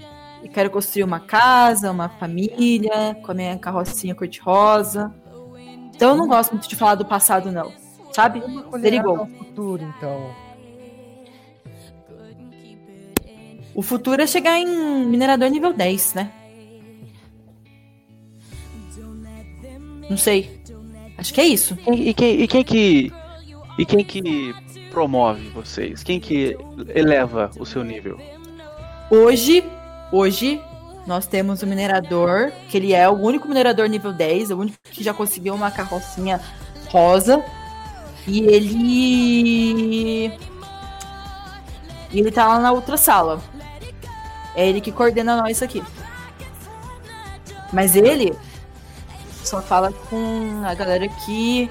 [0.43, 5.13] e quero construir uma casa, uma família, com a minha carrocinha cor-de-rosa.
[5.95, 7.71] Então eu não gosto muito de falar do passado, não.
[8.11, 8.39] Sabe?
[8.39, 9.09] Go.
[9.09, 10.44] ao futuro, então.
[13.75, 16.31] O futuro é chegar em minerador nível 10, né?
[20.09, 20.61] Não sei.
[21.17, 21.77] Acho que é isso.
[21.91, 23.11] E, e quem, e quem que.
[23.77, 24.55] E quem que
[24.89, 26.01] promove vocês?
[26.01, 26.57] Quem que
[26.93, 28.17] eleva o seu nível?
[29.09, 29.61] Hoje,
[30.09, 30.61] hoje,
[31.05, 35.03] nós temos o minerador, que ele é o único minerador nível 10, o único que
[35.03, 36.39] já conseguiu uma carrocinha
[36.87, 37.43] rosa.
[38.25, 40.27] E ele.
[42.13, 43.41] E ele tá lá na outra sala.
[44.55, 45.83] É ele que coordena nós aqui.
[47.73, 48.33] Mas ele
[49.43, 51.69] só fala com a galera que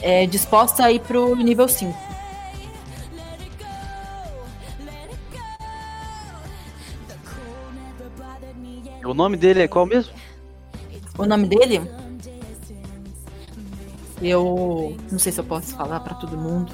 [0.00, 2.06] é disposta a ir pro nível 5.
[9.04, 10.12] O nome dele é qual mesmo?
[11.16, 11.80] O nome dele?
[14.20, 16.72] Eu não sei se eu posso falar para todo mundo.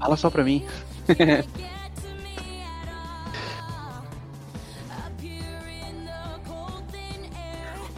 [0.00, 0.66] Fala só pra mim.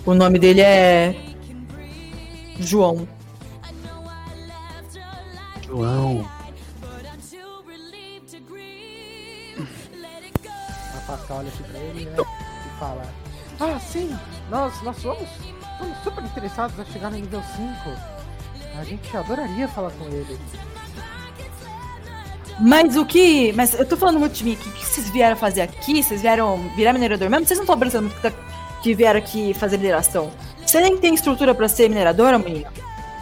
[0.06, 1.16] O nome dele é
[2.60, 3.08] João.
[5.66, 6.28] João.
[10.94, 12.16] A Pascal olha assim pra ele, né?
[12.18, 13.02] E fala:
[13.60, 14.14] Ah, sim,
[14.50, 15.28] nós, nós somos,
[15.78, 18.14] somos super interessados a chegar no nível 5.
[18.78, 20.38] A gente adoraria falar com ele.
[22.60, 23.52] Mas o que.
[23.54, 24.52] Mas eu tô falando muito de mim.
[24.52, 26.02] O que, que vocês vieram fazer aqui?
[26.02, 27.46] Vocês vieram virar minerador mesmo?
[27.46, 28.53] Vocês não estão pensando muito
[28.84, 30.30] que, vieram aqui fazer mineração.
[30.66, 32.70] Você nem tem estrutura pra ser mineradora, menina?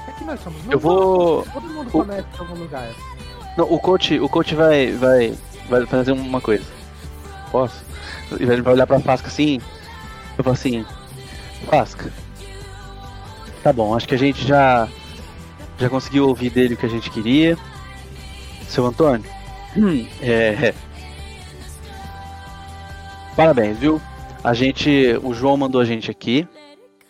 [0.08, 0.60] É que nós somos.
[0.68, 2.88] Eu vou- Todo mundo o- começa em algum lugar.
[3.56, 5.34] Não, o coach, o coach vai, vai,
[5.68, 6.64] vai fazer uma coisa.
[7.52, 7.84] Posso?
[8.40, 9.60] Ele vai olhar pra Fasca assim.
[10.36, 10.84] Eu falo assim,
[11.68, 12.10] Fasca.
[13.62, 14.88] Tá bom, acho que a gente já
[15.78, 17.56] já conseguiu ouvir dele o que a gente queria.
[18.68, 19.24] Seu Antônio.
[19.76, 20.74] hum, é.
[23.36, 24.00] Parabéns, viu?
[24.44, 26.46] A gente, o João mandou a gente aqui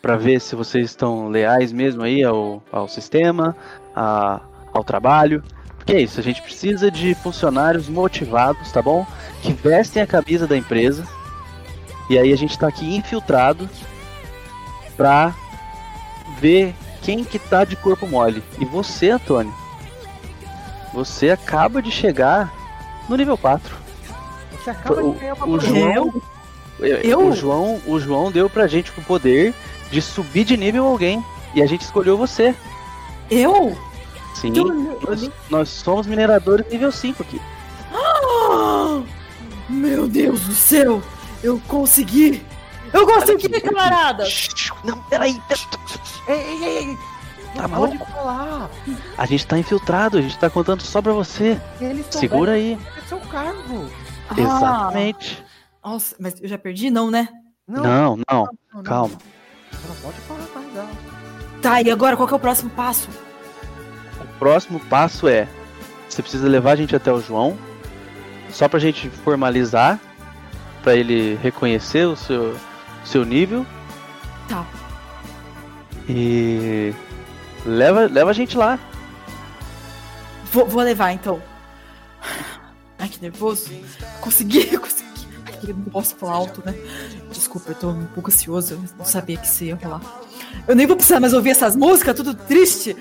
[0.03, 3.57] pra ver se vocês estão leais mesmo aí ao, ao sistema,
[3.95, 4.41] a-
[4.73, 5.43] ao trabalho.
[5.79, 9.07] Porque é isso, a gente precisa de funcionários motivados, tá bom?
[9.43, 11.07] Que vestem a camisa da empresa.
[12.11, 13.69] E aí a gente tá aqui infiltrado
[14.97, 15.35] pra
[16.39, 18.43] ver quem que tá de corpo mole.
[18.61, 19.53] E você, Antônio,
[20.93, 22.53] você acaba de chegar
[23.09, 23.75] no nível 4.
[24.53, 25.59] Você acaba O, de ganhar uma o.
[25.61, 26.23] João,
[26.85, 27.27] Eu?
[27.29, 29.55] o João, o João deu pra gente o poder
[29.91, 31.25] de subir de nível alguém.
[31.55, 32.55] E a gente escolheu você.
[33.31, 33.77] Eu?
[34.35, 37.41] Sim, Eu- nós, nós somos mineradores nível 5 aqui.
[37.93, 39.03] Ah!
[39.69, 41.03] Meu Deus do céu!
[41.43, 42.43] Eu consegui!
[42.93, 44.25] Eu consegui, camarada!
[44.85, 45.41] Não, peraí!
[46.29, 46.99] Ei, ei, ei!
[47.55, 48.07] Tá pode maluco?
[48.13, 48.71] falar!
[49.19, 51.61] A gente tá infiltrado, a gente tá contando só pra você.
[52.11, 52.79] Segura aí.
[52.97, 53.87] É seu cargo!
[54.31, 55.45] Ah, Exatamente.
[55.85, 57.29] Nossa, mas eu já perdi, não, né?
[57.67, 58.83] Não, não, não.
[58.83, 59.17] calma.
[59.71, 60.91] Você não pode falar mais dela.
[61.61, 63.09] Tá, e agora qual que é o próximo passo?
[64.21, 65.49] O próximo passo é:
[66.09, 67.57] você precisa levar a gente até o João,
[68.51, 69.99] só pra gente formalizar,
[70.83, 72.57] pra ele reconhecer o seu,
[73.05, 73.65] seu nível
[74.49, 74.67] Tá.
[76.09, 76.93] e
[77.65, 78.79] leva, leva a gente lá.
[80.53, 81.41] Vou, vou levar então.
[82.99, 83.71] Ai, que nervoso.
[84.21, 85.12] Consegui, consegui.
[85.67, 86.75] Eu não posso falar alto, né?
[87.31, 88.75] Desculpa, eu tô um pouco ansioso.
[88.75, 90.01] Eu não sabia que isso ia rolar.
[90.67, 92.97] Eu nem vou precisar mais ouvir essas músicas, tudo triste.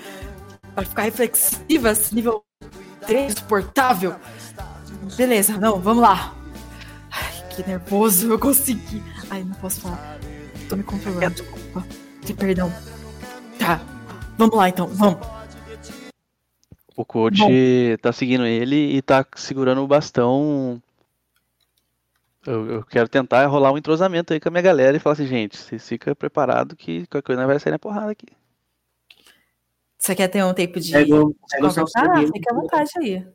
[0.74, 2.44] Pra ficar reflexivas, nível
[3.06, 4.14] 3, insuportável.
[5.16, 6.34] Beleza, não, vamos lá.
[7.10, 9.02] Ai, que nervoso, eu consegui.
[9.30, 10.18] Ai, não posso falar.
[10.68, 11.86] Tô me controlando, desculpa.
[12.22, 12.72] Que perdão.
[13.58, 13.80] Tá,
[14.38, 15.18] vamos lá então, vamos.
[16.96, 17.50] O coach Bom.
[18.00, 20.80] tá seguindo ele e tá segurando o bastão.
[22.46, 25.26] Eu, eu quero tentar rolar um entrosamento aí com a minha galera e falar assim,
[25.26, 28.26] gente, vocês ficam preparados que qualquer coisa vai sair na porrada aqui.
[29.98, 32.14] Você quer ter um tempo de, Pega o- de pega o seu conversar?
[32.16, 32.32] segredo.
[32.32, 33.26] Fica à vontade aí.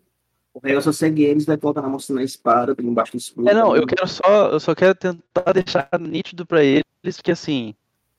[0.54, 3.48] O rei só segue eles, vai voltar mostrando a espada, tem embaixo do escudo.
[3.50, 6.84] É, não, eu quero só, eu só quero tentar deixar nítido pra eles
[7.24, 7.76] que assim,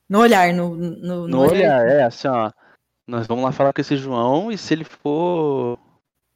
[0.07, 2.49] No olhar, no, no, no olhar, é assim, ó,
[3.05, 5.77] nós vamos lá falar com esse João e se ele for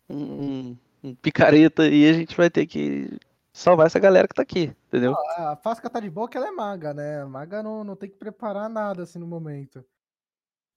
[0.09, 3.09] um, um- um picareta aí, a gente vai ter que
[3.53, 5.15] salvar essa galera que tá aqui, entendeu?
[5.37, 7.21] A Fasca tá de boa que ela é maga, né?
[7.21, 9.77] A maga não, não tem que preparar nada assim no momento.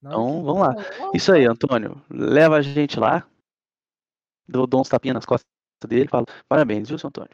[0.05, 0.75] Hora Então, que- vamos lá.
[1.15, 2.01] Isso aí, Antônio.
[2.11, 3.27] Leva a gente lá.
[4.47, 5.47] Dou, dou uns tapinhas nas costas
[5.89, 7.31] dele e falo, parabéns, viu, seu Antônio?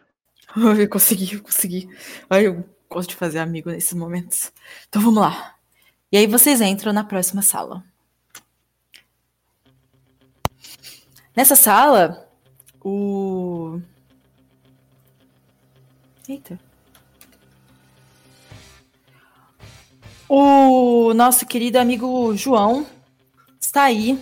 [0.78, 1.88] Eu consegui, eu consegui.
[2.30, 4.52] Ai, eu gosto de fazer amigo nesses momentos.
[4.88, 5.56] Então vamos lá.
[6.10, 7.82] E aí vocês entram na próxima sala.
[11.34, 12.28] Nessa sala,
[12.84, 13.80] o.
[16.32, 16.58] Eita.
[20.26, 22.86] O nosso querido amigo João
[23.60, 24.18] está aí.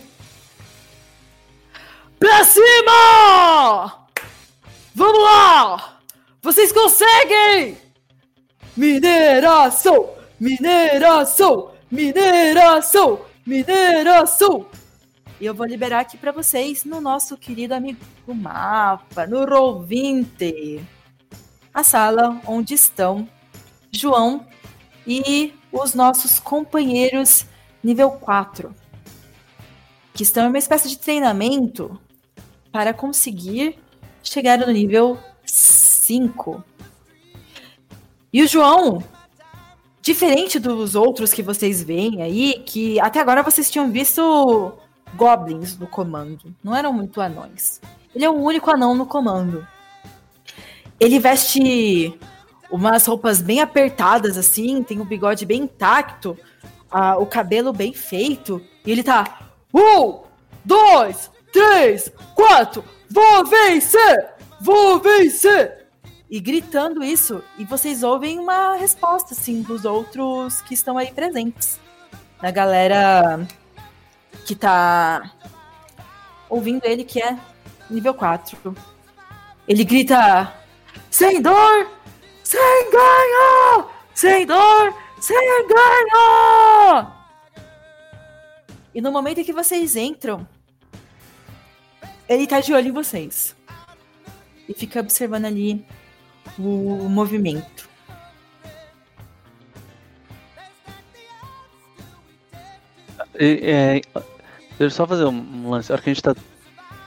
[2.18, 4.08] Pra cima!
[4.92, 6.00] Vamos lá!
[6.42, 7.78] Vocês conseguem!
[8.76, 10.10] Mineração!
[10.40, 11.70] Mineração!
[11.88, 13.20] Mineração!
[13.46, 14.66] Mineração!
[15.40, 20.80] E eu vou liberar aqui pra vocês no nosso querido amigo mapa, no Roll20.
[21.72, 23.28] A sala onde estão
[23.92, 24.46] João
[25.06, 27.46] e os nossos companheiros
[27.82, 28.74] nível 4.
[30.12, 31.98] Que estão em uma espécie de treinamento
[32.72, 33.78] para conseguir
[34.22, 36.62] chegar no nível 5.
[38.32, 39.02] E o João,
[40.02, 44.72] diferente dos outros que vocês veem aí, que até agora vocês tinham visto
[45.14, 47.80] goblins no comando, não eram muito anões.
[48.14, 49.66] Ele é o único anão no comando.
[51.00, 52.14] Ele veste
[52.70, 56.38] umas roupas bem apertadas, assim, tem o bigode bem intacto,
[57.18, 59.50] o cabelo bem feito, e ele tá.
[59.72, 60.20] Um,
[60.64, 64.34] dois, três, quatro, vou vencer!
[64.60, 65.86] Vou vencer!
[66.30, 71.80] E gritando isso, e vocês ouvem uma resposta, assim, dos outros que estão aí presentes.
[72.40, 73.46] Da galera
[74.46, 75.32] que tá
[76.48, 77.36] ouvindo ele, que é
[77.88, 78.74] nível 4.
[79.66, 80.52] Ele grita:
[81.10, 81.90] Sem dor,
[82.44, 83.90] sem ganho!
[84.14, 87.06] Sem dor, sem ganho!
[88.94, 90.46] E no momento em que vocês entram,
[92.28, 93.56] ele tá de olho em vocês.
[94.68, 95.84] E fica observando ali
[96.58, 97.88] o movimento.
[103.34, 104.00] É, é,
[104.78, 105.90] deixa eu só fazer um lance.
[105.90, 106.36] A hora que a gente tá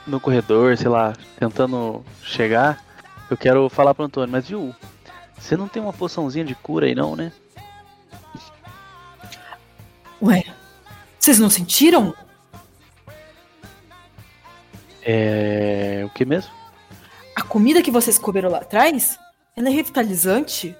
[0.06, 2.84] no corredor, sei lá, tentando chegar,
[3.34, 4.74] eu quero falar pro Antônio, mas viu,
[5.36, 7.32] você não tem uma poçãozinha de cura aí não, né?
[10.22, 10.44] Ué,
[11.18, 12.14] vocês não sentiram?
[15.02, 16.02] É.
[16.06, 16.52] O que mesmo?
[17.34, 19.18] A comida que vocês comeram lá atrás,
[19.56, 20.76] ela é revitalizante.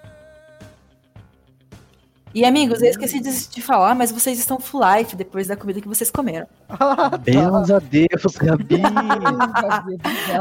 [2.34, 5.80] E amigos, eu esqueci de, de falar, mas vocês estão full life depois da comida
[5.80, 6.48] que vocês comeram.
[7.22, 8.82] Deus a Deus, Gabi!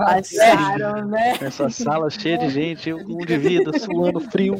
[0.08, 1.38] Acharam, né?
[1.40, 4.58] Essa sala cheia de gente, um de vida, suando frio.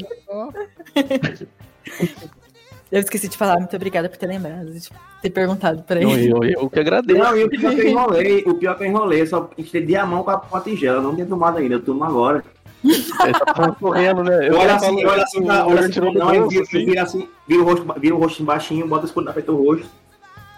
[2.92, 4.88] Eu esqueci de falar, muito obrigada por ter lembrado, de
[5.20, 6.30] ter perguntado pra ele.
[6.30, 7.18] eu, eu que agradeço.
[7.18, 9.96] Não, e o pior que eu enrolei, o pior que eu enrolei, eu só estendi
[9.96, 12.44] a mão com a, com a tigela, não tinha tomado ainda, eu tomo agora.
[12.84, 14.48] Ele tá correndo, né?
[14.48, 16.84] Eu olha assim, falando, olha assim, tá, olha assim, não, vira, assim.
[16.84, 19.56] vira assim, vira o rosto, vira o rosto embaixinho, bota o escudo na frente do
[19.56, 19.86] rosto,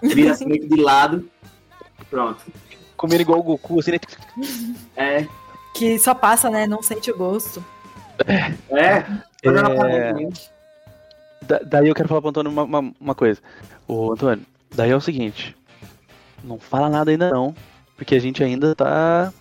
[0.02, 1.28] vira assim meio que de lado,
[2.10, 2.42] pronto.
[2.96, 3.98] Comendo igual o Goku, assim, né?
[4.96, 5.26] É.
[5.74, 6.66] Que só passa, né?
[6.66, 7.62] Não sente o gosto.
[8.70, 9.04] É.
[9.42, 10.14] É,
[11.42, 13.40] da- daí eu quero falar pro Antônio uma, uma, uma coisa.
[13.86, 14.44] Ô, Antônio,
[14.74, 15.54] daí é o seguinte.
[16.42, 17.54] Não fala nada ainda não,
[17.96, 19.32] porque a gente ainda tá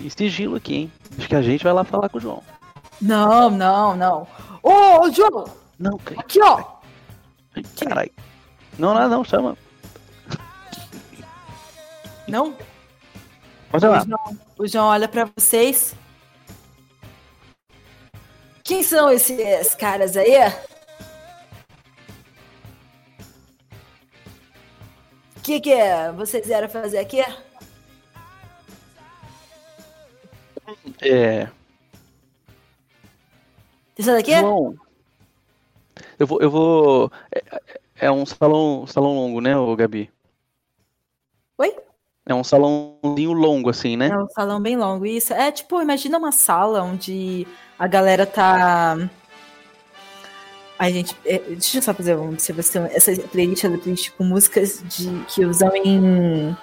[0.00, 0.92] em sigilo aqui, hein?
[1.18, 2.42] Acho que a gente vai lá falar com o João.
[3.00, 4.26] Não, não, não.
[4.62, 5.44] Ô, ô, João!
[5.78, 6.78] Não, Aqui, ó!
[7.80, 8.10] Caralho.
[8.78, 9.56] Não, não, não, chama.
[12.26, 12.54] Não?
[13.70, 13.86] Pode.
[13.86, 15.94] O João, o João olha pra vocês.
[18.62, 20.36] Quem são esses caras aí?
[25.36, 26.12] O que, que é?
[26.12, 27.24] vocês vieram fazer aqui?
[31.00, 31.48] É.
[33.96, 34.38] Isso daqui?
[34.38, 34.74] João.
[36.18, 36.40] Eu vou.
[36.40, 37.12] Eu vou.
[37.32, 37.60] É,
[37.96, 40.10] é um salão, salão longo, né, ô Gabi?
[41.58, 41.74] Oi?
[42.26, 44.08] É um salãozinho longo, assim, né?
[44.08, 45.06] É um salão bem longo.
[45.06, 45.32] Isso.
[45.32, 47.46] É tipo, imagina uma sala onde
[47.78, 48.96] a galera tá.
[50.78, 52.84] Ai, gente, é, deixa eu só fazer uma observação.
[52.86, 56.56] Essa playlist é uma playlist com músicas de, que usam em,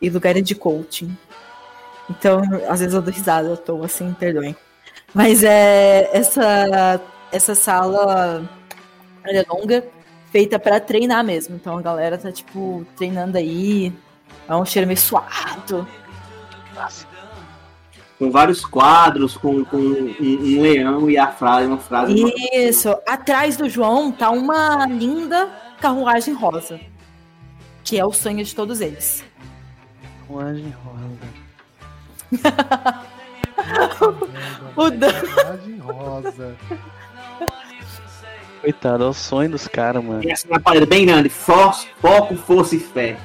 [0.00, 1.14] em lugares de coaching.
[2.08, 4.56] Então, às vezes eu dou risada, eu tô assim, perdoem.
[5.14, 7.00] Mas é essa,
[7.32, 8.48] essa sala
[9.24, 9.84] ela é longa,
[10.30, 11.56] feita pra treinar mesmo.
[11.56, 13.92] Então a galera tá, tipo, treinando aí.
[14.48, 15.86] É um cheiro meio suado.
[18.18, 22.14] Com vários quadros, com, com um, um leão e a frase, uma frase.
[22.52, 22.96] Isso.
[23.06, 25.48] Atrás do João tá uma linda
[25.80, 26.80] carruagem rosa.
[27.82, 29.24] Que é o sonho de todos eles.
[30.26, 31.45] Carruagem rosa.
[34.76, 35.12] O Dan...
[35.12, 36.56] Carruagem rosa.
[38.60, 40.24] Coitado, é o sonho dos caras, mano.
[40.24, 43.16] E essa é uma parede bem grande, força, foco, força e fé.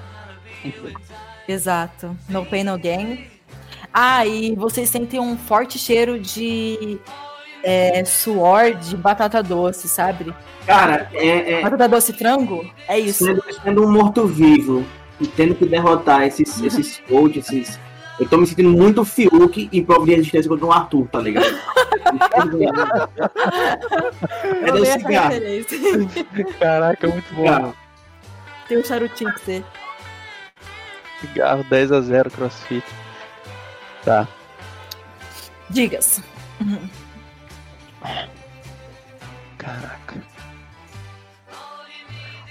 [1.47, 2.15] Exato.
[2.29, 3.25] No pain, no gain.
[3.93, 6.99] Ah, e vocês sentem um forte cheiro de
[7.63, 10.33] é, suor de batata doce, sabe?
[10.65, 11.53] Cara, é.
[11.53, 12.69] é Batata doce e frango?
[12.87, 13.25] É isso.
[13.25, 14.85] sendo, sendo um morto-vivo
[15.19, 17.79] e tendo que derrotar esses, esses coaches, esses.
[18.19, 21.45] Eu tô me sentindo muito Fiuk em prova de resistência contra o Arthur, tá ligado?
[24.63, 25.33] é do cigarro.
[26.59, 27.41] Caraca, muito bom.
[27.43, 27.75] Cigarro.
[28.67, 29.63] Tem um charutinho pra você.
[31.19, 32.85] Cigarro 10 a 0 crossfit.
[34.03, 34.27] Tá.
[35.69, 36.21] Digas.
[39.57, 40.21] Caraca.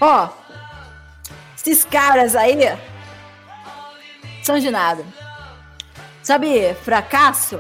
[0.01, 0.29] Ó,
[1.57, 2.57] esses caras aí
[4.43, 5.05] são de nada.
[6.31, 7.59] Sabe, fracasso?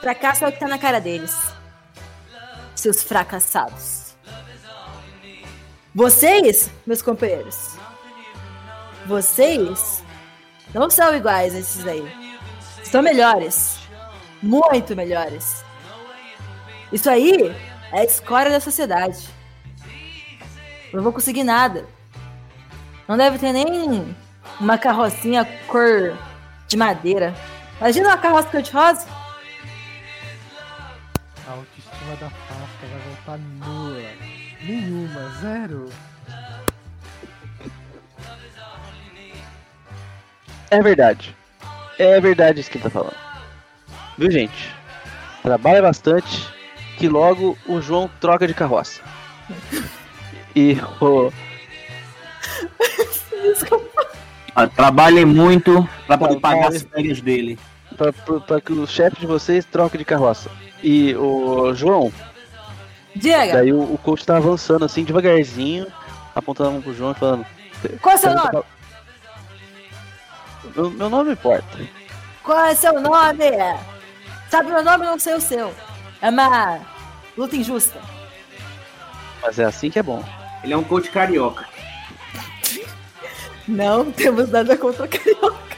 [0.00, 1.36] Fracasso é o que tá na cara deles.
[2.76, 4.14] seus fracassados.
[5.92, 7.76] Vocês, meus companheiros,
[9.06, 10.04] vocês
[10.72, 12.04] não são iguais a esses aí.
[12.84, 13.80] São melhores.
[14.40, 15.64] Muito melhores.
[16.92, 17.52] Isso aí
[17.90, 19.28] é a escória da sociedade.
[20.92, 21.88] Eu não vou conseguir nada.
[23.08, 24.14] Não deve ter nem
[24.60, 26.16] uma carrocinha cor
[26.68, 27.34] de madeira.
[27.80, 29.06] Imagina uma carroça cor de rosa.
[31.46, 34.10] A autoestima da Fasca vai voltar nula.
[34.62, 35.90] Nenhuma, zero.
[40.70, 41.36] É verdade.
[41.98, 43.16] É verdade isso que ele tá falando.
[44.16, 44.74] Viu, gente?
[45.42, 46.48] Trabalha bastante,
[46.96, 49.00] que logo o João troca de carroça.
[50.56, 51.32] E o.
[54.54, 57.58] Ah, Trabalhe muito pra poder pagar as férias dele.
[58.46, 60.50] Pra que o chefe de vocês troque de carroça.
[60.82, 62.12] E o João.
[63.14, 63.52] Diga.
[63.52, 65.86] Daí o, o coach tá avançando assim devagarzinho,
[66.34, 67.46] apontando a mão pro João e falando.
[68.00, 68.62] Qual é o seu nome?
[70.74, 71.78] Meu, meu nome não importa.
[72.42, 73.44] Qual é seu nome?
[74.50, 75.74] Sabe meu nome, não sei o seu.
[76.20, 76.80] É uma
[77.36, 78.00] luta injusta.
[79.42, 80.24] Mas é assim que é bom.
[80.62, 81.66] Ele é um coach carioca.
[83.66, 85.76] Não temos nada contra carioca.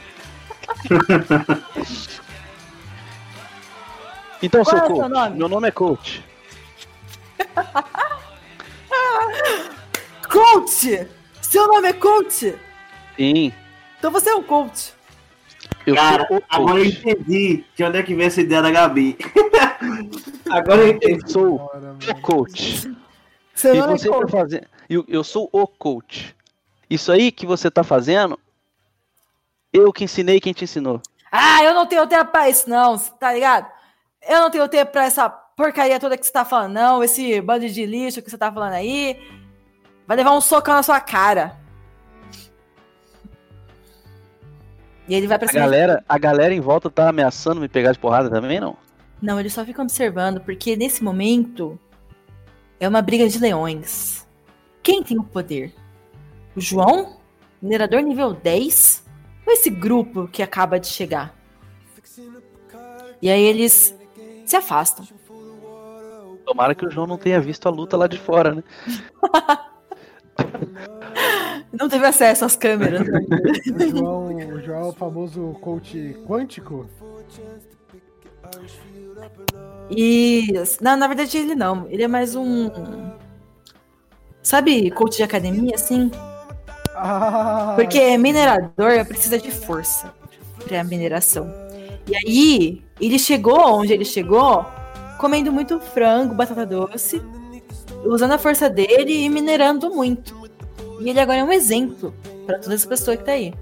[4.42, 5.08] Então, Qual seu é seu coach.
[5.10, 5.36] nome?
[5.38, 6.22] Meu nome é coach.
[10.28, 11.08] Coach!
[11.40, 12.54] Seu nome é coach?
[13.16, 13.52] Sim.
[13.98, 14.92] Então você é um coach.
[15.86, 19.16] Eu Cara, agora eu entendi de onde é que vem essa ideia da Gabi.
[20.50, 21.22] agora eu entendi.
[21.22, 22.94] Eu sou o coach.
[23.54, 24.30] Seu e nome é você tá coach.
[24.30, 24.66] fazendo.
[24.90, 26.35] Eu, eu sou o coach.
[26.88, 28.38] Isso aí que você tá fazendo,
[29.72, 31.00] eu que ensinei quem te ensinou.
[31.30, 33.66] Ah, eu não tenho tempo pra isso, não, tá ligado?
[34.28, 37.02] Eu não tenho tempo pra essa porcaria toda que você tá falando, não.
[37.04, 39.20] Esse bando de lixo que você tá falando aí.
[40.06, 41.56] Vai levar um socão na sua cara.
[45.08, 45.60] E ele vai pra A cima.
[45.64, 48.76] de- galera, a galera em volta tá ameaçando me pegar de porrada também, não?
[49.22, 51.78] Não, ele só fica observando, porque nesse momento
[52.80, 54.26] é uma briga de leões.
[54.82, 55.72] Quem tem o poder?
[56.56, 57.16] O João?
[57.60, 59.04] Minerador nível 10?
[59.46, 61.34] Ou esse grupo que acaba de chegar?
[63.20, 63.94] E aí eles
[64.44, 65.06] se afastam.
[66.44, 68.64] Tomara que o João não tenha visto a luta lá de fora, né?
[71.78, 73.06] Não teve acesso às câmeras.
[73.06, 73.20] né?
[73.76, 76.88] O João, o João é o famoso coach quântico.
[79.90, 82.70] E na, na verdade ele não, ele é mais um
[84.42, 86.10] sabe, coach de academia assim?
[86.98, 90.12] Ah, Porque minerador precisa de força
[90.66, 91.52] para mineração.
[92.09, 94.64] E aí, ele chegou onde ele chegou
[95.18, 97.20] comendo muito frango, batata doce,
[98.05, 100.35] usando a força dele e minerando muito.
[101.01, 102.14] E ele agora é um exemplo
[102.47, 103.52] para todas as pessoas que tá aí.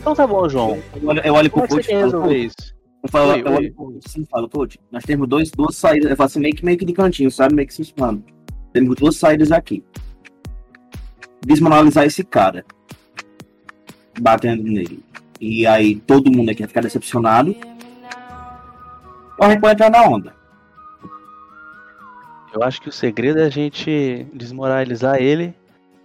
[0.00, 0.82] Então tá bom, João.
[0.94, 2.75] Eu olho, eu olho pro coach e falo, resolver "Coach, isso?
[3.06, 4.00] Eu falo, Oi, eu oi.
[4.04, 6.84] assim, falo, coach, nós temos dois, duas saídas, eu faço assim, meio que, meio que
[6.84, 7.54] de cantinho, sabe?
[7.54, 8.24] Meio que se espalhando.
[8.72, 9.84] Temos duas saídas aqui.
[11.40, 12.64] Desmoralizar esse cara.
[14.20, 15.04] Batendo nele.
[15.40, 17.54] E aí todo mundo aqui vai ficar decepcionado.
[19.38, 20.34] Ou a gente pode entrar na onda.
[22.52, 25.54] Eu acho que o segredo é a gente desmoralizar ele,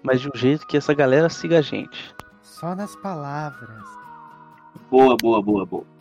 [0.03, 2.13] mas de um jeito que essa galera siga a gente.
[2.43, 3.83] Só nas palavras.
[4.91, 6.00] Boa, boa, boa, boa.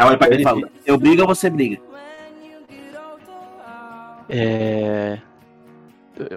[0.00, 1.78] Aí olha pra ele e fala, eu brigo ou você briga?
[4.30, 5.18] É.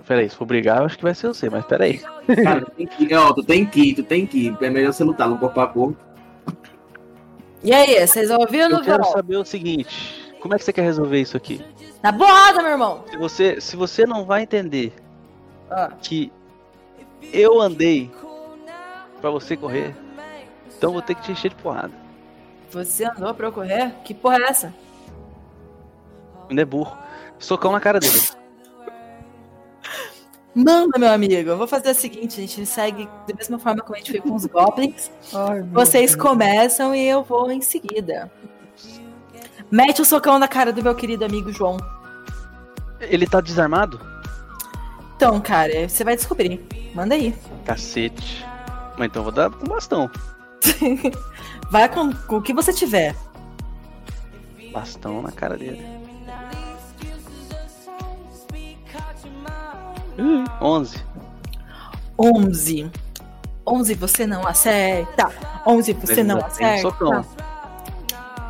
[0.06, 2.00] Peraí, se for brigar, eu acho que vai ser você, mas peraí.
[2.44, 4.58] Cara, tu tem que ir, ó, tu tem que ir, tu tem que ir.
[4.62, 5.98] É melhor você lutar no corpo a corpo.
[7.64, 9.12] E aí, vocês ouviram Eu no quero violão?
[9.14, 11.62] saber o seguinte: como é que você quer resolver isso aqui?
[12.02, 13.06] Na borrada, meu irmão!
[13.10, 14.92] Se você, se você não vai entender
[15.72, 15.92] Ah.
[16.02, 16.32] que
[17.32, 18.12] eu andei
[19.22, 19.96] pra você correr,
[20.78, 22.03] então vou ter que te encher de porrada.
[22.74, 23.94] Você andou pra eu correr?
[24.04, 24.74] Que porra é essa?
[26.50, 26.98] Ainda é burro.
[27.38, 28.20] Socão na cara dele.
[30.56, 31.50] Manda, meu amigo.
[31.50, 34.22] Eu vou fazer o seguinte: a gente segue da mesma forma como a gente foi
[34.22, 35.12] com os goblins.
[35.72, 38.32] Vocês começam e eu vou em seguida.
[39.70, 41.78] Mete o socão na cara do meu querido amigo João.
[43.00, 44.00] Ele tá desarmado?
[45.16, 46.60] Então, cara, você vai descobrir.
[46.96, 47.36] Manda aí.
[47.66, 48.46] Cacete.
[48.98, 50.10] Mas então eu vou dar com bastão.
[51.74, 53.16] Vai com, com o que você tiver.
[54.72, 55.84] Bastão na cara dele.
[60.20, 61.04] Ih, 11.
[62.20, 62.92] 11.
[63.66, 65.32] 11 você não acerta.
[65.66, 66.82] 11 você Mas não acerta.
[66.84, 67.26] socão.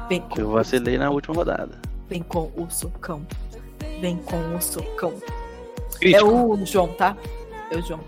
[0.09, 1.79] Vem com, Eu vacilei na última rodada.
[2.09, 3.25] vem com o socão.
[4.01, 5.13] Vem com o socão.
[5.97, 6.19] Crítico.
[6.19, 7.15] É o João, tá?
[7.71, 8.01] É o João.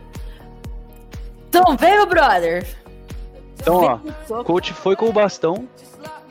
[1.47, 2.67] Então veio, brother.
[3.59, 3.99] Então,
[4.29, 5.67] ó, coach foi com o bastão.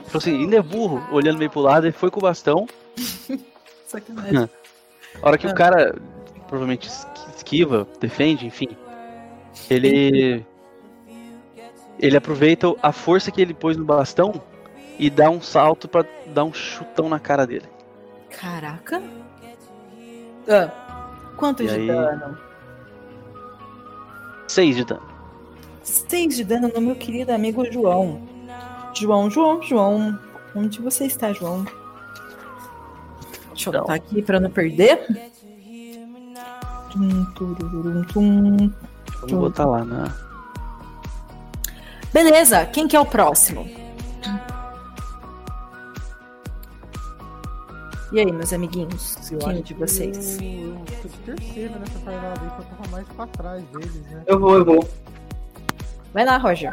[0.07, 2.67] Falou assim, ele é burro, olhando meio pro lado, ele foi com o bastão.
[3.87, 4.49] Sacanagem.
[5.23, 5.51] A hora que Ah.
[5.51, 5.95] o cara
[6.49, 7.07] provavelmente es-
[7.37, 8.69] esquiva, defende, enfim.
[9.71, 10.45] Ele.
[12.01, 14.43] Ele aproveita a força que ele pôs no bastão
[14.99, 17.67] e dá um salto pra dar um chutão na cara dele.
[18.29, 19.01] Caraca.
[20.49, 20.71] Ah,
[21.37, 21.87] quanto E de aí?
[21.87, 22.37] dano?
[24.49, 25.03] Seis de dano.
[25.85, 28.23] Seis de dano no meu querido amigo João.
[28.95, 30.19] João, João, João.
[30.57, 31.65] Onde você está, João?
[33.51, 35.07] Deixa eu anotar aqui pra não perder.
[36.91, 38.73] Tum, tururum, tum.
[39.21, 40.17] Vamos botar lá na.
[42.13, 43.69] Beleza, quem que é o próximo?
[48.13, 49.31] E aí, meus amiguinhos?
[49.31, 50.39] Eu quem de vocês?
[50.41, 54.07] Eu, eu tô de terceiro nessa parada aí, que eu tava mais pra trás deles,
[54.07, 54.23] né?
[54.27, 54.89] Eu vou, eu vou.
[56.15, 56.73] Vai lá, Roger.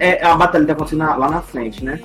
[0.00, 2.00] É, a batalha tá acontecendo lá na frente, né?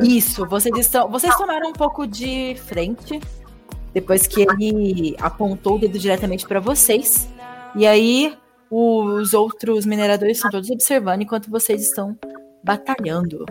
[0.00, 1.10] Isso, vocês estão.
[1.10, 3.20] Vocês tomaram um pouco de frente
[3.92, 7.28] depois que ele apontou o dedo diretamente para vocês.
[7.74, 8.36] E aí
[8.70, 12.16] os outros mineradores estão todos observando enquanto vocês estão
[12.62, 13.44] batalhando.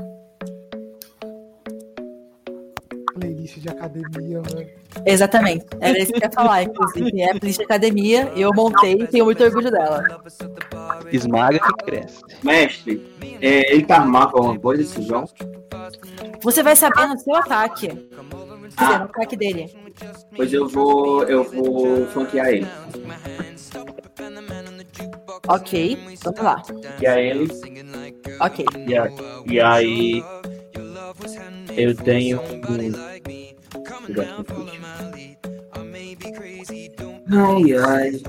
[3.45, 4.67] Playlist de academia, mano.
[5.05, 5.65] Exatamente.
[5.79, 7.21] Era isso que eu ia falar, inclusive.
[7.21, 10.03] É a playlist de academia, eu montei e tenho muito orgulho dela.
[11.11, 12.21] Esmaga que cresce.
[12.43, 13.05] Mestre,
[13.41, 15.25] é, ele tá armado com alguma coisa, esse João?
[16.41, 17.87] Você vai saber no seu ataque.
[17.87, 19.73] Quer dizer, no ataque dele.
[20.35, 21.23] Pois eu vou.
[21.23, 22.67] Eu vou flanquear ele.
[25.47, 26.63] Ok, vamos lá.
[26.63, 27.47] Flanquear ele.
[28.41, 28.65] Ok.
[28.87, 29.09] E, a-
[29.47, 30.23] e aí.
[31.77, 32.61] Eu tenho um.
[37.31, 38.21] Ai, ai.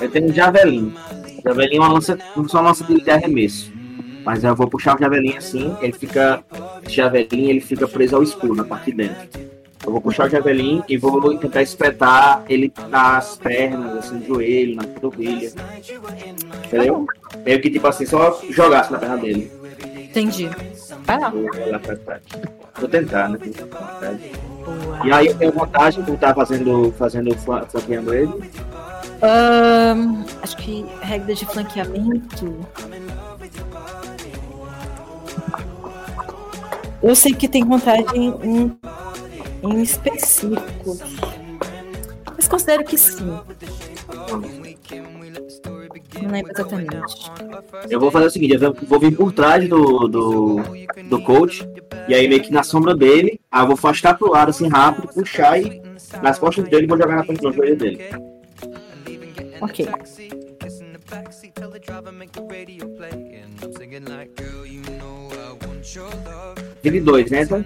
[0.00, 0.94] Eu tenho um javelin.
[1.44, 3.72] Javelin é uma lança, não só uma lança de arremesso.
[4.24, 6.44] Mas eu vou puxar o javelin assim, ele fica.
[6.88, 9.55] Javelin ele fica preso ao escuro na parte de dentro.
[9.84, 14.76] Eu vou puxar o javelin e vou tentar espetar ele nas pernas, assim, no joelho,
[14.76, 15.52] na panturrilha.
[16.66, 17.06] Entendeu?
[17.44, 19.50] Meio que tipo assim, só jogasse na perna dele.
[20.10, 20.48] Entendi.
[21.04, 21.28] Vai lá.
[21.28, 21.42] Vou.
[22.78, 23.38] Vou tentar, né?
[25.04, 28.32] E aí eu tenho vantagem por estar fazendo, fazendo flan- flanqueando ele.
[29.22, 32.54] Ahn, acho que regra de flanqueamento.
[37.02, 38.76] Eu sei que tem vantagem em,
[39.72, 41.00] em específicos.
[42.36, 43.26] Mas considero que sim.
[46.22, 47.30] Não lembro exatamente.
[47.88, 50.56] Eu vou fazer o seguinte, eu vou vir por trás do, do,
[51.08, 51.68] do coach,
[52.08, 55.08] e aí meio que na sombra dele, aí eu vou afastar pro lado assim rápido,
[55.08, 55.82] puxar e
[56.22, 58.00] nas costas dele vou jogar na frente do joelho dele.
[59.60, 59.86] Ok.
[66.82, 67.42] Teve dois, né?
[67.42, 67.64] Então,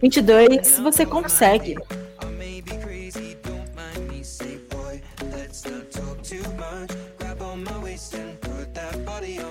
[0.00, 1.76] 22, você consegue.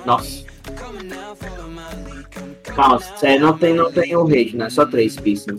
[0.06, 0.46] nossa.
[2.76, 4.70] Calma, sério, não tem, não tem o rage, né?
[4.70, 5.58] Só três pistas.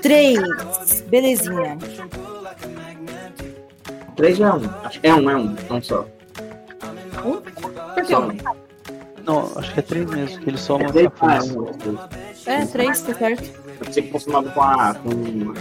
[0.00, 0.38] 3.
[1.08, 1.76] Belezinha.
[4.16, 4.70] Três já é um.
[4.84, 5.56] Acho- É um, é um.
[5.70, 6.06] Um só.
[7.24, 7.40] Um?
[7.40, 8.28] Por que Só um?
[8.30, 8.36] um.
[9.24, 11.06] Não, acho que é três mesmo, que ele soma É três?
[11.20, 11.38] a
[12.48, 13.44] é 3, tá certo.
[13.66, 14.94] Eu pensei que fosse uma com a.
[14.94, 15.54] Com...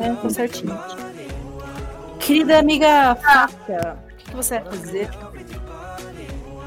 [0.00, 0.78] É, tá certinho.
[2.18, 5.10] Querida amiga Faca, o que que você vai fazer?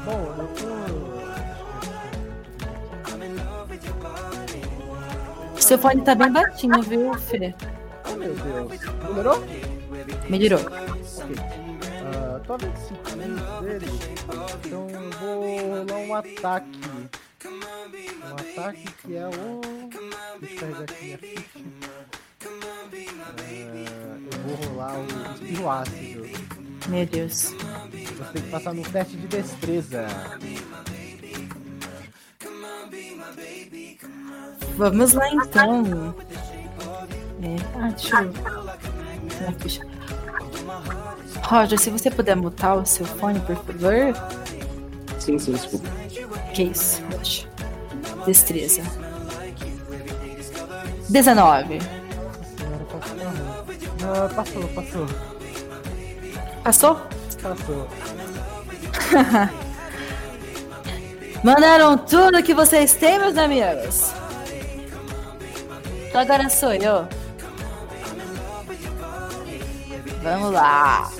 [0.04, 0.74] Bom, eu tô.
[5.60, 7.54] Seu fone tá bem baixinho, viu, Fê?
[8.06, 8.80] Oh meu Deus.
[9.08, 9.42] Melhorou?
[10.28, 10.60] Melhorou.
[10.60, 11.36] Ok.
[12.04, 13.86] Ah, tô esse cliente dele.
[14.66, 16.80] Então eu vou rolar um ataque.
[17.46, 19.60] Um ataque que é o.
[20.40, 21.60] Deixa eu aqui minha ficha.
[22.42, 22.86] Ah,
[24.32, 26.28] eu vou rolar o espirro ácido.
[26.88, 27.34] Meu Deus.
[27.34, 30.06] Você tem que passar no teste de destreza.
[34.76, 36.14] Vamos lá então.
[37.42, 38.32] É, ah, deixa eu.
[41.42, 44.14] Roger, se você puder mutar o seu fone, por favor.
[45.24, 45.88] Sim, sim, desculpa.
[46.52, 47.00] Que isso?
[47.04, 47.48] Deixa.
[48.26, 48.82] Destreza.
[51.08, 51.78] 19.
[52.58, 53.16] Senhora, passou.
[54.02, 55.06] Ah, passou, passou.
[56.62, 57.00] Passou?
[57.42, 57.88] passou.
[61.42, 64.12] Mandaram tudo que vocês têm, meus amigos.
[66.06, 67.08] Então agora sou eu.
[70.22, 71.10] Vamos lá.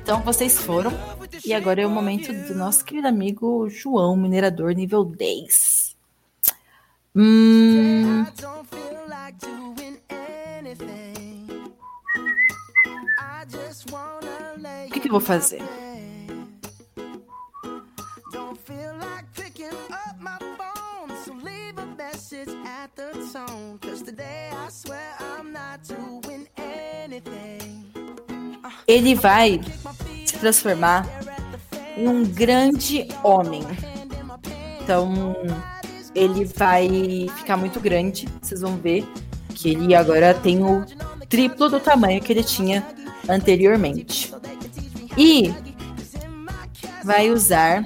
[0.00, 1.17] Então vocês foram.
[1.44, 5.96] E agora é o momento do nosso querido amigo João, minerador nível 10.
[7.14, 8.22] Hum.
[14.86, 15.62] O que, que eu vou fazer?
[28.86, 29.60] Ele vai
[30.24, 31.06] se transformar
[31.98, 33.62] um grande homem.
[34.80, 35.34] Então,
[36.14, 36.88] ele vai
[37.36, 38.28] ficar muito grande.
[38.40, 39.06] Vocês vão ver
[39.54, 40.84] que ele agora tem o
[41.28, 42.86] triplo do tamanho que ele tinha
[43.28, 44.32] anteriormente.
[45.16, 45.52] E
[47.04, 47.84] vai usar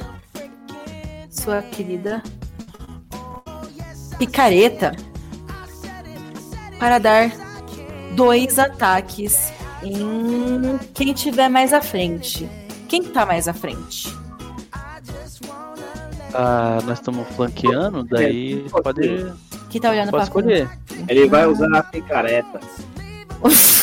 [1.30, 2.22] sua querida
[4.18, 4.94] picareta
[6.78, 7.32] para dar
[8.14, 9.52] dois ataques
[9.82, 12.48] em quem tiver mais à frente.
[12.92, 14.14] Quem tá mais à frente?
[16.34, 19.32] Ah, nós estamos flanqueando, daí pode.
[19.70, 20.68] Quem tá olhando pode pra escolher.
[21.08, 22.60] Ele vai usar a picareta.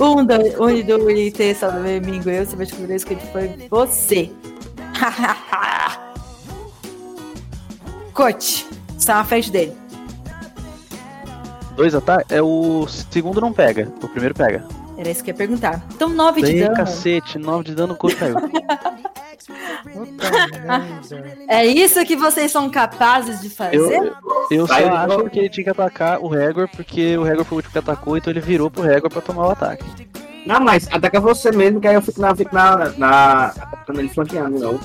[0.00, 2.30] Um, dois, um dois, e três, salve domingo.
[2.30, 4.30] Eu, você vai descobrir isso que foi você.
[8.14, 8.64] Coach,
[8.96, 9.76] está na frente dele.
[11.74, 12.30] Dois ataques?
[12.30, 14.64] É o segundo não pega, o primeiro pega.
[14.98, 15.80] Era isso que eu ia perguntar.
[15.94, 16.74] Então, 9 de dano.
[16.74, 18.34] cacete, 9 de dano, coach caiu.
[21.48, 23.76] É isso que vocês são capazes de fazer?
[23.76, 24.16] Eu,
[24.50, 27.54] eu só Vai, acho que ele tinha que atacar o Regor, porque o Regor foi
[27.54, 29.84] o último que atacou, então ele virou pro Regor pra tomar o ataque.
[30.44, 32.34] Não, mas ataca você mesmo, que aí eu fico na.
[32.34, 34.80] Fico na, na atacando ele flanqueando, não.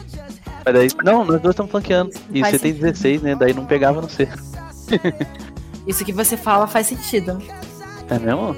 [0.63, 2.11] Mas daí, não, nós dois estamos flanqueando.
[2.31, 3.35] E você tem 16, né?
[3.35, 4.29] Daí não pegava no C.
[5.87, 7.41] Isso que você fala faz sentido.
[8.09, 8.55] É mesmo?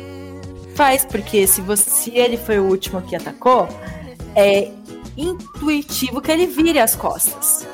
[0.76, 3.68] Faz, porque se, você, se ele foi o último que atacou,
[4.36, 4.70] é
[5.18, 7.66] intuitivo que ele vire as costas.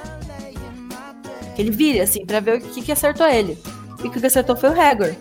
[1.56, 3.58] Que ele vire, assim, pra ver o que, que acertou ele.
[4.04, 5.16] E o que acertou foi o Hagor.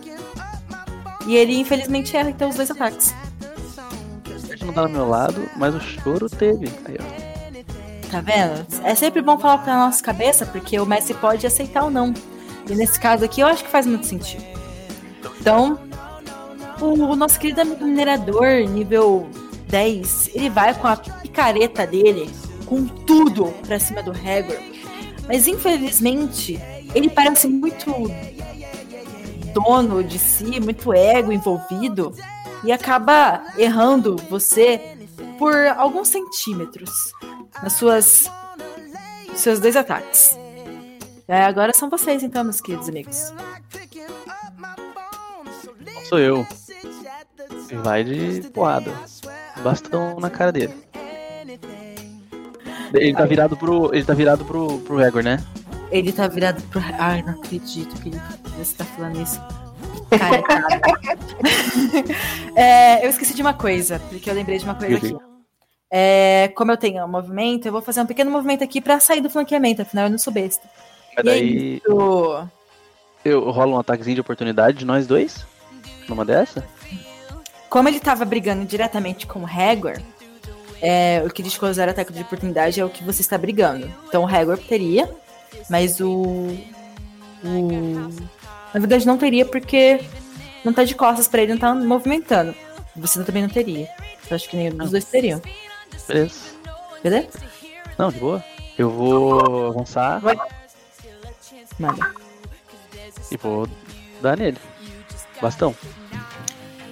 [1.25, 3.13] E ele, infelizmente, erra então os dois ataques.
[4.47, 6.67] Gente não tá do meu lado, mas o choro teve.
[6.85, 7.31] Aí, ó.
[8.11, 8.65] Tá vendo?
[8.83, 12.13] É sempre bom falar pra nossa cabeça, porque o Messi pode aceitar ou não.
[12.69, 14.43] E nesse caso aqui, eu acho que faz muito sentido.
[15.39, 15.79] Então,
[16.81, 19.29] o, nosso querido amigo minerador, nível
[19.67, 22.29] 10, ele vai com a picareta dele,
[22.65, 24.57] com tudo pra cima do Hagor.
[25.27, 26.59] Mas infelizmente,
[26.93, 27.91] ele parece muito
[29.53, 32.13] dono de si, muito ego envolvido,
[32.63, 34.97] e acaba errando você
[35.37, 36.91] por alguns centímetros
[37.61, 38.29] nas suas
[39.35, 40.37] seus dois ataques.
[41.27, 43.33] É, agora são vocês então, meus queridos amigos.
[46.09, 46.45] Sou eu.
[47.83, 48.91] Vai de porrada.
[49.63, 50.73] Bastão na cara dele.
[52.93, 53.93] Ele tá virado pro.
[53.93, 55.43] Ele tá virado pro, pro Regor, né?
[55.91, 56.81] Ele tá virado pro.
[56.99, 58.21] Ai, não acredito que ele-
[58.57, 59.39] você tá falando isso.
[60.09, 61.17] Cara, cara.
[62.55, 65.15] É, eu esqueci de uma coisa, porque eu lembrei de uma coisa aqui.
[65.89, 69.21] É, como eu tenho um movimento, eu vou fazer um pequeno movimento aqui pra sair
[69.21, 70.67] do flanqueamento, afinal eu não sou besta.
[71.15, 71.75] Mas E é daí.
[71.77, 72.47] isso.
[73.23, 75.45] Eu rolo um ataquezinho de oportunidade de nós dois?
[76.09, 76.65] Numa dessa?
[77.71, 79.97] Como ele tava brigando diretamente com o Hagor,
[80.81, 83.89] é, o que diz usar ataque de oportunidade é o que você está brigando.
[84.09, 85.09] Então o Hagor teria,
[85.69, 86.49] mas o.
[87.45, 88.09] o
[88.73, 90.01] na verdade não teria porque
[90.65, 92.53] não tá de costas pra ele, não tá movimentando.
[92.93, 93.87] Você também não teria.
[94.29, 95.41] Eu acho que nenhum dos dois teriam.
[96.09, 96.51] Beleza.
[97.01, 97.29] Beleza?
[97.97, 98.43] Não, de boa.
[98.77, 100.37] Eu vou avançar Vai.
[101.79, 102.05] Manda.
[103.31, 103.65] e vou
[104.21, 104.57] dar nele.
[105.41, 105.73] Bastão.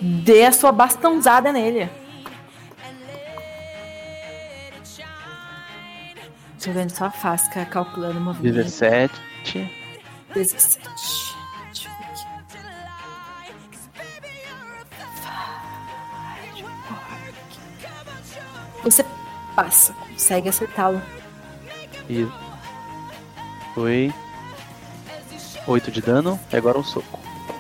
[0.01, 1.89] Dê a sua bastãozada nele.
[6.71, 8.53] Vendo só a Fasca calculando o movimento.
[8.53, 9.13] 17.
[10.35, 10.88] 17.
[11.65, 12.23] Deixa eu ver aqui.
[18.84, 19.05] Você
[19.55, 21.01] passa, consegue acertá-lo.
[22.07, 22.27] E.
[23.73, 24.13] Foi.
[25.65, 26.39] 8 de dano.
[26.51, 27.19] E agora um soco.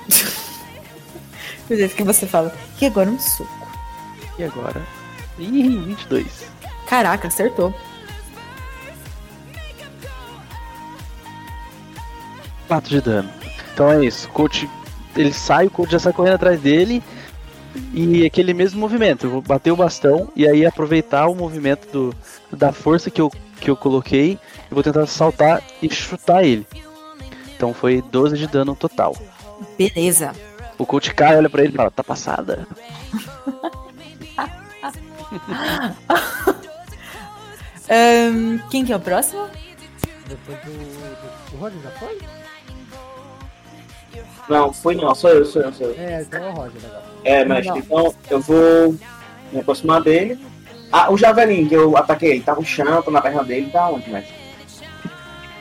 [1.69, 2.51] Do jeito que você fala.
[2.81, 3.67] E agora um soco.
[4.37, 4.81] E agora.
[5.37, 6.25] Ih, 22.
[6.87, 7.73] Caraca, acertou.
[12.67, 13.29] 4 de dano.
[13.73, 14.27] Então é isso.
[14.27, 14.69] O coach.
[15.15, 17.03] Ele sai, o coach já sai correndo atrás dele.
[17.93, 19.27] e aquele mesmo movimento.
[19.27, 22.15] Eu vou bater o bastão e aí aproveitar o movimento do,
[22.51, 23.31] da força que eu,
[23.61, 24.39] que eu coloquei
[24.71, 26.65] e vou tentar saltar e chutar ele.
[27.55, 29.15] Então foi 12 de dano total.
[29.77, 30.33] Beleza.
[30.79, 32.65] O coach cai, olha pra ele e fala: tá passada?
[37.89, 39.47] Ahn, quem que é o próximo?
[40.27, 40.71] Depois do.
[40.71, 41.55] do...
[41.55, 42.17] O Roger já foi?
[44.47, 45.95] Não, foi não, sou eu, sou eu, sou eu.
[45.99, 47.03] É, então é o Roger agora.
[47.23, 47.77] É, mestre, Não.
[47.77, 48.95] então eu vou
[49.51, 50.39] me aproximar dele.
[50.91, 53.89] Ah, o javelin que eu ataquei, ele tá no chão, tô na perna dele, tá
[53.89, 54.33] onde, mestre?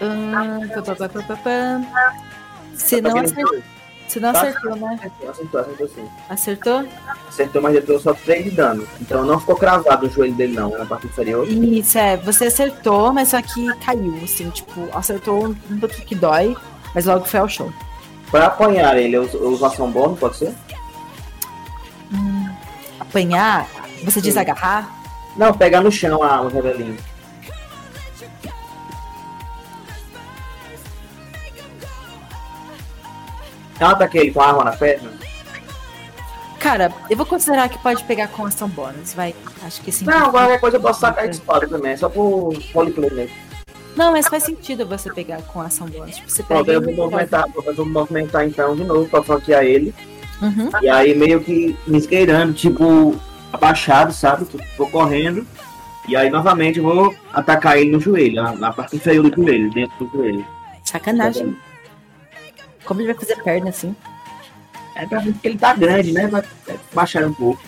[0.01, 3.19] Ahn, pá, pá, pá, pá, pá, não Tá vendo?
[3.25, 3.63] acertou.
[4.09, 4.41] Você não Tá?
[4.41, 4.99] acertou, né?
[5.29, 6.09] Acertou, acertou sim.
[6.31, 6.85] Acertou?
[7.29, 8.89] Acertou, mas eu deu só 3 de dano.
[9.01, 11.47] Então não ficou cravado o joelho dele não, é na parte inferior.
[11.47, 12.17] Isso, é.
[12.17, 16.57] Você acertou, mas só que caiu, assim, tipo, acertou um pouco que dói,
[16.95, 17.73] mas logo foi ao chão.
[18.31, 20.55] Pra apanhar ele, eu uso, ação bônus, pode ser?
[22.13, 22.49] Hum,
[23.01, 23.67] apanhar?
[24.05, 24.41] Você diz Sim.
[24.41, 24.91] agarrar?
[25.37, 26.97] Não, pegar no chão a, o javelin.
[33.81, 35.11] Eu ataquei ele com a arma na perna.
[36.59, 39.35] Cara, eu vou considerar que pode pegar com ação bônus, vai.
[39.63, 40.05] Acho que sim.
[40.05, 43.37] Não, qualquer coisa eu posso sacar a espada também, é só por roleplay mesmo.
[43.97, 46.17] Não, mas faz sentido você pegar com ação bônus.
[46.17, 49.95] Tipo, você Pronto, pega eu vou movimentar, vou movimentar então de novo pra flanquear ele.
[50.43, 50.71] Uhum.
[50.83, 53.17] E aí meio que me esqueirando, tipo,
[53.53, 54.45] abaixado, sabe?
[54.45, 55.47] Tipo, Vou correndo.
[56.09, 59.71] E aí novamente eu vou atacar ele no joelho, na, na parte inferior do joelho,
[59.71, 60.45] dentro do joelho.
[60.83, 61.57] Sacanagem.
[62.89, 63.95] Como ele vai fazer perna assim?
[64.95, 66.27] É pra ver que ele tá grande, né?
[66.27, 67.63] Vai vai baixar um pouco.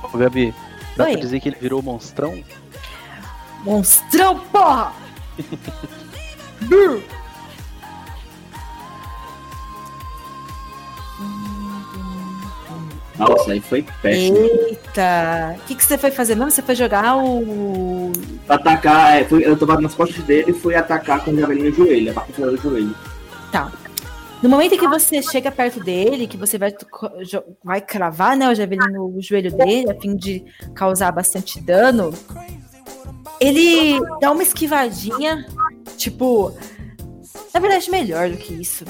[0.00, 0.54] Ô, Gabi,
[0.96, 1.12] dá Oi.
[1.14, 2.40] pra dizer que ele virou monstrão?
[3.64, 4.92] Monstrão, porra!
[13.18, 14.36] Nossa, aí foi péssimo.
[14.36, 15.56] Eita!
[15.56, 16.50] O que, que você foi fazer mesmo?
[16.50, 18.10] Você foi jogar o.
[18.48, 21.72] Atacar, é, fui, eu tava nas costas dele e fui atacar com o javelin no
[21.72, 22.94] joelho, a parte do joelho.
[23.52, 23.70] Tá.
[24.42, 26.74] No momento em que você chega perto dele, que você vai,
[27.62, 32.12] vai cravar né, o javelin no joelho dele, a fim de causar bastante dano,
[33.40, 35.46] ele dá uma esquivadinha,
[35.96, 36.52] tipo.
[37.54, 38.84] Na verdade, melhor do que isso.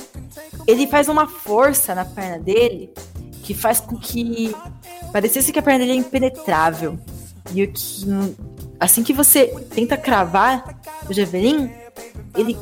[0.67, 2.91] Ele faz uma força na perna dele
[3.45, 4.57] que faz com que
[5.12, 6.99] parecesse que a perna dele é impenetrável.
[7.53, 8.07] E o que.
[8.81, 11.71] Assim que você tenta cravar o javelin,
[12.37, 12.57] ele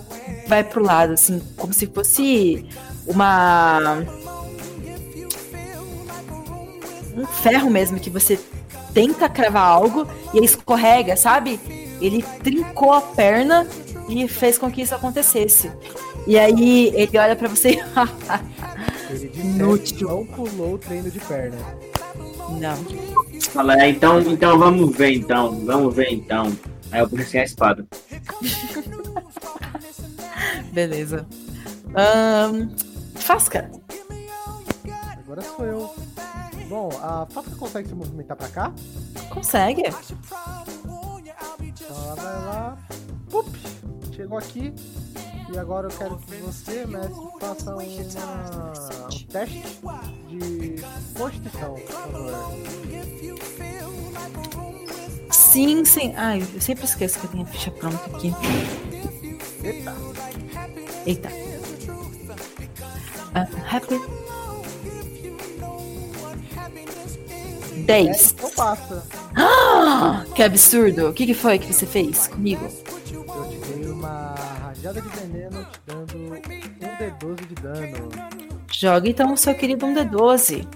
[0.47, 2.67] vai pro lado, assim, como se fosse
[3.07, 4.05] uma.
[7.17, 8.39] Um ferro mesmo, que você
[8.93, 11.61] tenta cravar algo e ele escorrega, sabe?
[12.01, 13.67] Ele trincou a perna
[14.09, 15.71] e fez com que isso acontecesse.
[16.27, 17.79] E aí ele olha pra você
[19.13, 20.09] Ele de Inútil.
[20.09, 21.59] não pulou o treino de perna.
[22.59, 22.77] Não.
[23.51, 26.57] Fala, é, então, então vamos ver então, vamos ver então.
[26.91, 27.87] Aí eu puxei assim a espada.
[30.73, 31.27] Beleza.
[31.95, 32.71] Ahn,
[33.15, 33.71] Fasca.
[35.19, 35.95] Agora sou eu.
[36.69, 38.73] Bom, a Fasca consegue se movimentar pra cá?
[39.29, 39.83] Consegue.
[41.61, 42.79] Então ela vai lá.
[43.29, 43.47] Pup,
[44.15, 44.73] chegou aqui.
[45.53, 47.83] E agora eu quero que você, mestre, faça uma...
[47.83, 49.62] um teste
[50.29, 50.83] de
[51.15, 52.33] constituição, por favor.
[55.31, 56.15] Sim, sim.
[56.16, 58.35] Ai, eu sempre esqueço que eu tenho a ficha pronta aqui.
[59.62, 59.95] Eita.
[61.05, 61.29] Eita.
[63.35, 64.01] Ah, happy.
[67.85, 68.33] 10.
[68.33, 69.07] Então passa.
[69.37, 71.09] Ah, que absurdo.
[71.09, 72.65] O que, que foi que você fez comigo?
[72.65, 74.32] Eu te dei uma
[74.83, 76.31] rajada de veneno te dando um
[76.99, 78.09] D12 de dano.
[78.69, 80.67] Joga então o seu querido um D12.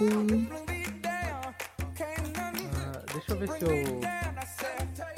[0.00, 0.46] Hum,
[2.74, 4.00] Ah, deixa eu ver se eu.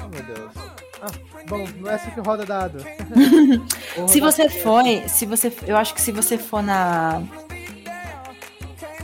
[0.04, 0.52] Oh meu Deus.
[1.00, 1.10] Ah,
[1.48, 2.78] bom, não é assim que roda dado.
[4.08, 7.22] Se você for, se você, eu acho que se você for na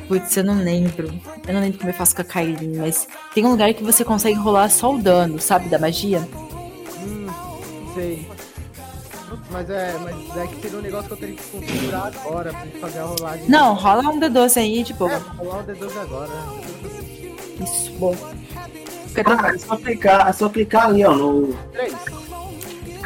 [0.06, 1.08] Putz, eu não lembro.
[1.48, 4.04] Eu não lembro como eu faço com a Kailin, mas tem um lugar que você
[4.04, 6.28] consegue rolar só o dano, sabe, da magia.
[7.00, 7.26] Hum,
[7.94, 8.26] sei.
[9.52, 12.64] Mas é, mas é que seria um negócio que eu teria que configurar agora pra
[12.64, 13.48] gente fazer a rolagem.
[13.48, 15.12] Não, rola um D12 aí de boa.
[15.12, 16.30] É, vou rolar o D12 agora.
[17.62, 18.16] Isso, bom.
[19.26, 21.54] Ah, é só clicar, é só clicar ali, ó, no.
[21.72, 21.94] 3.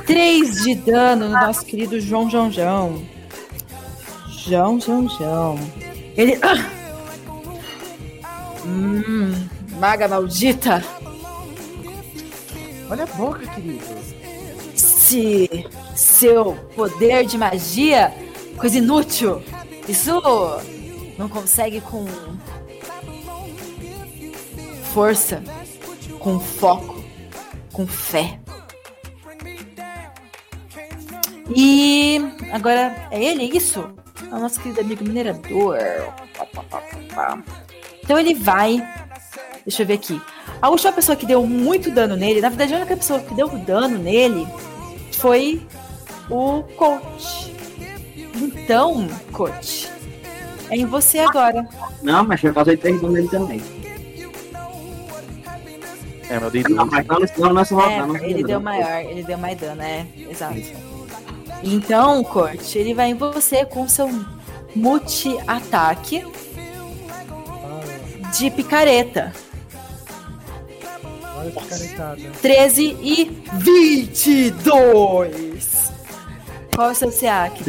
[0.07, 3.03] 3 de dano no nosso querido João João João.
[4.29, 5.59] João João João.
[6.17, 6.39] Ele.
[6.43, 6.71] Ah!
[8.65, 9.49] Hum,
[9.81, 10.83] maga maldita.
[12.89, 13.85] Olha a boca, querido.
[14.73, 15.67] esse
[15.97, 18.13] seu poder de magia,
[18.59, 19.43] coisa inútil.
[19.89, 20.21] Isso
[21.19, 22.07] não consegue com
[24.93, 25.43] força,
[26.19, 27.03] com foco,
[27.73, 28.39] com fé.
[31.55, 32.21] E
[32.51, 33.89] agora é ele, é isso?
[34.31, 35.79] É o nosso querido amigo minerador.
[38.03, 38.87] Então ele vai.
[39.65, 40.21] Deixa eu ver aqui.
[40.61, 43.49] A última pessoa que deu muito dano nele, na verdade a única pessoa que deu
[43.49, 44.47] dano nele
[45.13, 45.67] foi
[46.31, 47.55] o coach.
[48.35, 49.91] Então, coach,
[50.71, 51.67] é em você agora.
[52.03, 53.63] Não, mas eu fazer três dano nele também.
[56.29, 56.75] É, meu dedo.
[56.75, 59.57] Não, mas não, não, não, não, É, não, não, ele deu maior, ele deu mais
[59.59, 60.61] dano, é, exato.
[61.63, 64.11] Então, coach, ele vai em você com seu
[64.75, 66.25] multi-ataque
[68.37, 69.33] de picareta.
[71.39, 72.21] Olha essa caretada.
[72.43, 75.93] 13 e 22.
[76.77, 77.65] Qual é o seu CA aqui?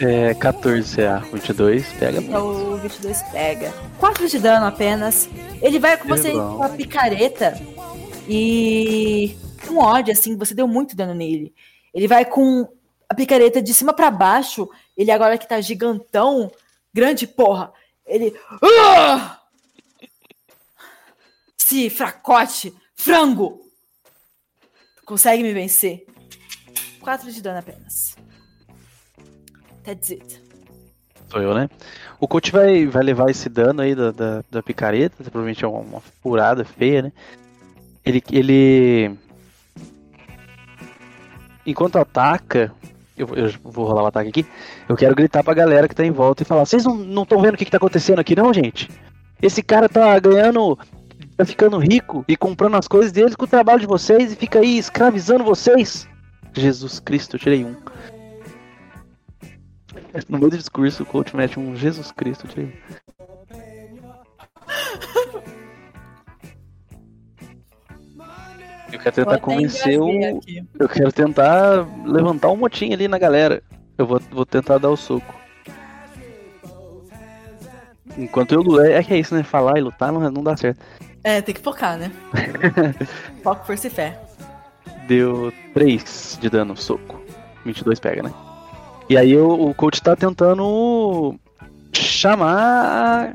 [0.00, 2.28] É, 14 CA, 22, pega muito.
[2.28, 3.70] Então o 22 pega.
[3.98, 5.28] 4 de dano apenas.
[5.60, 7.60] Ele vai com você com a picareta
[8.26, 9.36] e
[9.66, 11.54] com ódio, assim, você deu muito dano nele.
[11.92, 12.66] Ele vai com
[13.06, 14.66] a picareta de cima pra baixo.
[14.96, 16.50] Ele agora que tá gigantão,
[16.92, 17.70] grande porra.
[18.06, 18.34] Ele.
[18.62, 19.40] Ah!
[21.58, 23.60] Se fracote, frango!
[25.04, 26.06] Consegue me vencer?
[27.02, 28.11] 4 de dano apenas.
[29.84, 30.40] That's it.
[31.28, 31.68] Sou eu, né?
[32.20, 35.80] O coach vai, vai levar esse dano aí da, da, da picareta, provavelmente é uma,
[35.80, 37.12] uma furada feia, né?
[38.04, 39.16] Ele, ele.
[41.64, 42.72] Enquanto ataca,
[43.16, 44.46] eu, eu vou rolar o ataque aqui.
[44.88, 47.54] Eu quero gritar pra galera que tá em volta e falar: Vocês não estão vendo
[47.54, 48.90] o que, que tá acontecendo aqui, não, gente?
[49.40, 50.78] Esse cara tá ganhando.
[51.34, 54.58] Tá ficando rico e comprando as coisas deles com o trabalho de vocês e fica
[54.58, 56.06] aí escravizando vocês.
[56.52, 57.74] Jesus Cristo, tirei um.
[60.28, 62.70] No meio do discurso, o coach mete um Jesus Cristo, um.
[68.92, 70.40] Eu quero tentar convencer o.
[70.78, 73.62] Eu quero tentar levantar um motim ali na galera.
[73.96, 75.34] Eu vou, vou tentar dar o soco.
[78.18, 78.90] Enquanto eu lutar.
[78.90, 79.42] É que é isso, né?
[79.42, 80.78] Falar e lutar não, não dá certo.
[81.24, 82.10] É, tem que focar, né?
[83.42, 84.20] Foco, força e fé.
[85.06, 87.22] Deu 3 de dano, soco.
[87.64, 88.32] 22 pega, né?
[89.08, 91.38] E aí o, o coach tá tentando
[91.92, 93.34] chamar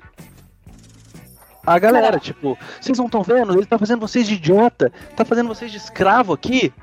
[1.65, 2.19] a, galera.
[2.19, 3.53] Tipo, vocês não estão vendo?
[3.53, 4.91] Ele tá fazendo vocês de idiota.
[5.15, 6.73] Tá fazendo vocês de escravo aqui.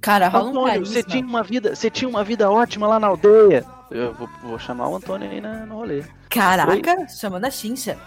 [0.00, 0.94] Cara, rola um Antônio, carisma.
[0.94, 3.64] você tinha uma vida, você tinha uma vida ótima lá na aldeia.
[3.90, 6.02] Eu vou, vou chamar o Antônio aí na- no rolê.
[6.30, 7.98] Caraca, chamando a chincha.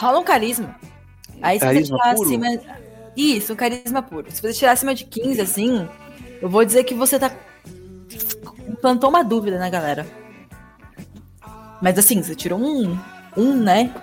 [0.00, 0.74] Rola um carisma.
[1.42, 2.28] Aí se Carisma você tirar puro?
[2.28, 2.46] acima.
[3.16, 4.30] Isso, um carisma puro.
[4.30, 5.86] Se você tirar acima de 15, assim,
[6.40, 7.30] eu vou dizer que você tá.
[8.80, 10.06] Plantou uma dúvida na galera.
[11.80, 12.98] Mas assim, você tirou um.
[13.36, 13.94] Um, né?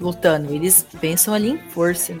[0.00, 0.52] Lutando.
[0.52, 2.14] Eles pensam ali em força.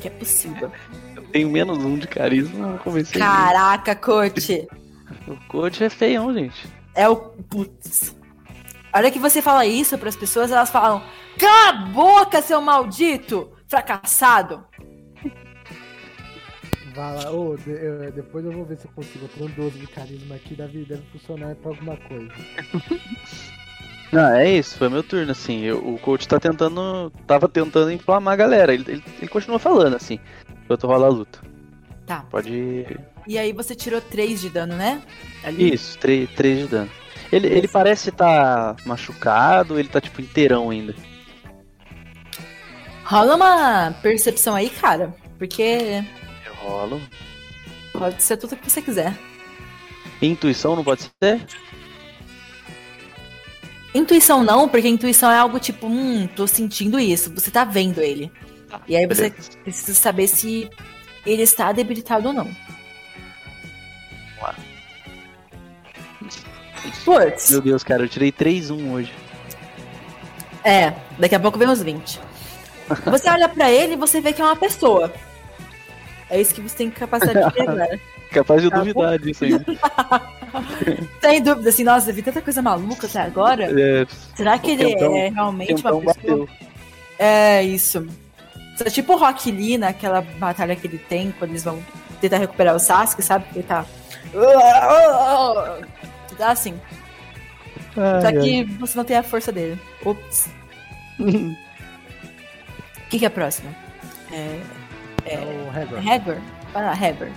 [0.00, 0.70] Que é possível.
[1.14, 3.18] Eu tenho menos um de carisma, não convenci.
[3.18, 4.66] Caraca, coach.
[5.26, 6.68] O coach é feião, gente.
[6.94, 7.16] É o.
[7.16, 8.14] Putz.
[8.92, 11.02] A hora que você fala isso pras pessoas, elas falam:
[11.38, 13.52] Cala a boca, seu maldito!
[13.68, 14.64] Fracassado!
[16.98, 19.24] Vai lá, ô, de- eu- depois eu vou ver se eu consigo.
[19.26, 22.28] Eu tenho 12 de carisma aqui, deve, deve funcionar pra alguma coisa.
[24.10, 25.60] Não, é isso, foi meu turno, assim.
[25.60, 27.12] eu- o coach tá tentando.
[27.24, 28.74] Tava tentando inflamar a galera.
[28.74, 30.18] Ele, ele, ele continua falando, assim.
[30.64, 31.38] Enquanto rola a luta.
[32.04, 32.24] Tá.
[32.30, 32.84] Pode.
[33.28, 35.00] E aí você tirou 3 de dano, né?
[35.44, 35.72] Ali.
[35.74, 36.90] Isso, 3, três de dano.
[37.30, 40.94] Ele, ele parece tá machucado, ele tá tipo inteirão ainda.
[43.04, 45.14] Rola uma percepção aí, cara.
[45.38, 46.02] Porque
[46.60, 47.00] rolo.
[47.92, 49.16] pode ser tudo que você quiser.
[50.20, 51.46] Intuição não pode ser?
[53.94, 57.32] Intuição não, porque intuição é algo tipo, hum, tô sentindo isso.
[57.34, 58.30] Você tá vendo ele.
[58.86, 59.30] E aí você
[59.62, 60.68] precisa saber se
[61.24, 62.48] ele está debilitado ou não.
[67.04, 67.50] Putz.
[67.50, 69.12] Meu Deus, cara, eu tirei 3-1 hoje.
[70.64, 72.20] É, daqui a pouco vem os 20.
[73.06, 75.12] Você olha pra ele e você vê que é uma pessoa.
[76.30, 78.00] É isso que você tem capacidade de ver agora.
[78.30, 79.64] Capaz de Tá duvidar disso ainda.
[81.20, 83.64] Sem dúvida, assim, nossa, vi tanta coisa maluca até agora.
[83.80, 84.06] É,
[84.36, 86.04] Será que ele é realmente uma pessoa?
[86.04, 86.48] bateu.
[87.18, 88.06] É isso.
[88.74, 91.82] Isso é tipo o Rock Lee naquela batalha que ele tem quando eles vão
[92.20, 93.46] tentar recuperar o Sasuke, sabe?
[93.50, 93.84] Que ele tá.
[96.36, 96.78] Tá assim.
[97.96, 98.64] Ai, Só que ai.
[98.78, 99.80] você não tem a força dele.
[100.04, 100.48] Ops.
[101.18, 101.56] O
[103.10, 103.74] que, que é a próxima?
[104.32, 104.60] É.
[105.28, 106.08] É, o Hagor.
[106.08, 106.36] Hagor?
[106.72, 107.28] Vai lá, Hagor.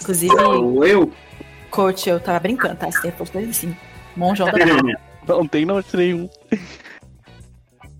[0.00, 1.12] Inclusive, eu?
[1.70, 2.90] coach, eu tava brincando, tá?
[2.90, 3.76] Você tem força dele sim.
[4.16, 4.96] Monjão também.
[5.26, 6.28] Não tem norte nenhum.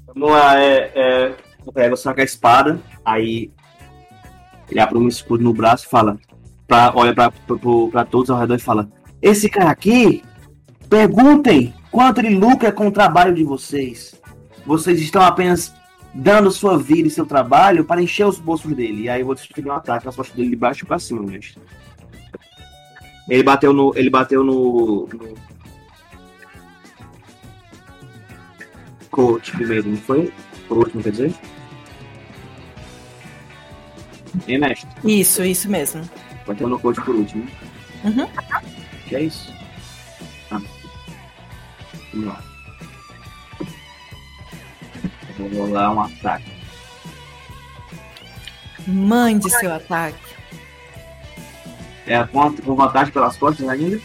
[0.07, 1.35] Vamos lá, é, é,
[1.67, 3.51] o Rego saca a espada, aí
[4.71, 6.19] ele abre um escudo no braço e fala,
[6.67, 7.57] pra, olha pra, pra,
[7.91, 8.89] pra todos ao redor e fala,
[9.21, 10.23] esse cara aqui,
[10.89, 14.21] perguntem quanto ele lucra com o trabalho de vocês.
[14.65, 15.75] Vocês estão apenas
[16.17, 19.03] dando sua vida e seu trabalho para encher os bolsos dele.
[19.03, 21.61] E aí eu vou descrever um ataque nas costas dele de baixo pra cima, mestre.
[23.29, 23.93] Ele bateu no.
[23.97, 25.09] Ele bateu no.
[25.09, 25.57] no...
[29.11, 30.33] Coach primeiro, não foi?
[30.69, 31.35] Coach, não quer dizer?
[34.47, 34.89] Hein, mestre?
[35.05, 36.03] Isso, isso mesmo.
[36.47, 37.47] Bateu no coach por último.
[38.05, 38.27] Uhum.
[39.09, 39.53] Que é isso?
[40.51, 40.61] Ah.
[42.13, 42.56] Vamos lá.
[45.39, 46.51] Vou rolar um ataque.
[48.87, 50.17] Mande seu ataque.
[52.07, 54.01] É com, com vantagem pelas costas ainda?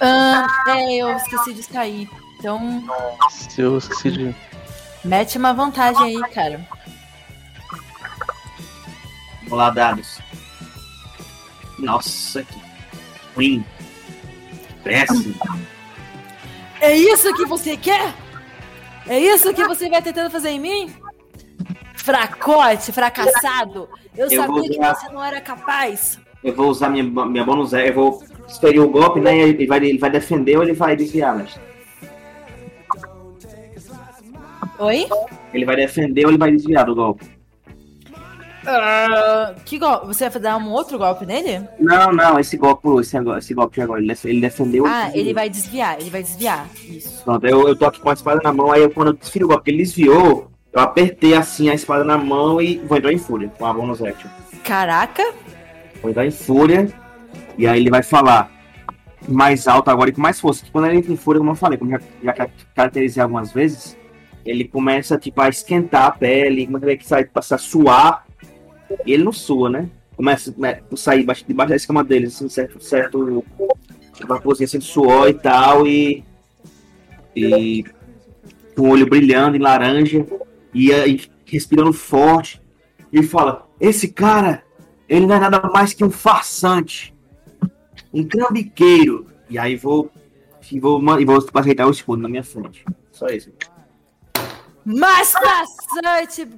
[0.00, 2.08] Ah, é, eu esqueci de sair.
[2.38, 2.82] Então,
[3.30, 4.34] Se eu esqueci de.
[5.04, 6.66] mete uma vantagem aí, cara.
[9.44, 10.18] Vamos lá, dados.
[11.78, 12.60] Nossa, que
[13.34, 13.64] ruim.
[14.82, 15.34] Péssimo.
[16.80, 18.12] É isso que você quer?
[19.06, 20.92] É isso que você vai tentando fazer em mim?
[21.94, 23.88] Fracote, fracassado.
[24.16, 26.18] Eu, Eu sabia que você não era capaz.
[26.42, 29.38] Eu vou usar minha, minha bônus é, eu vou esperar o golpe, né?
[29.38, 31.58] Ele vai, ele vai defender ou ele vai desviar, mas
[34.78, 35.06] Oi?
[35.54, 37.24] Ele vai defender ou ele vai desviar do golpe?
[38.66, 40.06] Ah, que golpe?
[40.06, 41.66] Você vai dar um outro golpe nele?
[41.78, 44.86] Não, não, esse golpe, esse, esse golpe de agora, ele, ele defendeu.
[44.86, 46.66] Ah, ele vai desviar, ele vai desviar.
[46.88, 47.22] Isso.
[47.24, 49.46] Pronto, eu, eu tô aqui com a espada na mão, aí eu, quando eu desfiro
[49.46, 53.18] o golpe, ele desviou, eu apertei assim a espada na mão e vou entrar em
[53.18, 54.30] fúria com a bonus action.
[54.64, 55.22] Caraca.
[56.00, 56.88] Vou entrar em fúria,
[57.58, 58.50] e aí ele vai falar
[59.28, 60.64] mais alto agora e com mais força.
[60.72, 63.96] Quando ele entra em fúria, como eu falei, como já, já ca- caracterizei algumas vezes,
[64.44, 68.24] ele começa tipo, a esquentar a pele, é que sai, passa a suar,
[69.06, 69.88] e ele não sua, né?
[70.16, 73.44] Começa né, a sair debaixo, da escama dele, assim, certo, certo
[74.26, 76.24] vaporzinho assim de suor e tal, e,
[77.34, 77.84] e
[78.76, 80.24] com o olho brilhando em laranja,
[80.72, 82.60] e aí respirando forte,
[83.12, 84.62] e fala: Esse cara,
[85.08, 87.14] ele não é nada mais que um farsante,
[88.12, 89.26] um trambiqueiro.
[89.50, 90.10] E aí vou,
[90.70, 92.84] e vou, e vou ajeitar o escudo na minha frente.
[93.10, 93.52] Só isso.
[94.84, 96.48] Mais bastante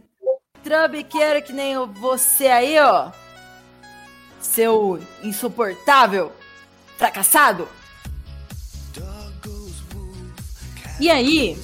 [0.65, 3.13] trambiqueiro que nem você aí, ó.
[4.41, 6.33] Seu insuportável,
[6.97, 7.69] fracassado.
[10.99, 11.59] E aí,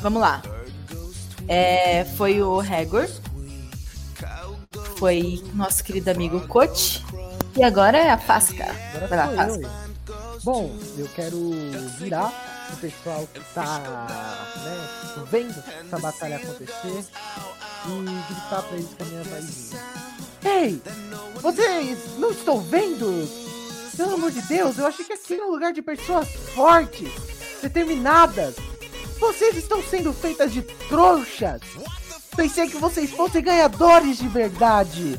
[0.00, 0.42] vamos lá.
[1.48, 3.08] É, foi o Hagor.
[4.98, 7.04] Foi nosso querido amigo Coach.
[7.56, 8.66] E agora é a Fasca.
[9.08, 9.36] Vai lá, eu.
[9.36, 9.70] Fasca.
[10.44, 11.52] Bom, eu quero
[11.98, 13.78] virar o pessoal que tá
[14.64, 17.04] né, vendo essa batalha acontecer
[17.86, 19.82] e gritar pra eles com a minha vozinha.
[20.44, 20.82] Ei!
[21.40, 23.28] Vocês não estão vendo?
[23.96, 27.10] Pelo amor de Deus, eu achei que aqui é um lugar de pessoas fortes,
[27.62, 28.54] determinadas.
[29.18, 31.62] Vocês estão sendo feitas de trouxas.
[32.36, 35.18] Pensei que vocês fossem ganhadores de verdade.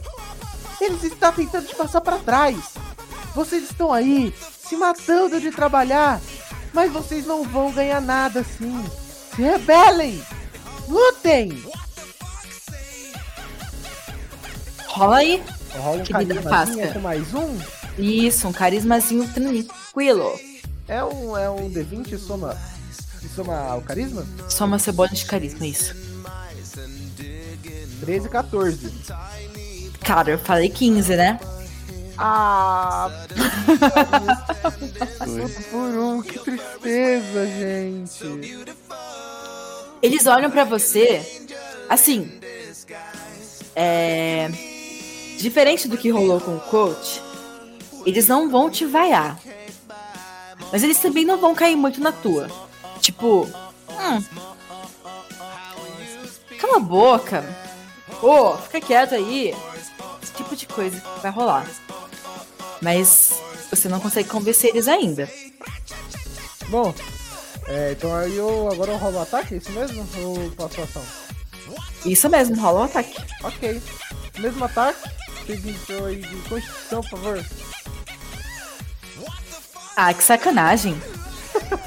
[0.79, 2.55] Eles estão tentando te passar para trás.
[3.33, 4.33] Vocês estão aí
[4.67, 6.21] se matando de trabalhar,
[6.77, 8.85] mas vocês não vão ganhar nada assim.
[9.35, 10.21] Se rebelem!
[10.87, 11.63] Lutem!
[14.85, 15.43] Rola aí.
[15.75, 16.93] Rola um Querida carismazinho Fasca.
[16.93, 17.57] com mais um.
[17.97, 20.39] Isso, um carismazinho tranquilo.
[20.87, 22.55] É um, é um D20 e soma,
[23.35, 24.23] soma o carisma?
[24.47, 25.95] Soma seu bônus de carisma, isso.
[28.01, 28.93] 13 e 14.
[30.01, 31.39] Cara, eu falei 15, né?
[32.17, 33.11] Ah!
[35.71, 38.67] por um, que tristeza, gente.
[40.01, 41.21] Eles olham pra você,
[41.89, 42.39] assim.
[43.75, 44.49] É.
[45.37, 47.21] Diferente do que rolou com o coach,
[48.05, 49.39] eles não vão te vaiar.
[50.71, 52.49] Mas eles também não vão cair muito na tua.
[52.99, 53.47] Tipo,
[53.89, 54.23] hum.
[56.59, 57.45] Cala a boca.
[58.21, 59.53] Ô, fica quieto aí.
[60.21, 61.67] Esse tipo de coisa que vai rolar.
[62.81, 63.33] Mas
[63.69, 65.29] você não consegue convencer eles ainda.
[66.69, 66.93] Bom,
[67.67, 70.07] é, então aí eu agora eu rolo o ataque, é isso mesmo?
[70.23, 71.03] Ou passo a ação?
[72.05, 73.17] Isso mesmo, rola o ataque.
[73.43, 73.81] Ok.
[74.39, 75.09] Mesmo ataque.
[75.45, 77.45] Seguinte aí de constituição, por favor.
[79.95, 81.01] Ah, que sacanagem.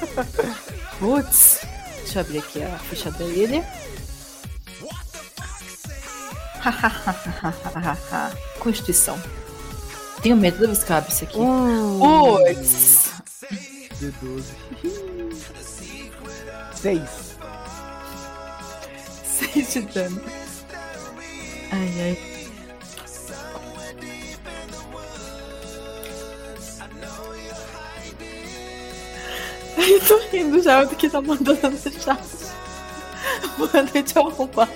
[0.99, 1.61] Putz.
[1.97, 3.63] Deixa eu abrir aqui a ficha dele.
[8.59, 9.19] Constituição.
[10.21, 11.37] Tenho medo do Scabs aqui.
[11.37, 11.99] Uh.
[11.99, 13.09] Puts.
[13.99, 14.43] D12.
[16.75, 17.09] Seis.
[19.25, 20.21] Seis de dano.
[21.71, 22.17] Ai, ai.
[29.77, 32.19] Ai, eu tô rindo já do que tá mandando no chat.
[33.57, 34.71] Boa noite, arrombado.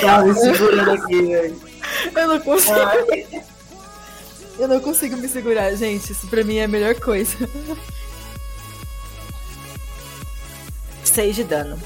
[0.00, 1.69] Tá me segurando aqui, velho.
[2.14, 3.44] Eu não consigo.
[4.58, 6.12] Eu não consigo me segurar, gente.
[6.12, 7.36] Isso pra mim é a melhor coisa.
[11.04, 11.80] 6 de dano.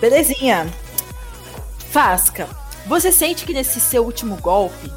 [0.00, 0.72] Belezinha.
[1.90, 2.48] Fasca,
[2.86, 4.90] você sente que nesse seu último golpe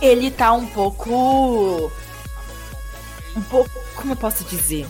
[0.00, 1.90] ele tá um pouco.
[3.36, 3.70] Um pouco.
[3.96, 4.86] Como eu posso dizer?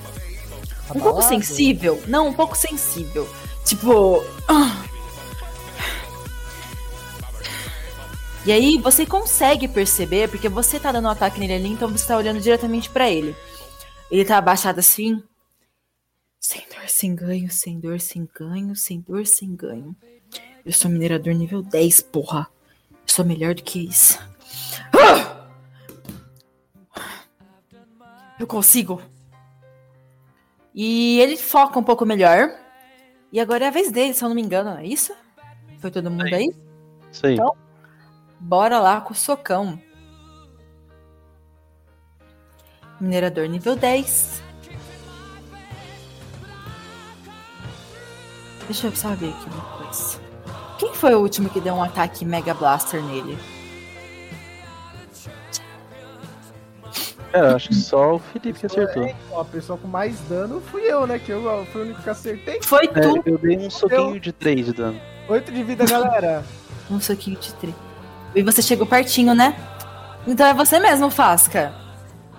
[0.95, 2.03] Um pouco sensível?
[2.07, 3.29] Não, um pouco sensível.
[3.65, 4.25] Tipo.
[4.49, 4.88] ah.
[8.49, 12.07] E aí você consegue perceber, porque você tá dando um ataque nele ali, então você
[12.07, 13.37] tá olhando diretamente pra ele.
[14.11, 15.23] Ele tá abaixado assim.
[16.41, 19.95] Sem dor, sem ganho, sem dor, sem ganho, sem dor, sem ganho.
[20.65, 22.49] Eu sou minerador nível 10, porra.
[22.91, 24.19] Eu sou melhor do que isso.
[24.99, 25.47] Ah!
[28.41, 29.03] Eu consigo.
[30.75, 32.49] E ele foca um pouco melhor.
[33.31, 35.15] E agora é a vez dele, se eu não me engano, é isso?
[35.81, 36.51] Foi todo mundo aí?
[37.13, 37.35] Isso aí.
[37.35, 37.55] Então,
[38.39, 39.81] bora lá com o socão.
[43.01, 44.43] Minerador nível 10.
[48.67, 50.21] Deixa eu só ver aqui uma coisa.
[50.79, 53.39] Quem foi o último que deu um ataque Mega Blaster nele?
[57.33, 59.05] É, eu acho que só o Felipe que acertou.
[59.05, 61.19] É, a pessoa com mais dano fui eu, né?
[61.19, 62.61] Que eu fui o único que acertei.
[62.63, 63.23] Foi É, tu!
[63.27, 65.01] eu dei um soquinho de 3 de dano.
[65.29, 66.45] Oito de vida, galera.
[66.91, 67.75] Um soquinho de tri.
[68.35, 69.57] E você chegou pertinho, né?
[70.27, 71.73] Então é você mesmo, Fasca.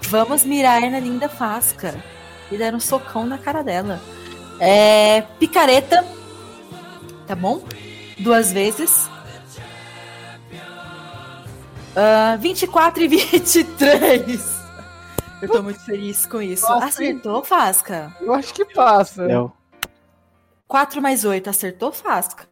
[0.04, 1.96] Vamos mirar na linda Fasca.
[2.52, 4.00] E dar um socão na cara dela.
[4.60, 5.22] É.
[5.40, 6.06] Picareta.
[7.28, 7.64] Tá bom?
[8.20, 9.10] Duas vezes.
[11.96, 14.60] Ah, 24 e 23.
[15.42, 16.68] Eu tô muito feliz com isso.
[16.68, 18.16] Nossa, Acertou, Fasca?
[18.20, 19.26] Eu acho que passa.
[19.30, 19.50] É,
[20.68, 22.48] 4 mais 8, acertou, Fasca?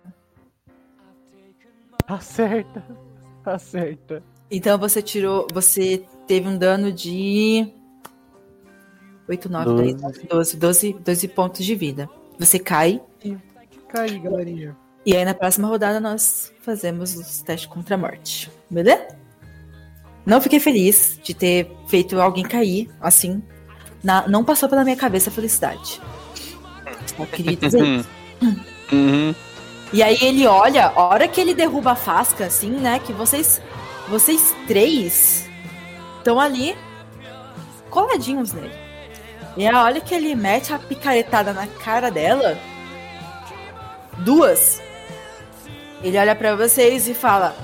[2.07, 2.83] Acerta.
[3.53, 4.23] Acerta.
[4.49, 5.47] Então você tirou.
[5.53, 7.71] Você teve um dano de.
[9.27, 12.09] 8, 9, 10, 12, 12, 12 pontos de vida.
[12.39, 13.01] Você cai.
[13.93, 14.75] Aí, galerinha.
[15.05, 18.49] E aí na próxima rodada nós fazemos os testes contra a morte.
[18.69, 19.07] Beleza?
[20.25, 23.41] Não fiquei feliz de ter feito alguém cair assim.
[24.03, 26.01] Na- não passou pela minha cabeça a felicidade.
[27.15, 28.09] Só queria dizer isso.
[28.89, 29.35] Uhum.
[29.93, 32.99] E aí ele olha, a hora que ele derruba a fasca, assim, né?
[32.99, 33.61] Que vocês.
[34.09, 35.49] Vocês três
[36.17, 36.77] estão ali
[37.89, 38.73] coladinhos nele.
[39.57, 42.57] E a hora que ele mete a picaretada na cara dela.
[44.19, 44.81] Duas.
[46.01, 47.55] Ele olha pra vocês e fala: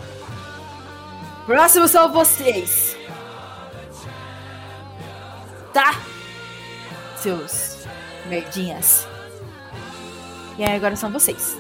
[1.46, 2.98] Próximo são vocês.
[5.72, 5.96] Tá?
[7.18, 7.86] Seus
[8.28, 9.08] merdinhas.
[10.58, 11.58] E aí agora são vocês.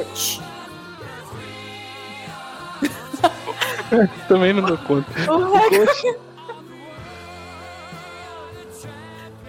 [4.28, 5.06] Também não dou conta.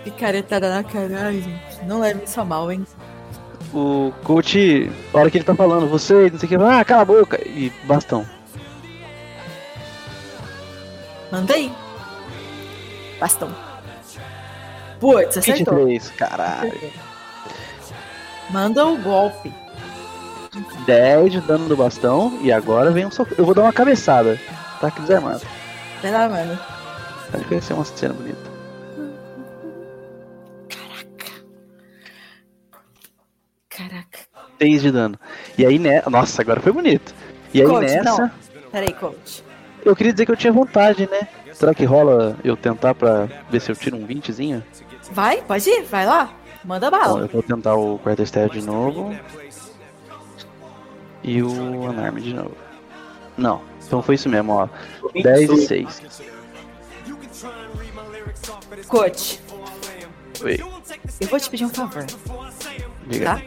[0.03, 1.83] Picaretada na cara, ai, gente.
[1.85, 2.85] Não leve isso a mal, hein?
[3.73, 7.01] O coach, a hora que ele tá falando, você, não sei o que, ah, cala
[7.01, 7.41] a boca.
[7.43, 8.23] E bastão.
[11.31, 11.73] Manda aí.
[13.19, 13.49] Bastão.
[14.99, 15.85] Putz, acertou.
[15.85, 16.91] 23, caralho.
[18.51, 19.51] Manda o golpe.
[20.85, 22.37] 10 de dano do bastão.
[22.41, 23.33] E agora vem um soco.
[23.37, 24.39] Eu vou dar uma cabeçada.
[24.75, 25.41] Ataque desarmado.
[26.01, 26.59] Vai lá, mano.
[27.33, 28.55] Acho que vai ser uma cena bonita.
[33.69, 34.19] Caraca.
[34.61, 35.19] 6 de dano.
[35.57, 36.01] E aí, né?
[36.09, 37.13] Nossa, agora foi bonito.
[37.53, 38.03] E aí Coach, nessa.
[38.03, 38.31] não.
[38.71, 39.43] Peraí, coach.
[39.83, 41.27] Eu queria dizer que eu tinha vontade, né?
[41.53, 44.63] Será que rola eu tentar pra ver se eu tiro um 20zinho?
[45.11, 46.31] Vai, pode ir, vai lá.
[46.63, 47.19] Manda Bom, bala.
[47.21, 49.15] eu vou tentar o quarter step de novo.
[51.27, 51.49] E o
[51.89, 52.55] Unarmed de novo.
[53.35, 54.69] Não, então foi isso mesmo, ó.
[55.21, 56.01] 10 e 6.
[58.87, 59.41] Coach,
[60.43, 60.59] Oi,
[61.19, 62.05] eu vou te pedir um favor,
[63.07, 63.25] diga.
[63.35, 63.41] tá?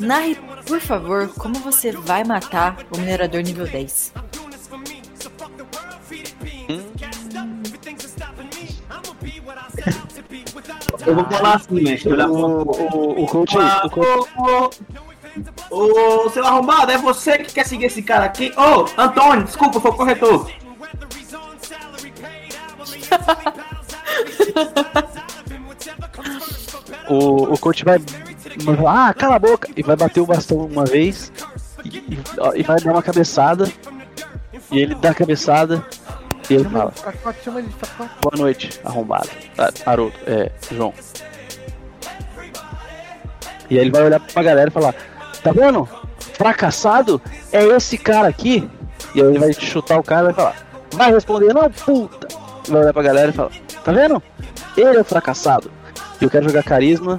[0.00, 4.12] Narre, por favor, como você vai matar o minerador nível 10.
[11.06, 12.12] Eu vou falar assim, mestre.
[12.12, 14.80] Olhar O, o, o coach, o coach,
[15.70, 18.52] Ô, seu arrombado, é você que quer seguir esse cara aqui?
[18.56, 20.50] Ô, Antônio, desculpa, foi o corretor.
[27.08, 27.98] O, o coach vai.
[28.76, 29.68] falar, Ah, cala a boca!
[29.76, 31.32] E vai bater o bastão uma vez.
[31.84, 31.98] E,
[32.56, 33.68] e- vai dar uma cabeçada.
[34.70, 35.84] E ele dá a cabeçada.
[36.48, 36.92] E ele fala.
[38.22, 39.28] Boa noite, arrombado.
[39.58, 40.94] Ah, Haroldo, é, João.
[43.68, 44.94] E aí ele vai olhar pra galera e falar:
[45.42, 45.88] Tá vendo?
[46.34, 47.20] Fracassado
[47.52, 48.68] é esse cara aqui.
[49.14, 50.56] E aí ele vai chutar o cara e vai falar:
[50.92, 52.28] Vai responder, não, puta.
[52.68, 53.50] Vai olhar pra galera e falar:
[53.84, 54.22] Tá vendo?
[54.76, 55.70] Ele é o fracassado.
[56.20, 57.18] E eu quero jogar carisma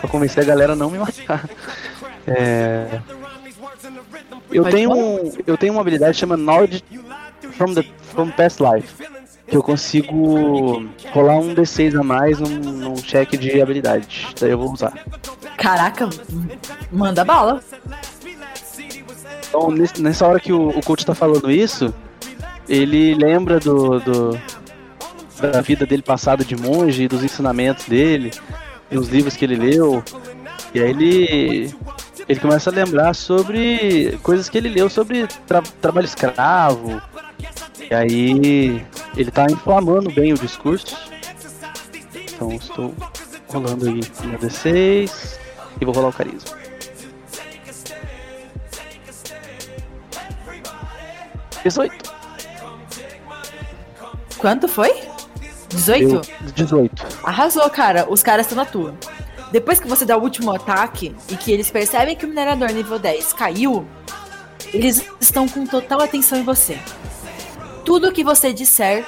[0.00, 1.44] pra convencer a galera a não me matar.
[2.26, 3.02] É.
[4.50, 6.82] Eu tenho, um, eu tenho uma habilidade que chama Knowledge
[7.52, 7.84] from, the,
[8.14, 8.94] from Past Life.
[9.46, 14.28] Que eu consigo rolar um D6 a mais num, num check de habilidade.
[14.40, 14.92] Daí eu vou usar.
[15.58, 16.08] Caraca,
[16.90, 17.62] manda bala.
[19.48, 21.92] Então, nesse- nessa hora que o, o coach tá falando isso,
[22.68, 24.40] ele lembra do, do-
[25.40, 28.30] da vida dele passada de monge, dos ensinamentos dele,
[28.90, 30.02] dos livros que ele leu.
[30.74, 31.74] E aí ele,
[32.28, 37.00] ele começa a lembrar sobre coisas que ele leu sobre tra- trabalho escravo.
[37.90, 38.84] E aí
[39.16, 40.96] ele tá inflamando bem o discurso.
[42.34, 42.94] Então estou
[43.48, 45.38] rolando aí meu D6
[45.80, 46.56] e vou rolar o carisma.
[51.62, 52.12] Dezoito.
[54.38, 54.92] Quanto foi?
[55.70, 56.14] 18?
[56.14, 56.22] Eu-
[56.54, 57.06] 18.
[57.24, 58.06] Arrasou, cara.
[58.10, 58.94] Os caras estão na tua.
[59.50, 62.98] Depois que você dá o último ataque e que eles percebem que o minerador nível
[62.98, 63.86] 10 caiu,
[64.72, 66.78] eles estão com total atenção em você.
[67.84, 69.04] Tudo que você disser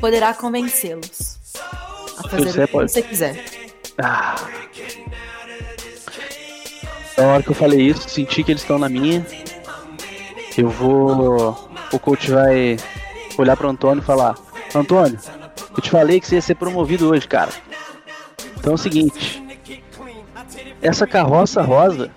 [0.00, 1.38] poderá convencê-los
[2.18, 2.92] a fazer Você o que pode.
[2.92, 3.44] você quiser.
[3.98, 4.34] Ah.
[7.16, 9.24] Na hora que eu falei isso, senti que eles estão na minha.
[10.56, 11.70] Eu vou.
[11.92, 12.76] O coach vai
[13.38, 14.34] olhar pro Antônio e falar:
[14.74, 15.18] Antônio,
[15.76, 17.52] eu te falei que você ia ser promovido hoje, cara.
[18.56, 19.42] Então é o seguinte:
[20.82, 22.10] essa carroça rosa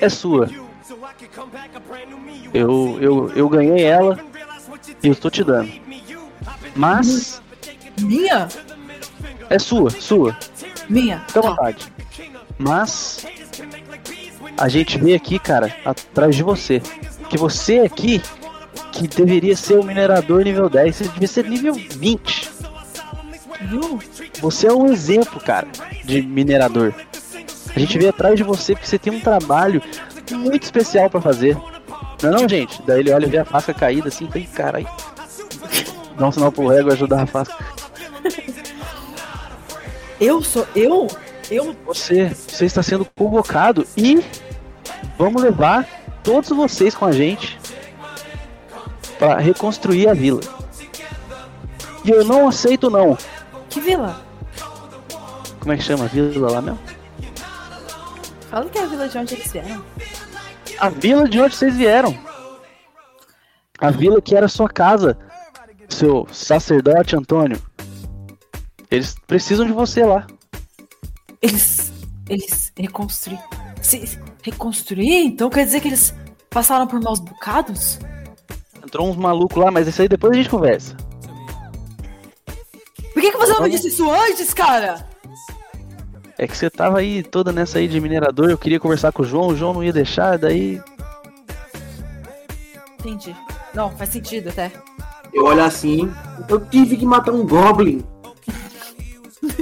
[0.00, 0.48] é sua.
[2.52, 4.18] Eu, eu, eu ganhei ela
[5.02, 5.70] e eu estou te dando.
[6.74, 7.40] Mas
[8.00, 8.48] Minha?
[9.48, 10.36] é sua, sua.
[10.88, 11.20] Minha.
[11.26, 11.92] Fica à vontade.
[12.58, 13.24] Mas
[14.56, 16.80] a gente veio aqui, cara, atrás de você.
[17.28, 18.20] Que você aqui,
[18.92, 22.50] que deveria ser o minerador nível 10, você devia ser nível 20.
[23.62, 24.00] Viu?
[24.40, 25.68] Você é um exemplo, cara,
[26.04, 26.92] de minerador.
[27.74, 29.80] A gente veio atrás de você porque você tem um trabalho
[30.34, 31.56] muito especial pra fazer.
[32.22, 32.82] Não é não, gente?
[32.82, 34.88] Daí ele olha e vê a faca caída assim, e fala, caralho.
[36.18, 37.56] Dá um sinal pro Rego ajudar a faca.
[40.20, 40.66] Eu sou.
[40.76, 41.08] Eu?
[41.50, 41.74] Eu?
[41.86, 44.22] Você, você está sendo convocado e
[45.18, 45.88] vamos levar
[46.22, 47.58] todos vocês com a gente
[49.18, 50.40] para reconstruir a vila.
[52.04, 53.16] E eu não aceito não.
[53.68, 54.22] Que vila?
[55.58, 56.78] Como é que chama a vila lá mesmo?
[58.50, 59.84] Fala que é a vila de onde eles vieram.
[60.80, 62.18] A vila de onde vocês vieram.
[63.78, 65.18] A vila que era sua casa,
[65.88, 67.60] seu sacerdote Antônio.
[68.90, 70.26] Eles precisam de você lá.
[71.42, 71.92] Eles.
[72.28, 73.42] Eles reconstruíram.
[73.82, 75.24] Se reconstruir?
[75.24, 76.14] Então quer dizer que eles
[76.48, 77.98] passaram por maus bocados?
[78.82, 80.96] Entrou uns malucos lá, mas isso aí depois a gente conversa.
[83.12, 85.09] Por que, que você não me disse isso antes, cara?
[86.40, 89.26] É que você tava aí toda nessa aí de minerador, eu queria conversar com o
[89.26, 90.80] João, o João não ia deixar, daí.
[92.98, 93.36] Entendi.
[93.74, 94.72] Não, faz sentido até.
[95.34, 96.10] Eu olho assim,
[96.48, 98.02] eu tive que matar um Goblin.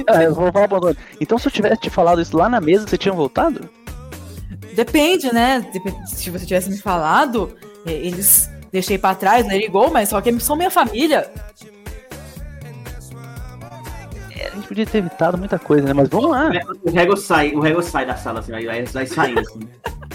[0.06, 0.96] Ah, eu vou falar Antônio.
[1.20, 3.68] Então se eu tivesse te falado isso lá na mesa, você tinha voltado?
[4.74, 5.64] Depende, né?
[6.06, 9.58] Se você tivesse me falado, eh, eles deixei pra trás, né?
[9.58, 11.30] Ligou, mas só que eles são minha família.
[14.38, 15.92] É, a gente podia ter evitado muita coisa, né?
[15.92, 16.50] Mas vamos lá.
[16.84, 19.60] O Rego sai, o Rego sai da sala assim, vai, vai, saindo assim.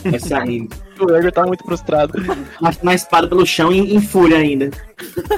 [0.03, 0.75] Vai saindo.
[0.99, 2.13] O Rego tá muito frustrado.
[2.61, 4.71] Mas na espada pelo chão em, em fúria ainda.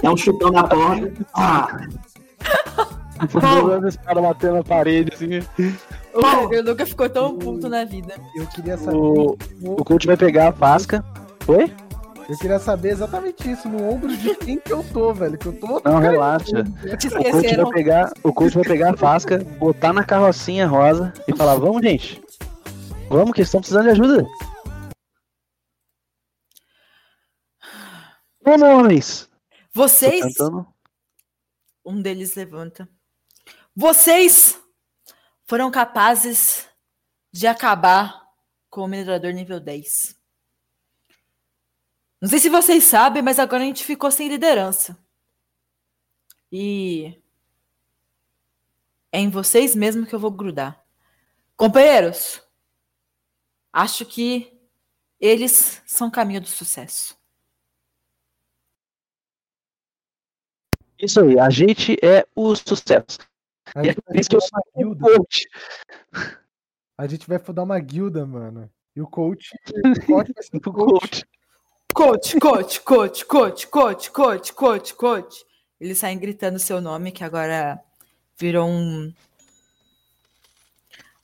[0.04, 1.12] Dá um chutão na porta.
[1.34, 1.88] Ah,
[3.32, 5.40] Jogando a espada batendo na parede, assim.
[6.14, 8.16] O Roger nunca ficou tão puto na vida.
[8.36, 8.98] Eu queria saber.
[8.98, 11.04] O, o coach vai pegar a fasca.
[11.48, 11.72] Oi?
[12.28, 15.38] Eu queria saber exatamente isso, no ombro de quem que eu tô, velho.
[15.38, 15.80] Que eu tô.
[15.86, 16.64] Não, relaxa.
[16.98, 21.14] Te O coach, vai pegar, o coach vai pegar a fasca, botar na carrocinha rosa
[21.28, 22.22] e falar: Vamos, gente.
[23.10, 24.26] Vamos, que estão precisando de ajuda.
[28.44, 29.30] Vamos, homens.
[29.72, 30.36] Vocês.
[31.86, 32.90] Um deles levanta.
[33.76, 34.60] Vocês
[35.46, 36.68] foram capazes
[37.32, 38.20] de acabar
[38.68, 40.15] com o minerador nível 10.
[42.26, 44.98] Não sei se vocês sabem, mas agora a gente ficou sem liderança.
[46.52, 47.22] E
[49.12, 50.84] é em vocês mesmo que eu vou grudar.
[51.56, 52.42] Companheiros,
[53.72, 54.60] acho que
[55.20, 57.16] eles são o caminho do sucesso.
[60.98, 63.20] Isso aí, a gente é o sucesso.
[63.76, 65.06] A E é gente por vai isso que eu sou o guilda.
[65.16, 65.48] coach.
[66.98, 68.68] A gente vai fundar uma guilda, mano.
[68.96, 69.52] E o coach,
[70.02, 71.24] o coach vai ser o coach.
[71.24, 71.36] Coach,
[71.96, 75.46] coach, coach, coach, coach, coach, coach, coach.
[75.80, 77.80] Eles saem gritando seu nome, que agora
[78.38, 79.14] virou um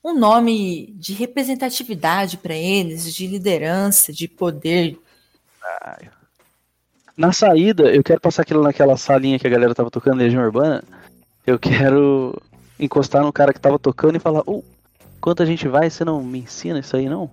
[0.03, 4.97] um nome de representatividade para eles, de liderança, de poder.
[7.15, 10.83] Na saída, eu quero passar aquilo naquela salinha que a galera tava tocando, Legião Urbana.
[11.45, 12.41] Eu quero
[12.79, 14.63] encostar no cara que tava tocando e falar: Ô,
[15.19, 17.29] quanto a gente vai, você não me ensina isso aí, não?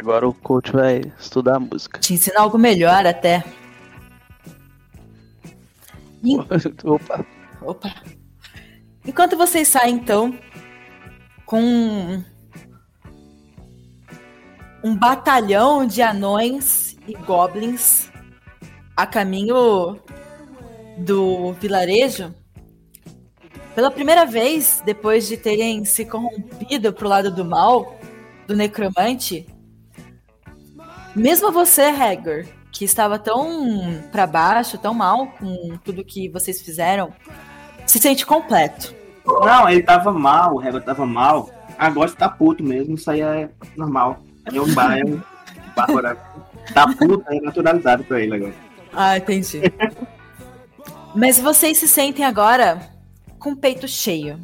[0.00, 2.00] Agora o coach vai estudar a música.
[2.00, 3.44] Te ensina algo melhor até.
[6.24, 6.38] E-
[6.88, 7.26] Opa.
[7.60, 7.94] Opa.
[9.06, 10.38] Enquanto vocês saem, então,
[11.44, 12.24] com
[14.82, 18.10] um batalhão de anões e goblins
[18.96, 19.98] a caminho
[20.96, 22.34] do vilarejo,
[23.74, 27.98] pela primeira vez, depois de terem se corrompido pro lado do mal,
[28.46, 29.46] do necromante,
[31.14, 37.12] mesmo você, Hagor, que estava tão pra baixo, tão mal com tudo que vocês fizeram,
[37.86, 38.94] se sente completo.
[39.26, 41.50] Não, ele tava mal, o Reba tava mal.
[41.78, 44.20] Agora você tá puto mesmo, isso aí é normal.
[44.44, 45.20] É um bar, um
[45.74, 46.18] bárbaro.
[46.74, 48.54] Tá puto, é naturalizado pra ele agora.
[48.92, 49.60] Ah, entendi.
[51.14, 52.80] Mas vocês se sentem agora
[53.38, 54.38] com o peito cheio.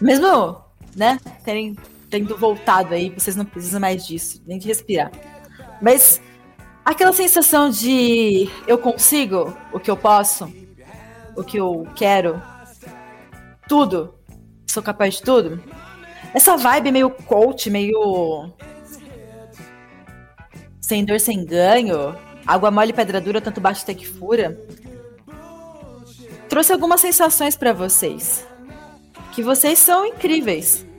[0.00, 0.60] Mesmo,
[0.96, 1.76] né, terem,
[2.12, 5.10] tendo voltado aí, vocês não precisam mais disso, nem de respirar.
[5.80, 6.20] Mas
[6.84, 10.52] aquela sensação de eu consigo o que eu posso,
[11.34, 12.40] o que eu quero,
[13.66, 14.14] tudo,
[14.66, 15.64] sou capaz de tudo.
[16.34, 18.52] Essa vibe meio coach, meio
[20.82, 22.14] sem dor, sem ganho,
[22.46, 24.60] água mole, pedra dura, tanto bate até que fura,
[26.46, 28.46] trouxe algumas sensações pra vocês.
[29.32, 30.91] Que vocês são incríveis.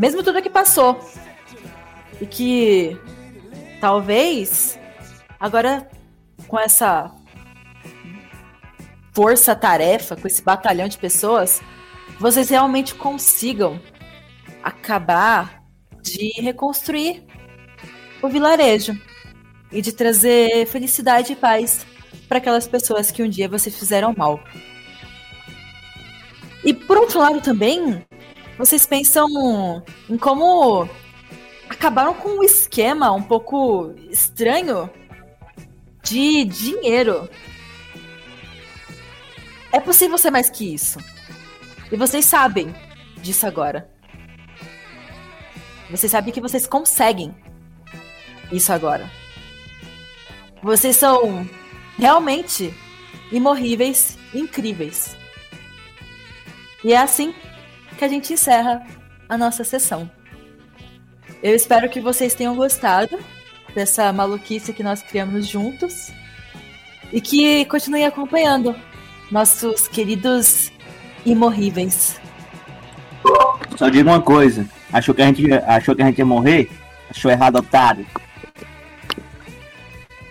[0.00, 0.98] Mesmo tudo que passou.
[2.20, 2.98] E que
[3.82, 4.78] talvez
[5.38, 5.86] agora
[6.48, 7.14] com essa
[9.12, 11.60] força-tarefa, com esse batalhão de pessoas,
[12.18, 13.78] vocês realmente consigam
[14.62, 15.62] acabar
[16.02, 17.22] de reconstruir
[18.22, 18.98] o vilarejo
[19.70, 21.86] e de trazer felicidade e paz
[22.26, 24.42] para aquelas pessoas que um dia vocês fizeram mal.
[26.64, 28.02] E por outro lado também,
[28.60, 30.86] vocês pensam em como
[31.66, 34.90] acabaram com um esquema um pouco estranho
[36.02, 37.26] de dinheiro.
[39.72, 40.98] É possível ser mais que isso.
[41.90, 42.74] E vocês sabem
[43.22, 43.90] disso agora.
[45.90, 47.34] Vocês sabem que vocês conseguem
[48.52, 49.10] isso agora.
[50.62, 51.48] Vocês são
[51.98, 52.74] realmente
[53.32, 55.16] imorríveis, incríveis.
[56.84, 57.34] E é assim
[58.00, 58.82] que a gente encerra
[59.28, 60.10] a nossa sessão.
[61.42, 63.18] Eu espero que vocês tenham gostado
[63.74, 66.10] dessa maluquice que nós criamos juntos
[67.12, 68.74] e que continuem acompanhando
[69.30, 70.72] nossos queridos
[71.26, 72.18] imorríveis.
[73.76, 74.66] Só digo uma coisa.
[74.90, 76.70] Achou que a gente, achou que a gente ia morrer?
[77.10, 78.06] Achou errado, otário.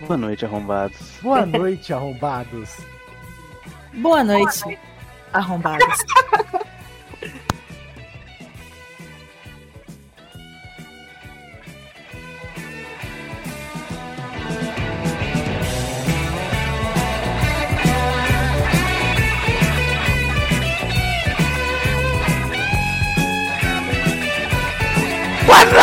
[0.00, 0.98] Boa noite, arrombados.
[1.22, 2.78] Boa noite, arrombados.
[3.92, 4.70] Boa noite, arrombados.
[4.72, 4.78] Boa noite,
[5.32, 6.79] arrombados!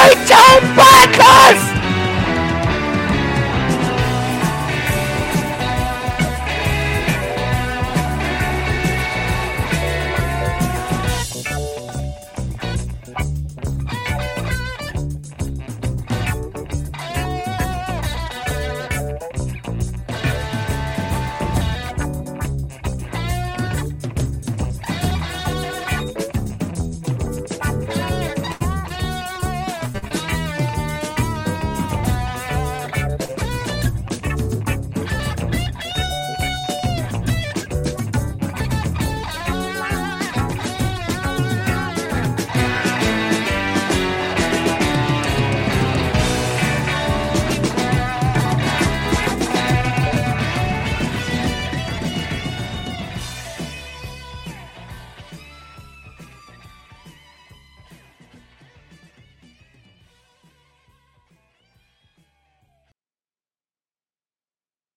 [0.07, 1.76] Rachel Butters!